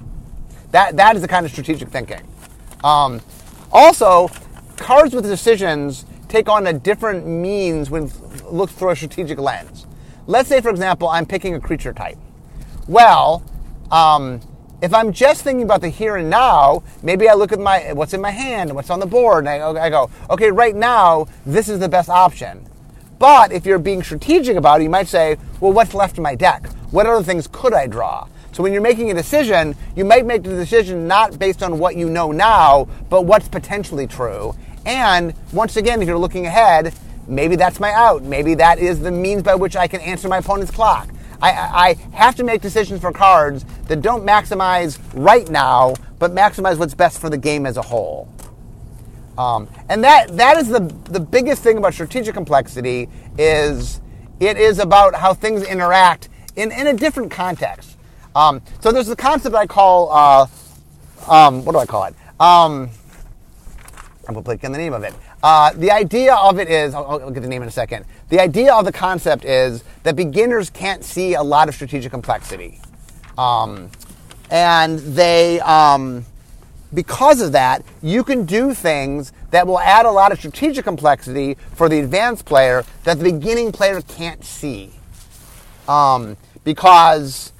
That, 0.71 0.95
that 0.97 1.15
is 1.15 1.21
the 1.21 1.27
kind 1.27 1.45
of 1.45 1.51
strategic 1.51 1.89
thinking. 1.89 2.21
Um, 2.83 3.21
also, 3.71 4.29
cards 4.77 5.13
with 5.13 5.25
decisions 5.25 6.05
take 6.29 6.47
on 6.47 6.67
a 6.67 6.73
different 6.73 7.27
means 7.27 7.89
when 7.89 8.09
looked 8.49 8.73
through 8.73 8.91
a 8.91 8.95
strategic 8.95 9.39
lens. 9.39 9.85
Let's 10.27 10.49
say, 10.49 10.61
for 10.61 10.69
example, 10.69 11.07
I'm 11.07 11.25
picking 11.25 11.55
a 11.55 11.59
creature 11.59 11.93
type. 11.93 12.17
Well, 12.87 13.43
um, 13.91 14.41
if 14.85 14.93
I'm 14.93 15.11
just 15.11 15.41
thinking 15.41 15.63
about 15.63 15.81
the 15.81 15.89
here 15.89 16.15
and 16.17 16.29
now, 16.29 16.83
maybe 17.01 17.27
I 17.27 17.33
look 17.33 17.51
at 17.51 17.59
my 17.59 17.91
what's 17.93 18.13
in 18.13 18.21
my 18.21 18.29
hand 18.29 18.69
and 18.69 18.75
what's 18.75 18.91
on 18.91 18.99
the 18.99 19.07
board, 19.07 19.47
and 19.47 19.49
I, 19.49 19.85
I 19.85 19.89
go, 19.89 20.11
okay, 20.29 20.51
right 20.51 20.75
now 20.75 21.27
this 21.43 21.67
is 21.67 21.79
the 21.79 21.89
best 21.89 22.07
option. 22.07 22.63
But 23.17 23.51
if 23.51 23.65
you're 23.65 23.79
being 23.79 24.03
strategic 24.03 24.57
about 24.57 24.81
it, 24.81 24.83
you 24.83 24.89
might 24.91 25.07
say, 25.07 25.37
well, 25.59 25.73
what's 25.73 25.95
left 25.95 26.17
in 26.17 26.23
my 26.23 26.35
deck? 26.35 26.67
What 26.91 27.07
other 27.07 27.23
things 27.23 27.49
could 27.51 27.73
I 27.73 27.87
draw? 27.87 28.27
So 28.51 28.61
when 28.61 28.73
you're 28.73 28.81
making 28.81 29.09
a 29.09 29.15
decision, 29.15 29.75
you 29.95 30.05
might 30.05 30.25
make 30.25 30.43
the 30.43 30.49
decision 30.49 31.07
not 31.07 31.39
based 31.39 31.63
on 31.63 31.79
what 31.79 31.95
you 31.95 32.07
know 32.07 32.31
now, 32.31 32.87
but 33.09 33.25
what's 33.25 33.47
potentially 33.47 34.05
true. 34.05 34.55
And 34.85 35.33
once 35.51 35.77
again, 35.77 36.01
if 36.03 36.07
you're 36.07 36.17
looking 36.17 36.45
ahead, 36.45 36.93
maybe 37.27 37.55
that's 37.55 37.79
my 37.79 37.91
out. 37.91 38.21
Maybe 38.21 38.53
that 38.55 38.77
is 38.77 38.99
the 38.99 39.11
means 39.11 39.41
by 39.41 39.55
which 39.55 39.75
I 39.75 39.87
can 39.87 40.01
answer 40.01 40.27
my 40.27 40.37
opponent's 40.37 40.71
clock. 40.71 41.09
I, 41.51 41.89
I 41.89 41.93
have 42.15 42.35
to 42.35 42.43
make 42.43 42.61
decisions 42.61 43.01
for 43.01 43.11
cards 43.11 43.65
that 43.87 44.01
don't 44.01 44.25
maximize 44.25 44.99
right 45.13 45.47
now, 45.49 45.93
but 46.17 46.31
maximize 46.33 46.77
what's 46.77 46.93
best 46.95 47.19
for 47.19 47.29
the 47.29 47.37
game 47.37 47.65
as 47.65 47.77
a 47.77 47.81
whole. 47.81 48.27
Um, 49.37 49.67
and 49.89 50.03
that 50.03 50.37
that 50.37 50.57
is 50.57 50.69
the 50.69 50.79
the 50.79 51.19
biggest 51.19 51.61
thing 51.61 51.77
about 51.77 51.93
strategic 51.93 52.33
complexity 52.33 53.09
is 53.37 53.99
it 54.39 54.57
is 54.57 54.79
about 54.79 55.13
how 55.13 55.33
things 55.33 55.63
interact 55.63 56.29
in, 56.55 56.71
in 56.71 56.87
a 56.87 56.93
different 56.93 57.31
context. 57.31 57.97
Um, 58.33 58.61
so 58.79 58.91
there's 58.91 59.07
the 59.07 59.15
concept 59.15 59.55
I 59.55 59.67
call 59.67 60.11
uh, 60.11 60.47
um, 61.27 61.65
what 61.65 61.73
do 61.73 61.79
I 61.79 61.85
call 61.85 62.05
it? 62.05 62.15
Um, 62.39 62.89
I'm 64.27 64.35
blanking 64.35 64.71
the 64.71 64.77
name 64.77 64.93
of 64.93 65.03
it. 65.03 65.13
Uh, 65.45 65.71
the 65.73 65.91
idea 65.91 66.33
of 66.33 66.57
it 66.57 66.67
is, 66.69 66.95
I'll, 66.95 67.05
I'll, 67.05 67.29
get 67.29 67.43
the 67.43 67.47
name 67.47 67.61
in 67.61 67.67
a 67.67 67.71
second. 67.71 68.03
The 68.29 68.39
idea 68.39 68.73
of 68.73 68.83
the 68.83 68.91
concept 68.91 69.45
is 69.45 69.83
that 70.01 70.15
beginners 70.15 70.71
can't 70.71 71.03
see 71.03 71.35
a 71.35 71.43
lot 71.43 71.69
of 71.69 71.75
strategic 71.75 72.11
complexity. 72.11 72.81
Um, 73.37 73.91
and 74.49 74.97
they, 74.97 75.59
um, 75.59 76.25
because 76.95 77.41
of 77.41 77.51
that, 77.51 77.85
you 78.01 78.23
can 78.23 78.45
do 78.45 78.73
things 78.73 79.33
that 79.51 79.67
will 79.67 79.79
add 79.79 80.07
a 80.07 80.11
lot 80.11 80.31
of 80.31 80.39
strategic 80.39 80.83
complexity 80.83 81.57
for 81.75 81.89
the 81.89 81.99
advanced 81.99 82.45
player 82.45 82.83
that 83.03 83.19
the 83.19 83.31
beginning 83.31 83.71
player 83.71 84.01
can't 84.01 84.43
see. 84.43 84.93
Um, 85.87 86.37
because 86.63 87.53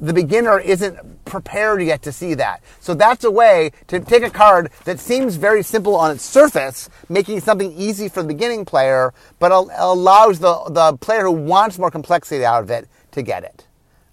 the 0.00 0.14
beginner 0.14 0.58
isn't 0.58 0.98
prepared 1.26 1.82
yet 1.82 2.02
to 2.02 2.12
see 2.12 2.34
that. 2.34 2.62
So 2.80 2.94
that's 2.94 3.24
a 3.24 3.30
way 3.30 3.72
to 3.88 4.00
take 4.00 4.22
a 4.22 4.30
card 4.30 4.70
that 4.84 4.98
seems 4.98 5.36
very 5.36 5.62
simple 5.62 5.96
on 5.96 6.10
its 6.12 6.24
surface, 6.24 6.88
making 7.08 7.40
something 7.40 7.72
easy 7.72 8.08
for 8.08 8.22
the 8.22 8.28
beginning 8.28 8.64
player, 8.64 9.12
but 9.38 9.52
allows 9.52 10.38
the, 10.38 10.54
the 10.70 10.96
player 10.98 11.22
who 11.22 11.32
wants 11.32 11.78
more 11.78 11.90
complexity 11.90 12.44
out 12.44 12.62
of 12.62 12.70
it 12.70 12.88
to 13.12 13.22
get 13.22 13.44
it. 13.44 13.66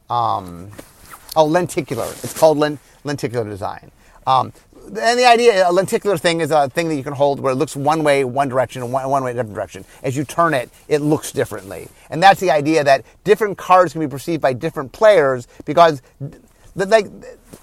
Um, 0.10 0.72
oh, 1.36 1.46
lenticular. 1.46 2.08
It's 2.24 2.38
called 2.38 2.58
lent- 2.58 2.80
lenticular 3.04 3.46
design. 3.46 3.92
Um, 4.26 4.54
and 4.86 5.18
the 5.18 5.26
idea, 5.26 5.70
a 5.70 5.72
lenticular 5.72 6.18
thing 6.18 6.42
is 6.42 6.52
a 6.52 6.70
thing 6.70 6.90
that 6.90 6.96
you 6.96 7.04
can 7.04 7.14
hold 7.14 7.40
where 7.40 7.54
it 7.54 7.56
looks 7.56 7.76
one 7.76 8.04
way, 8.04 8.24
one 8.24 8.50
direction, 8.50 8.82
and 8.82 8.92
one, 8.92 9.10
one 9.10 9.24
way, 9.24 9.32
different 9.32 9.56
direction. 9.56 9.86
As 10.04 10.18
you 10.18 10.26
turn 10.26 10.54
it, 10.54 10.70
it 10.88 11.00
looks 11.00 11.32
differently. 11.32 11.88
And 12.10 12.22
that's 12.22 12.40
the 12.40 12.52
idea 12.52 12.84
that 12.84 13.06
different 13.24 13.58
cards 13.58 13.94
can 13.94 14.02
be 14.02 14.08
perceived 14.08 14.42
by 14.42 14.54
different 14.54 14.92
players 14.92 15.48
because 15.66 16.02
the, 16.76 16.86
like, 16.86 17.08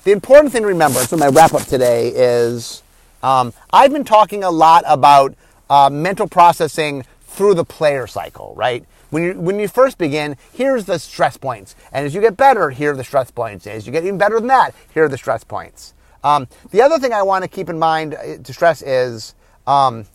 the 0.04 0.12
important 0.12 0.52
thing 0.52 0.62
to 0.62 0.68
remember, 0.68 1.00
so 1.00 1.16
my 1.16 1.28
wrap 1.28 1.54
up 1.54 1.62
today 1.62 2.08
is 2.08 2.82
um, 3.22 3.52
I've 3.72 3.92
been 3.92 4.04
talking 4.04 4.44
a 4.44 4.50
lot 4.50 4.84
about 4.86 5.34
uh, 5.68 5.90
mental 5.90 6.28
processing 6.28 7.04
through 7.22 7.54
the 7.54 7.64
player 7.64 8.06
cycle, 8.06 8.54
right? 8.56 8.84
When 9.10 9.22
you, 9.22 9.32
when 9.34 9.58
you 9.58 9.68
first 9.68 9.98
begin, 9.98 10.36
here's 10.52 10.84
the 10.84 10.98
stress 10.98 11.36
points. 11.36 11.74
And 11.92 12.06
as 12.06 12.14
you 12.14 12.20
get 12.20 12.36
better, 12.36 12.70
here 12.70 12.92
are 12.92 12.96
the 12.96 13.04
stress 13.04 13.30
points. 13.30 13.66
As 13.66 13.86
you 13.86 13.92
get 13.92 14.04
even 14.04 14.18
better 14.18 14.38
than 14.38 14.48
that, 14.48 14.74
here 14.94 15.04
are 15.04 15.08
the 15.08 15.18
stress 15.18 15.42
points. 15.42 15.94
Um, 16.22 16.48
the 16.70 16.82
other 16.82 16.98
thing 16.98 17.12
I 17.12 17.22
want 17.22 17.42
to 17.42 17.48
keep 17.48 17.68
in 17.68 17.78
mind 17.78 18.14
uh, 18.14 18.38
to 18.38 18.52
stress 18.52 18.82
is 18.82 19.34
um, 19.66 20.06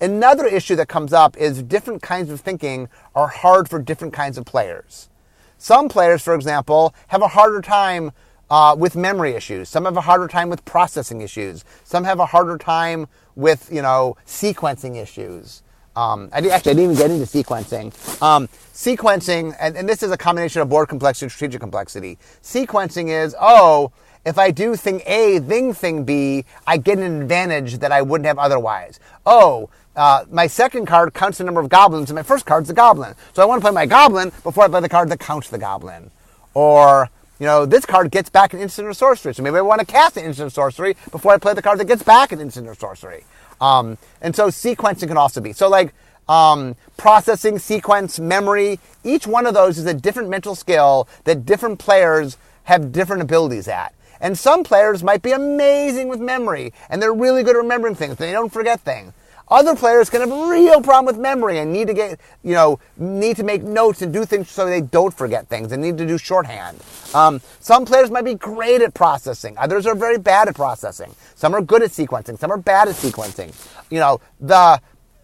another 0.00 0.46
issue 0.46 0.76
that 0.76 0.88
comes 0.88 1.12
up 1.12 1.36
is 1.36 1.62
different 1.62 2.02
kinds 2.02 2.30
of 2.30 2.40
thinking 2.40 2.88
are 3.14 3.28
hard 3.28 3.68
for 3.68 3.78
different 3.80 4.14
kinds 4.14 4.38
of 4.38 4.44
players. 4.44 5.08
Some 5.58 5.88
players, 5.88 6.22
for 6.22 6.34
example, 6.34 6.94
have 7.08 7.22
a 7.22 7.28
harder 7.28 7.60
time 7.60 8.12
uh, 8.50 8.76
with 8.78 8.96
memory 8.96 9.32
issues. 9.32 9.68
Some 9.68 9.84
have 9.84 9.96
a 9.96 10.02
harder 10.02 10.28
time 10.28 10.48
with 10.48 10.64
processing 10.64 11.20
issues. 11.20 11.64
Some 11.84 12.04
have 12.04 12.20
a 12.20 12.26
harder 12.26 12.58
time 12.58 13.06
with, 13.34 13.68
you 13.72 13.82
know, 13.82 14.16
sequencing 14.26 14.96
issues. 14.96 15.62
Um, 15.96 16.28
I 16.32 16.42
did, 16.42 16.52
actually, 16.52 16.72
I 16.72 16.74
didn't 16.74 16.92
even 16.92 16.96
get 16.96 17.10
into 17.10 17.24
sequencing. 17.24 18.22
Um, 18.22 18.48
sequencing, 18.74 19.56
and, 19.58 19.76
and, 19.78 19.88
this 19.88 20.02
is 20.02 20.10
a 20.10 20.18
combination 20.18 20.60
of 20.60 20.68
board 20.68 20.90
complexity 20.90 21.24
and 21.24 21.32
strategic 21.32 21.60
complexity. 21.60 22.18
Sequencing 22.42 23.08
is, 23.08 23.34
oh, 23.40 23.92
if 24.26 24.38
I 24.38 24.50
do 24.50 24.76
thing 24.76 25.00
A, 25.06 25.38
then 25.38 25.72
thing 25.72 26.04
B, 26.04 26.44
I 26.66 26.76
get 26.76 26.98
an 26.98 27.22
advantage 27.22 27.78
that 27.78 27.92
I 27.92 28.02
wouldn't 28.02 28.26
have 28.26 28.38
otherwise. 28.38 29.00
Oh, 29.24 29.70
uh, 29.96 30.24
my 30.30 30.46
second 30.46 30.86
card 30.86 31.14
counts 31.14 31.38
the 31.38 31.44
number 31.44 31.60
of 31.60 31.68
goblins, 31.68 32.10
and 32.10 32.16
my 32.16 32.22
first 32.22 32.46
card's 32.46 32.70
a 32.70 32.74
goblin. 32.74 33.14
So 33.32 33.42
I 33.42 33.46
want 33.46 33.60
to 33.60 33.64
play 33.64 33.74
my 33.74 33.86
goblin 33.86 34.30
before 34.42 34.64
I 34.64 34.68
play 34.68 34.80
the 34.80 34.88
card 34.88 35.08
that 35.08 35.20
counts 35.20 35.48
the 35.48 35.58
goblin. 35.58 36.10
Or, 36.54 37.08
you 37.38 37.46
know, 37.46 37.66
this 37.66 37.86
card 37.86 38.10
gets 38.10 38.30
back 38.30 38.52
an 38.52 38.60
instant 38.60 38.86
or 38.86 38.92
sorcery. 38.92 39.34
So 39.34 39.42
maybe 39.42 39.56
I 39.56 39.62
want 39.62 39.80
to 39.80 39.86
cast 39.86 40.16
an 40.16 40.24
instant 40.24 40.48
or 40.48 40.50
sorcery 40.50 40.96
before 41.10 41.32
I 41.32 41.38
play 41.38 41.54
the 41.54 41.62
card 41.62 41.80
that 41.80 41.86
gets 41.86 42.02
back 42.02 42.32
an 42.32 42.40
instant 42.40 42.68
or 42.68 42.74
sorcery. 42.74 43.24
Um, 43.60 43.98
and 44.20 44.36
so 44.36 44.48
sequencing 44.48 45.08
can 45.08 45.16
also 45.16 45.40
be. 45.40 45.52
So, 45.52 45.68
like, 45.68 45.94
um, 46.28 46.76
processing, 46.96 47.58
sequence, 47.58 48.18
memory, 48.18 48.80
each 49.04 49.26
one 49.26 49.46
of 49.46 49.54
those 49.54 49.78
is 49.78 49.86
a 49.86 49.94
different 49.94 50.28
mental 50.28 50.54
skill 50.54 51.08
that 51.24 51.46
different 51.46 51.78
players 51.78 52.36
have 52.64 52.92
different 52.92 53.22
abilities 53.22 53.68
at. 53.68 53.94
And 54.20 54.36
some 54.36 54.64
players 54.64 55.02
might 55.02 55.22
be 55.22 55.32
amazing 55.32 56.08
with 56.08 56.20
memory 56.20 56.72
and 56.88 57.00
they're 57.00 57.14
really 57.14 57.42
good 57.42 57.54
at 57.54 57.62
remembering 57.62 57.94
things. 57.94 58.16
They 58.16 58.32
don't 58.32 58.52
forget 58.52 58.80
things. 58.80 59.12
Other 59.48 59.76
players 59.76 60.10
can 60.10 60.20
have 60.20 60.32
a 60.32 60.48
real 60.48 60.80
problem 60.80 61.06
with 61.06 61.18
memory 61.18 61.58
and 61.60 61.72
need 61.72 61.86
to 61.86 61.94
get, 61.94 62.18
you 62.42 62.54
know, 62.54 62.80
need 62.96 63.36
to 63.36 63.44
make 63.44 63.62
notes 63.62 64.02
and 64.02 64.12
do 64.12 64.24
things 64.24 64.50
so 64.50 64.66
they 64.66 64.80
don't 64.80 65.14
forget 65.14 65.46
things 65.46 65.70
and 65.70 65.80
need 65.80 65.96
to 65.98 66.06
do 66.06 66.18
shorthand. 66.18 66.82
Um, 67.14 67.40
some 67.60 67.84
players 67.84 68.10
might 68.10 68.24
be 68.24 68.34
great 68.34 68.82
at 68.82 68.92
processing. 68.92 69.56
Others 69.56 69.86
are 69.86 69.94
very 69.94 70.18
bad 70.18 70.48
at 70.48 70.56
processing. 70.56 71.14
Some 71.36 71.54
are 71.54 71.62
good 71.62 71.82
at 71.82 71.90
sequencing. 71.90 72.38
Some 72.38 72.50
are 72.50 72.56
bad 72.56 72.88
at 72.88 72.96
sequencing. 72.96 73.54
You 73.88 74.00
know, 74.00 74.20
the 74.40 74.80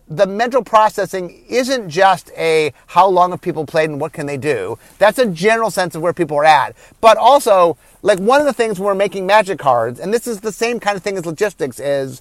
the 0.09 0.27
mental 0.27 0.63
processing 0.63 1.45
isn't 1.49 1.89
just 1.89 2.31
a 2.37 2.73
how 2.89 3.09
long 3.09 3.31
have 3.31 3.41
people 3.41 3.65
played 3.65 3.89
and 3.89 4.01
what 4.01 4.13
can 4.13 4.27
they 4.27 4.37
do. 4.37 4.79
That's 4.99 5.19
a 5.19 5.27
general 5.27 5.71
sense 5.71 5.95
of 5.95 6.03
where 6.03 6.13
people 6.13 6.37
are 6.37 6.45
at. 6.45 6.77
But 7.01 7.17
also, 7.17 7.79
like 8.03 8.19
one 8.19 8.41
of 8.41 8.47
the 8.47 8.53
things 8.53 8.79
when 8.79 8.87
we're 8.87 8.95
making 8.95 9.27
magic 9.27 9.59
cards, 9.59 9.99
and 9.99 10.13
this 10.13 10.27
is 10.27 10.41
the 10.41 10.53
same 10.53 10.81
kind 10.81 10.97
of 10.97 11.03
thing 11.03 11.17
as 11.17 11.25
logistics, 11.25 11.81
is 11.81 12.21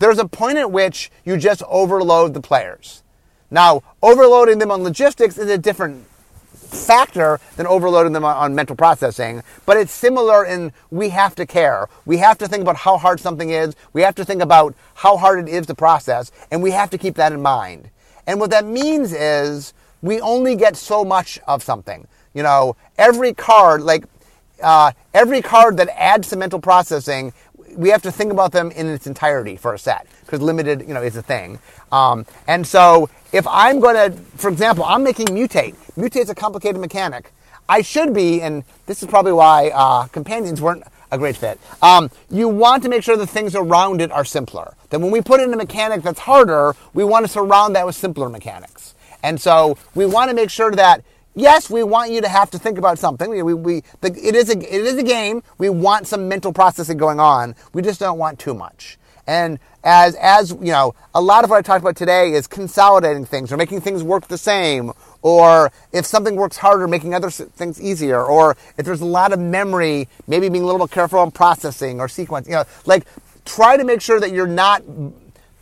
there's 0.00 0.18
a 0.18 0.26
point 0.26 0.58
at 0.58 0.72
which 0.72 1.10
you 1.24 1.36
just 1.36 1.62
overload 1.68 2.34
the 2.34 2.40
players. 2.40 3.04
Now, 3.50 3.82
overloading 4.02 4.58
them 4.58 4.70
on 4.70 4.82
logistics 4.82 5.38
is 5.38 5.48
a 5.48 5.58
different 5.58 6.06
factor 6.52 7.40
than 7.56 7.66
overloading 7.66 8.12
them 8.12 8.24
on, 8.24 8.54
mental 8.54 8.76
processing, 8.76 9.42
but 9.66 9.76
it's 9.76 9.92
similar 9.92 10.44
in 10.44 10.72
we 10.90 11.10
have 11.10 11.34
to 11.34 11.44
care. 11.44 11.88
We 12.06 12.18
have 12.18 12.38
to 12.38 12.48
think 12.48 12.62
about 12.62 12.76
how 12.76 12.96
hard 12.96 13.20
something 13.20 13.50
is. 13.50 13.74
We 13.92 14.02
have 14.02 14.14
to 14.16 14.24
think 14.24 14.40
about 14.40 14.74
how 14.94 15.16
hard 15.16 15.48
it 15.48 15.52
is 15.52 15.66
to 15.66 15.74
process, 15.74 16.32
and 16.50 16.62
we 16.62 16.70
have 16.70 16.90
to 16.90 16.98
keep 16.98 17.16
that 17.16 17.32
in 17.32 17.42
mind. 17.42 17.90
And 18.26 18.40
what 18.40 18.50
that 18.50 18.64
means 18.64 19.12
is 19.12 19.74
we 20.00 20.20
only 20.20 20.56
get 20.56 20.76
so 20.76 21.04
much 21.04 21.38
of 21.46 21.62
something. 21.62 22.06
You 22.34 22.44
know, 22.44 22.76
every 22.96 23.34
card, 23.34 23.82
like 23.82 24.04
uh, 24.62 24.92
every 25.12 25.42
card 25.42 25.76
that 25.78 25.88
adds 25.98 26.28
to 26.28 26.36
mental 26.36 26.60
processing, 26.60 27.32
we 27.76 27.88
have 27.90 28.02
to 28.02 28.12
think 28.12 28.32
about 28.32 28.52
them 28.52 28.70
in 28.70 28.88
its 28.88 29.06
entirety 29.06 29.56
for 29.56 29.74
a 29.74 29.78
set 29.78 30.06
because 30.24 30.40
limited, 30.40 30.82
you 30.86 30.94
know, 30.94 31.02
is 31.02 31.16
a 31.16 31.22
thing. 31.22 31.58
Um, 31.92 32.26
and 32.46 32.66
so 32.66 33.08
if 33.32 33.46
I'm 33.48 33.80
going 33.80 34.12
to, 34.12 34.16
for 34.36 34.50
example, 34.50 34.84
I'm 34.84 35.02
making 35.02 35.28
mutate. 35.28 35.74
Mutate's 35.96 36.30
a 36.30 36.34
complicated 36.34 36.80
mechanic. 36.80 37.32
I 37.68 37.82
should 37.82 38.12
be, 38.12 38.42
and 38.42 38.64
this 38.86 39.02
is 39.02 39.08
probably 39.08 39.32
why 39.32 39.70
uh, 39.72 40.06
companions 40.08 40.60
weren't 40.60 40.82
a 41.12 41.18
great 41.18 41.36
fit. 41.36 41.60
Um, 41.82 42.10
you 42.30 42.48
want 42.48 42.82
to 42.82 42.88
make 42.88 43.02
sure 43.02 43.16
the 43.16 43.26
things 43.26 43.54
around 43.54 44.00
it 44.00 44.10
are 44.10 44.24
simpler. 44.24 44.74
That 44.90 45.00
when 45.00 45.10
we 45.10 45.20
put 45.20 45.40
in 45.40 45.52
a 45.52 45.56
mechanic 45.56 46.02
that's 46.02 46.20
harder, 46.20 46.74
we 46.94 47.04
want 47.04 47.24
to 47.24 47.30
surround 47.30 47.76
that 47.76 47.86
with 47.86 47.94
simpler 47.94 48.28
mechanics. 48.28 48.94
And 49.22 49.40
so 49.40 49.76
we 49.94 50.06
want 50.06 50.30
to 50.30 50.34
make 50.34 50.50
sure 50.50 50.70
that 50.72 51.04
yes, 51.34 51.70
we 51.70 51.82
want 51.82 52.10
you 52.10 52.20
to 52.20 52.28
have 52.28 52.50
to 52.50 52.58
think 52.58 52.78
about 52.78 52.98
something. 52.98 53.30
We, 53.30 53.54
we, 53.54 53.82
the, 54.00 54.08
it, 54.08 54.34
is 54.34 54.50
a, 54.50 54.58
it 54.58 54.84
is 54.84 54.96
a 54.96 55.02
game. 55.02 55.42
We 55.58 55.70
want 55.70 56.06
some 56.06 56.28
mental 56.28 56.52
processing 56.52 56.98
going 56.98 57.20
on. 57.20 57.54
We 57.72 57.82
just 57.82 58.00
don't 58.00 58.18
want 58.18 58.38
too 58.38 58.54
much. 58.54 58.98
And 59.26 59.58
as, 59.84 60.16
as, 60.16 60.50
you 60.50 60.72
know, 60.72 60.94
a 61.14 61.20
lot 61.20 61.44
of 61.44 61.50
what 61.50 61.56
I 61.56 61.62
talked 61.62 61.82
about 61.82 61.96
today 61.96 62.32
is 62.32 62.46
consolidating 62.46 63.24
things 63.24 63.52
or 63.52 63.56
making 63.56 63.80
things 63.80 64.02
work 64.02 64.28
the 64.28 64.38
same 64.38 64.92
or 65.22 65.70
if 65.92 66.06
something 66.06 66.36
works 66.36 66.56
harder, 66.56 66.88
making 66.88 67.14
other 67.14 67.30
things 67.30 67.80
easier, 67.80 68.24
or 68.24 68.56
if 68.76 68.86
there's 68.86 69.00
a 69.00 69.06
lot 69.06 69.32
of 69.32 69.38
memory, 69.38 70.08
maybe 70.26 70.48
being 70.48 70.62
a 70.62 70.66
little 70.66 70.84
bit 70.86 70.92
careful 70.92 71.18
on 71.18 71.30
processing 71.30 72.00
or 72.00 72.08
sequence. 72.08 72.46
You 72.46 72.54
know, 72.54 72.64
like 72.86 73.04
try 73.44 73.76
to 73.76 73.84
make 73.84 74.00
sure 74.00 74.18
that 74.20 74.32
you're 74.32 74.46
not 74.46 74.82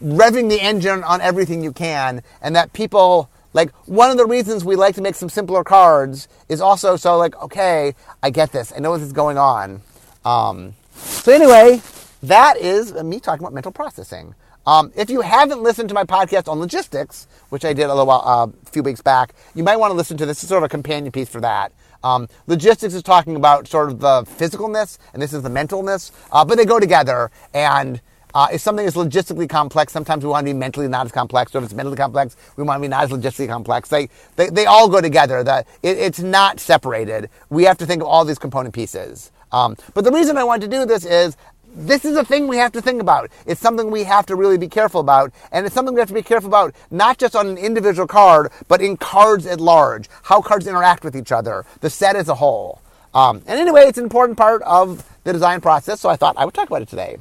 revving 0.02 0.48
the 0.48 0.60
engine 0.60 1.02
on 1.02 1.20
everything 1.20 1.62
you 1.62 1.72
can, 1.72 2.22
and 2.40 2.54
that 2.54 2.72
people 2.72 3.28
like 3.52 3.70
one 3.86 4.10
of 4.10 4.16
the 4.16 4.26
reasons 4.26 4.64
we 4.64 4.76
like 4.76 4.94
to 4.96 5.02
make 5.02 5.14
some 5.14 5.28
simpler 5.28 5.64
cards 5.64 6.28
is 6.48 6.60
also 6.60 6.96
so 6.96 7.16
like 7.16 7.36
okay, 7.42 7.94
I 8.22 8.30
get 8.30 8.52
this, 8.52 8.72
I 8.74 8.80
know 8.80 8.96
this 8.96 9.06
is 9.06 9.12
going 9.12 9.38
on. 9.38 9.82
Um, 10.24 10.74
so 10.92 11.32
anyway, 11.32 11.80
that 12.22 12.56
is 12.56 12.92
me 13.02 13.20
talking 13.20 13.42
about 13.42 13.54
mental 13.54 13.72
processing. 13.72 14.34
Um, 14.66 14.92
if 14.96 15.08
you 15.08 15.22
haven't 15.22 15.62
listened 15.62 15.88
to 15.88 15.94
my 15.94 16.04
podcast 16.04 16.46
on 16.46 16.60
logistics, 16.60 17.26
which 17.48 17.64
I 17.64 17.72
did 17.72 17.84
a 17.84 17.88
little 17.88 18.04
while, 18.04 18.22
uh, 18.22 18.46
a 18.48 18.70
few 18.70 18.82
weeks 18.82 19.00
back, 19.00 19.32
you 19.54 19.64
might 19.64 19.76
want 19.76 19.92
to 19.92 19.94
listen 19.94 20.18
to 20.18 20.26
this. 20.26 20.42
It's 20.42 20.48
sort 20.48 20.62
of 20.62 20.66
a 20.66 20.68
companion 20.68 21.10
piece 21.10 21.30
for 21.30 21.40
that. 21.40 21.72
Um, 22.04 22.28
logistics 22.46 22.92
is 22.92 23.02
talking 23.02 23.34
about 23.34 23.66
sort 23.66 23.90
of 23.90 24.00
the 24.00 24.24
physicalness, 24.24 24.98
and 25.14 25.22
this 25.22 25.32
is 25.32 25.42
the 25.42 25.48
mentalness, 25.48 26.10
uh, 26.32 26.44
but 26.44 26.58
they 26.58 26.66
go 26.66 26.78
together. 26.78 27.30
And 27.54 28.02
uh, 28.38 28.46
if 28.52 28.60
something 28.60 28.86
is 28.86 28.94
logistically 28.94 29.48
complex, 29.48 29.92
sometimes 29.92 30.22
we 30.22 30.30
want 30.30 30.46
to 30.46 30.52
be 30.52 30.56
mentally 30.56 30.86
not 30.86 31.04
as 31.04 31.10
complex. 31.10 31.52
Or 31.52 31.58
if 31.58 31.64
it's 31.64 31.74
mentally 31.74 31.96
complex, 31.96 32.36
we 32.54 32.62
want 32.62 32.78
to 32.78 32.82
be 32.82 32.86
not 32.86 33.02
as 33.02 33.10
logistically 33.10 33.48
complex. 33.48 33.88
They, 33.88 34.08
they, 34.36 34.48
they 34.48 34.64
all 34.64 34.88
go 34.88 35.00
together. 35.00 35.42
That 35.42 35.66
it, 35.82 35.98
it's 35.98 36.20
not 36.20 36.60
separated. 36.60 37.30
We 37.50 37.64
have 37.64 37.78
to 37.78 37.86
think 37.86 38.00
of 38.00 38.06
all 38.06 38.24
these 38.24 38.38
component 38.38 38.76
pieces. 38.76 39.32
Um, 39.50 39.76
but 39.92 40.04
the 40.04 40.12
reason 40.12 40.38
I 40.38 40.44
want 40.44 40.62
to 40.62 40.68
do 40.68 40.86
this 40.86 41.04
is 41.04 41.36
this 41.74 42.04
is 42.04 42.16
a 42.16 42.24
thing 42.24 42.46
we 42.46 42.58
have 42.58 42.70
to 42.72 42.80
think 42.80 43.02
about. 43.02 43.28
It's 43.44 43.60
something 43.60 43.90
we 43.90 44.04
have 44.04 44.24
to 44.26 44.36
really 44.36 44.56
be 44.56 44.68
careful 44.68 45.00
about. 45.00 45.32
And 45.50 45.66
it's 45.66 45.74
something 45.74 45.92
we 45.92 46.00
have 46.00 46.08
to 46.08 46.14
be 46.14 46.22
careful 46.22 46.48
about, 46.48 46.76
not 46.92 47.18
just 47.18 47.34
on 47.34 47.48
an 47.48 47.58
individual 47.58 48.06
card, 48.06 48.52
but 48.68 48.80
in 48.80 48.98
cards 48.98 49.46
at 49.46 49.60
large. 49.60 50.08
How 50.22 50.42
cards 50.42 50.68
interact 50.68 51.02
with 51.02 51.16
each 51.16 51.32
other, 51.32 51.66
the 51.80 51.90
set 51.90 52.14
as 52.14 52.28
a 52.28 52.36
whole. 52.36 52.82
Um, 53.14 53.42
and 53.48 53.58
anyway, 53.58 53.86
it's 53.88 53.98
an 53.98 54.04
important 54.04 54.38
part 54.38 54.62
of 54.62 55.04
the 55.24 55.32
design 55.32 55.60
process, 55.60 56.00
so 56.00 56.08
I 56.08 56.14
thought 56.14 56.36
I 56.38 56.44
would 56.44 56.54
talk 56.54 56.68
about 56.68 56.82
it 56.82 56.88
today. 56.88 57.16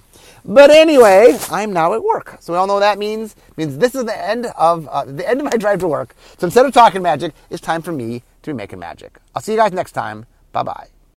But 0.48 0.72
anyway, 0.72 1.38
I'm 1.52 1.74
now 1.74 1.94
at 1.94 2.04
work. 2.04 2.38
So 2.40 2.54
we 2.54 2.58
all 2.58 2.68
know 2.68 2.76
what 2.76 2.80
that 2.80 2.98
means. 2.98 3.34
It 3.50 3.58
means 3.58 3.78
this 3.78 3.96
is 3.96 4.06
the 4.06 4.18
end 4.18 4.46
of 4.58 4.88
uh, 4.88 5.04
the 5.04 5.28
end 5.28 5.42
of 5.42 5.46
my 5.46 5.58
drive 5.58 5.80
to 5.82 5.88
work. 5.88 6.16
So 6.38 6.48
instead 6.48 6.66
of 6.66 6.74
talking 6.74 7.02
magic, 7.02 7.34
it's 7.50 7.62
time 7.62 7.82
for 7.82 7.92
me 7.92 8.24
to 8.44 8.52
be 8.52 8.54
making 8.54 8.80
magic. 8.80 9.20
I'll 9.36 9.42
see 9.42 9.52
you 9.52 9.58
guys 9.58 9.74
next 9.74 9.92
time. 9.92 10.26
Bye 10.54 10.64
bye. 10.64 10.88